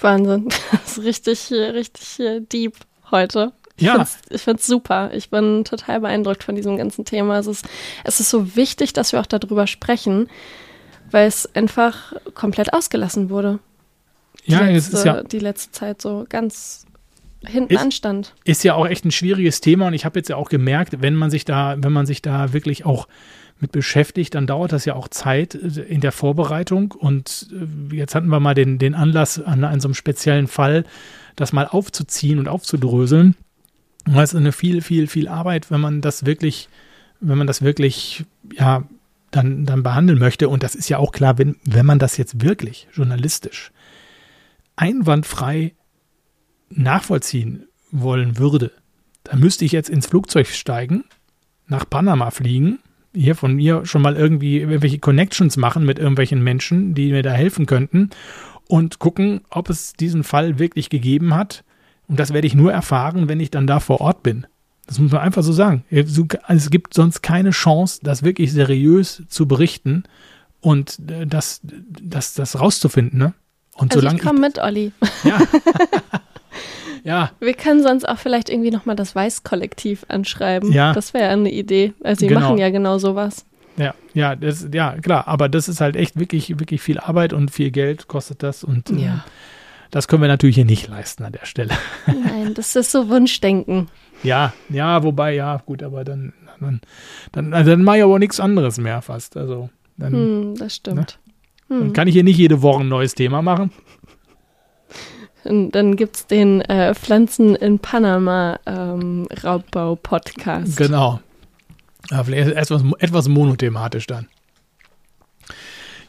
Wahnsinn. 0.00 0.48
Das 0.72 0.98
ist 0.98 1.04
richtig, 1.04 1.50
richtig 1.50 2.48
deep 2.50 2.74
heute. 3.10 3.52
Ich 3.76 3.84
ja. 3.84 4.06
Ich 4.28 4.42
finde 4.42 4.60
es 4.60 4.66
super. 4.66 5.10
Ich 5.14 5.30
bin 5.30 5.64
total 5.64 6.00
beeindruckt 6.00 6.44
von 6.44 6.54
diesem 6.54 6.76
ganzen 6.76 7.04
Thema. 7.04 7.38
Es 7.38 7.46
ist, 7.46 7.66
es 8.04 8.20
ist 8.20 8.30
so 8.30 8.56
wichtig, 8.56 8.92
dass 8.92 9.12
wir 9.12 9.20
auch 9.20 9.26
darüber 9.26 9.66
sprechen 9.66 10.28
weil 11.12 11.28
es 11.28 11.54
einfach 11.54 12.12
komplett 12.34 12.72
ausgelassen 12.72 13.30
wurde. 13.30 13.58
Die 14.46 14.52
ja, 14.52 14.60
letzte, 14.60 14.76
es 14.76 14.98
ist 14.98 15.04
ja 15.04 15.22
die 15.22 15.38
letzte 15.38 15.72
Zeit 15.72 16.02
so 16.02 16.26
ganz 16.28 16.86
hinten 17.46 17.74
ist, 17.74 17.80
anstand. 17.80 18.34
Ist 18.44 18.64
ja 18.64 18.74
auch 18.74 18.86
echt 18.86 19.04
ein 19.04 19.10
schwieriges 19.10 19.60
Thema 19.60 19.88
und 19.88 19.94
ich 19.94 20.04
habe 20.04 20.18
jetzt 20.18 20.28
ja 20.28 20.36
auch 20.36 20.48
gemerkt, 20.48 21.02
wenn 21.02 21.14
man 21.14 21.30
sich 21.30 21.44
da, 21.44 21.76
wenn 21.78 21.92
man 21.92 22.06
sich 22.06 22.22
da 22.22 22.52
wirklich 22.52 22.84
auch 22.84 23.08
mit 23.60 23.72
beschäftigt, 23.72 24.34
dann 24.34 24.46
dauert 24.46 24.72
das 24.72 24.84
ja 24.84 24.94
auch 24.94 25.08
Zeit 25.08 25.54
in 25.54 26.00
der 26.00 26.12
Vorbereitung 26.12 26.92
und 26.92 27.48
äh, 27.52 27.96
jetzt 27.96 28.14
hatten 28.14 28.28
wir 28.28 28.40
mal 28.40 28.54
den, 28.54 28.78
den 28.78 28.94
Anlass 28.94 29.40
an, 29.40 29.62
an 29.62 29.80
so 29.80 29.88
einem 29.88 29.94
speziellen 29.94 30.48
Fall, 30.48 30.84
das 31.36 31.52
mal 31.52 31.66
aufzuziehen 31.66 32.38
und 32.38 32.48
aufzudröseln. 32.48 33.36
Das 34.04 34.32
ist 34.32 34.36
eine 34.36 34.50
viel, 34.50 34.82
viel, 34.82 35.06
viel 35.06 35.28
Arbeit, 35.28 35.70
wenn 35.70 35.80
man 35.80 36.00
das 36.00 36.26
wirklich, 36.26 36.68
wenn 37.20 37.38
man 37.38 37.46
das 37.46 37.62
wirklich, 37.62 38.24
ja, 38.52 38.82
dann, 39.32 39.64
dann 39.64 39.82
behandeln 39.82 40.20
möchte. 40.20 40.48
Und 40.48 40.62
das 40.62 40.76
ist 40.76 40.88
ja 40.88 40.98
auch 40.98 41.10
klar, 41.10 41.38
wenn, 41.38 41.56
wenn 41.64 41.86
man 41.86 41.98
das 41.98 42.16
jetzt 42.16 42.42
wirklich 42.42 42.86
journalistisch 42.92 43.72
einwandfrei 44.76 45.74
nachvollziehen 46.70 47.66
wollen 47.90 48.38
würde, 48.38 48.70
dann 49.24 49.40
müsste 49.40 49.64
ich 49.64 49.72
jetzt 49.72 49.90
ins 49.90 50.06
Flugzeug 50.06 50.46
steigen, 50.46 51.04
nach 51.66 51.88
Panama 51.88 52.30
fliegen, 52.30 52.78
hier 53.14 53.34
von 53.34 53.54
mir 53.54 53.84
schon 53.84 54.02
mal 54.02 54.16
irgendwie 54.16 54.60
irgendwelche 54.60 54.98
Connections 54.98 55.56
machen 55.56 55.84
mit 55.84 55.98
irgendwelchen 55.98 56.42
Menschen, 56.42 56.94
die 56.94 57.12
mir 57.12 57.22
da 57.22 57.32
helfen 57.32 57.66
könnten 57.66 58.10
und 58.68 58.98
gucken, 58.98 59.42
ob 59.50 59.68
es 59.68 59.92
diesen 59.92 60.24
Fall 60.24 60.58
wirklich 60.58 60.88
gegeben 60.88 61.34
hat. 61.34 61.64
Und 62.08 62.18
das 62.18 62.32
werde 62.32 62.46
ich 62.46 62.54
nur 62.54 62.72
erfahren, 62.72 63.28
wenn 63.28 63.40
ich 63.40 63.50
dann 63.50 63.66
da 63.66 63.80
vor 63.80 64.00
Ort 64.00 64.22
bin. 64.22 64.46
Das 64.86 64.98
muss 64.98 65.12
man 65.12 65.20
einfach 65.20 65.42
so 65.42 65.52
sagen. 65.52 65.84
Es 65.90 66.70
gibt 66.70 66.94
sonst 66.94 67.22
keine 67.22 67.50
Chance, 67.50 68.00
das 68.02 68.22
wirklich 68.22 68.52
seriös 68.52 69.22
zu 69.28 69.46
berichten 69.46 70.04
und 70.60 70.98
äh, 71.08 71.26
das, 71.26 71.60
das, 71.62 72.34
das 72.34 72.58
rauszufinden. 72.58 73.18
Ne? 73.18 73.34
Und 73.76 73.92
also 73.92 74.00
solange 74.00 74.18
ich 74.18 74.24
komme 74.24 74.40
mit, 74.40 74.58
Olli. 74.58 74.92
Ja. 75.24 75.40
ja. 77.04 77.30
Wir 77.40 77.54
können 77.54 77.82
sonst 77.82 78.08
auch 78.08 78.18
vielleicht 78.18 78.50
irgendwie 78.50 78.70
nochmal 78.70 78.96
das 78.96 79.14
Weiß-Kollektiv 79.14 80.04
anschreiben. 80.08 80.72
Ja. 80.72 80.92
Das 80.92 81.14
wäre 81.14 81.28
eine 81.28 81.50
Idee. 81.50 81.94
Also 82.02 82.20
die 82.20 82.28
genau. 82.28 82.40
machen 82.40 82.58
ja 82.58 82.70
genau 82.70 82.98
sowas. 82.98 83.44
Ja, 83.76 83.94
ja, 84.12 84.36
das, 84.36 84.68
ja, 84.72 84.98
klar, 85.00 85.26
aber 85.28 85.48
das 85.48 85.68
ist 85.68 85.80
halt 85.80 85.96
echt 85.96 86.18
wirklich, 86.18 86.58
wirklich 86.58 86.82
viel 86.82 86.98
Arbeit 86.98 87.32
und 87.32 87.50
viel 87.50 87.70
Geld 87.70 88.06
kostet 88.06 88.42
das 88.42 88.64
und 88.64 88.90
äh, 88.90 89.04
ja. 89.04 89.24
das 89.90 90.08
können 90.08 90.20
wir 90.20 90.28
natürlich 90.28 90.56
hier 90.56 90.66
nicht 90.66 90.88
leisten 90.88 91.24
an 91.24 91.32
der 91.32 91.46
Stelle. 91.46 91.70
Nein, 92.06 92.52
das 92.52 92.76
ist 92.76 92.92
so 92.92 93.08
Wunschdenken. 93.08 93.88
Ja, 94.22 94.52
ja, 94.68 95.02
wobei, 95.02 95.34
ja, 95.34 95.60
gut, 95.64 95.82
aber 95.82 96.04
dann, 96.04 96.32
dann, 96.60 96.80
dann, 97.32 97.54
also 97.54 97.70
dann 97.70 97.82
mache 97.82 97.98
ich 97.98 98.04
aber 98.04 98.18
nichts 98.18 98.40
anderes 98.40 98.78
mehr 98.78 99.02
fast. 99.02 99.36
Also, 99.36 99.70
dann, 99.96 100.12
hm, 100.12 100.54
das 100.56 100.76
stimmt. 100.76 101.18
Ne? 101.68 101.76
Hm. 101.76 101.80
Dann 101.80 101.92
kann 101.92 102.08
ich 102.08 102.14
hier 102.14 102.24
nicht 102.24 102.38
jede 102.38 102.62
Woche 102.62 102.82
ein 102.82 102.88
neues 102.88 103.14
Thema 103.14 103.42
machen. 103.42 103.70
Und 105.44 105.72
dann 105.72 105.96
gibt 105.96 106.16
es 106.16 106.26
den 106.26 106.60
äh, 106.62 106.94
Pflanzen 106.94 107.56
in 107.56 107.78
Panama 107.80 108.60
ähm, 108.66 109.26
Raubbau-Podcast. 109.42 110.76
Genau. 110.76 111.20
Ja, 112.10 112.22
vielleicht 112.22 112.50
etwas, 112.52 112.84
etwas 112.98 113.28
monothematisch 113.28 114.06
dann. 114.06 114.28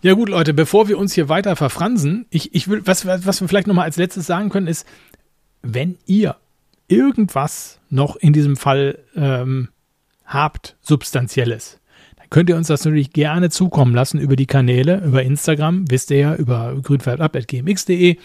Ja 0.02 0.14
gut, 0.14 0.30
Leute, 0.30 0.54
bevor 0.54 0.90
wir 0.90 0.98
uns 0.98 1.14
hier 1.14 1.30
weiter 1.30 1.56
verfransen, 1.56 2.26
ich, 2.30 2.54
ich 2.54 2.68
will, 2.68 2.82
was, 2.86 3.06
was 3.06 3.42
wir 3.42 3.48
vielleicht 3.48 3.68
nochmal 3.68 3.86
als 3.86 3.98
letztes 3.98 4.26
sagen 4.26 4.50
können, 4.50 4.68
ist, 4.68 4.86
wenn 5.62 5.98
ihr 6.06 6.36
irgendwas 6.94 7.80
noch 7.90 8.16
in 8.16 8.34
diesem 8.34 8.56
Fall 8.56 9.00
ähm, 9.16 9.70
habt, 10.26 10.78
substanzielles, 10.82 11.80
dann 12.18 12.30
könnt 12.30 12.50
ihr 12.50 12.56
uns 12.56 12.68
das 12.68 12.86
natürlich 12.86 13.14
gerne 13.14 13.50
zukommen 13.50 13.96
lassen 13.96 14.20
über 14.20 14.36
die 14.36 14.46
Kanäle, 14.46 15.04
über 15.04 15.24
Instagram, 15.24 15.90
wisst 15.90 16.12
ihr 16.12 16.18
ja, 16.18 16.36
über 16.36 16.76
grünfärbab.gmx.de. 16.82 18.18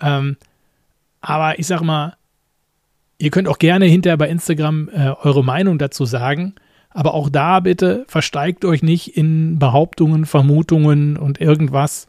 Ähm, 0.00 0.36
aber 1.20 1.58
ich 1.58 1.66
sag 1.66 1.82
mal, 1.82 2.16
ihr 3.18 3.30
könnt 3.30 3.48
auch 3.48 3.58
gerne 3.58 3.86
hinterher 3.86 4.16
bei 4.16 4.28
Instagram 4.28 4.88
äh, 4.88 5.10
eure 5.22 5.44
Meinung 5.44 5.78
dazu 5.78 6.04
sagen. 6.04 6.54
Aber 6.90 7.14
auch 7.14 7.28
da 7.28 7.60
bitte 7.60 8.04
versteigt 8.08 8.64
euch 8.64 8.82
nicht 8.82 9.16
in 9.16 9.58
Behauptungen, 9.58 10.24
Vermutungen 10.24 11.16
und 11.16 11.40
irgendwas. 11.40 12.08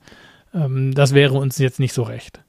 Ähm, 0.53 0.93
das 0.93 1.13
wäre 1.13 1.37
uns 1.37 1.57
jetzt 1.57 1.79
nicht 1.79 1.93
so 1.93 2.03
recht. 2.03 2.41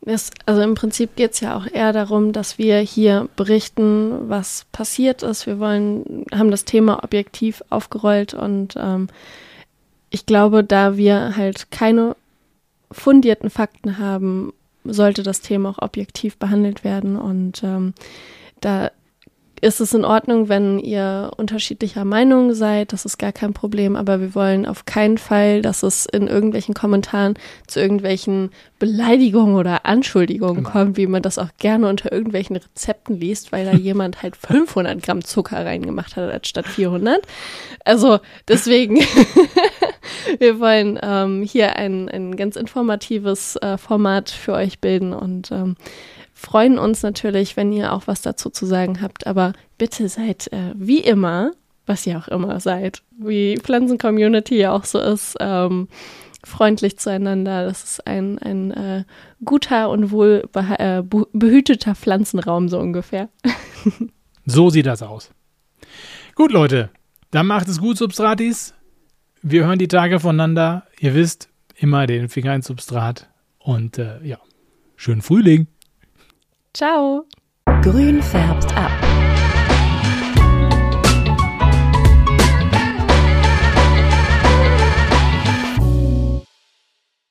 Das, 0.00 0.30
also 0.46 0.60
im 0.62 0.74
Prinzip 0.74 1.16
geht 1.16 1.32
es 1.32 1.40
ja 1.40 1.56
auch 1.56 1.66
eher 1.66 1.92
darum, 1.92 2.32
dass 2.32 2.58
wir 2.58 2.78
hier 2.78 3.28
berichten, 3.36 4.28
was 4.28 4.66
passiert 4.72 5.22
ist. 5.22 5.46
Wir 5.46 5.58
wollen, 5.58 6.24
haben 6.34 6.50
das 6.50 6.64
Thema 6.64 7.04
objektiv 7.04 7.62
aufgerollt 7.70 8.34
und 8.34 8.74
ähm, 8.76 9.08
ich 10.10 10.26
glaube, 10.26 10.62
da 10.62 10.96
wir 10.96 11.36
halt 11.36 11.70
keine 11.70 12.16
fundierten 12.90 13.48
Fakten 13.48 13.98
haben, 13.98 14.52
sollte 14.84 15.22
das 15.22 15.40
Thema 15.40 15.70
auch 15.70 15.78
objektiv 15.78 16.36
behandelt 16.36 16.84
werden. 16.84 17.16
Und 17.16 17.62
ähm, 17.62 17.94
da 18.60 18.90
ist 19.62 19.80
es 19.80 19.94
in 19.94 20.04
Ordnung, 20.04 20.48
wenn 20.48 20.80
ihr 20.80 21.30
unterschiedlicher 21.36 22.04
Meinung 22.04 22.52
seid. 22.52 22.92
Das 22.92 23.04
ist 23.04 23.16
gar 23.16 23.30
kein 23.30 23.54
Problem. 23.54 23.94
Aber 23.94 24.20
wir 24.20 24.34
wollen 24.34 24.66
auf 24.66 24.86
keinen 24.86 25.18
Fall, 25.18 25.62
dass 25.62 25.84
es 25.84 26.04
in 26.04 26.26
irgendwelchen 26.26 26.74
Kommentaren 26.74 27.34
zu 27.68 27.78
irgendwelchen 27.78 28.50
Beleidigungen 28.80 29.54
oder 29.54 29.86
Anschuldigungen 29.86 30.64
genau. 30.64 30.70
kommt, 30.70 30.96
wie 30.96 31.06
man 31.06 31.22
das 31.22 31.38
auch 31.38 31.50
gerne 31.58 31.88
unter 31.88 32.10
irgendwelchen 32.10 32.56
Rezepten 32.56 33.20
liest, 33.20 33.52
weil 33.52 33.64
da 33.64 33.72
jemand 33.78 34.22
halt 34.22 34.36
500 34.36 35.00
Gramm 35.00 35.24
Zucker 35.24 35.64
reingemacht 35.64 36.16
hat 36.16 36.32
anstatt 36.32 36.66
400. 36.66 37.22
Also 37.84 38.18
deswegen, 38.48 38.96
wir 40.40 40.58
wollen 40.58 40.98
ähm, 41.00 41.44
hier 41.44 41.76
ein, 41.76 42.08
ein 42.08 42.34
ganz 42.34 42.56
informatives 42.56 43.54
äh, 43.56 43.78
Format 43.78 44.28
für 44.28 44.54
euch 44.54 44.80
bilden 44.80 45.12
und 45.12 45.52
ähm, 45.52 45.76
freuen 46.42 46.78
uns 46.78 47.02
natürlich, 47.02 47.56
wenn 47.56 47.72
ihr 47.72 47.92
auch 47.92 48.06
was 48.06 48.20
dazu 48.20 48.50
zu 48.50 48.66
sagen 48.66 49.00
habt. 49.00 49.26
Aber 49.26 49.52
bitte 49.78 50.08
seid 50.08 50.52
äh, 50.52 50.74
wie 50.74 50.98
immer, 50.98 51.52
was 51.86 52.06
ihr 52.06 52.18
auch 52.18 52.28
immer 52.28 52.60
seid, 52.60 53.02
wie 53.16 53.56
Pflanzen-Community 53.58 54.56
ja 54.56 54.72
auch 54.72 54.84
so 54.84 54.98
ist, 54.98 55.36
ähm, 55.40 55.88
freundlich 56.44 56.98
zueinander. 56.98 57.64
Das 57.64 57.84
ist 57.84 58.06
ein, 58.06 58.38
ein 58.38 58.70
äh, 58.72 59.04
guter 59.44 59.88
und 59.90 60.10
wohl 60.10 60.48
äh, 60.54 61.02
behüteter 61.32 61.94
Pflanzenraum, 61.94 62.68
so 62.68 62.78
ungefähr. 62.78 63.28
so 64.44 64.68
sieht 64.68 64.86
das 64.86 65.02
aus. 65.02 65.30
Gut, 66.34 66.50
Leute, 66.50 66.90
dann 67.30 67.46
macht 67.46 67.68
es 67.68 67.78
gut, 67.78 67.96
Substratis. 67.98 68.74
Wir 69.42 69.66
hören 69.66 69.78
die 69.78 69.88
Tage 69.88 70.18
voneinander. 70.18 70.86
Ihr 70.98 71.14
wisst, 71.14 71.48
immer 71.76 72.06
den 72.06 72.28
Finger 72.28 72.54
ins 72.54 72.66
Substrat. 72.66 73.28
Und 73.58 73.98
äh, 73.98 74.20
ja, 74.24 74.38
schönen 74.96 75.22
Frühling. 75.22 75.68
Ciao. 76.74 77.26
Grün 77.82 78.20
färbt 78.20 78.72
ab. 78.72 79.01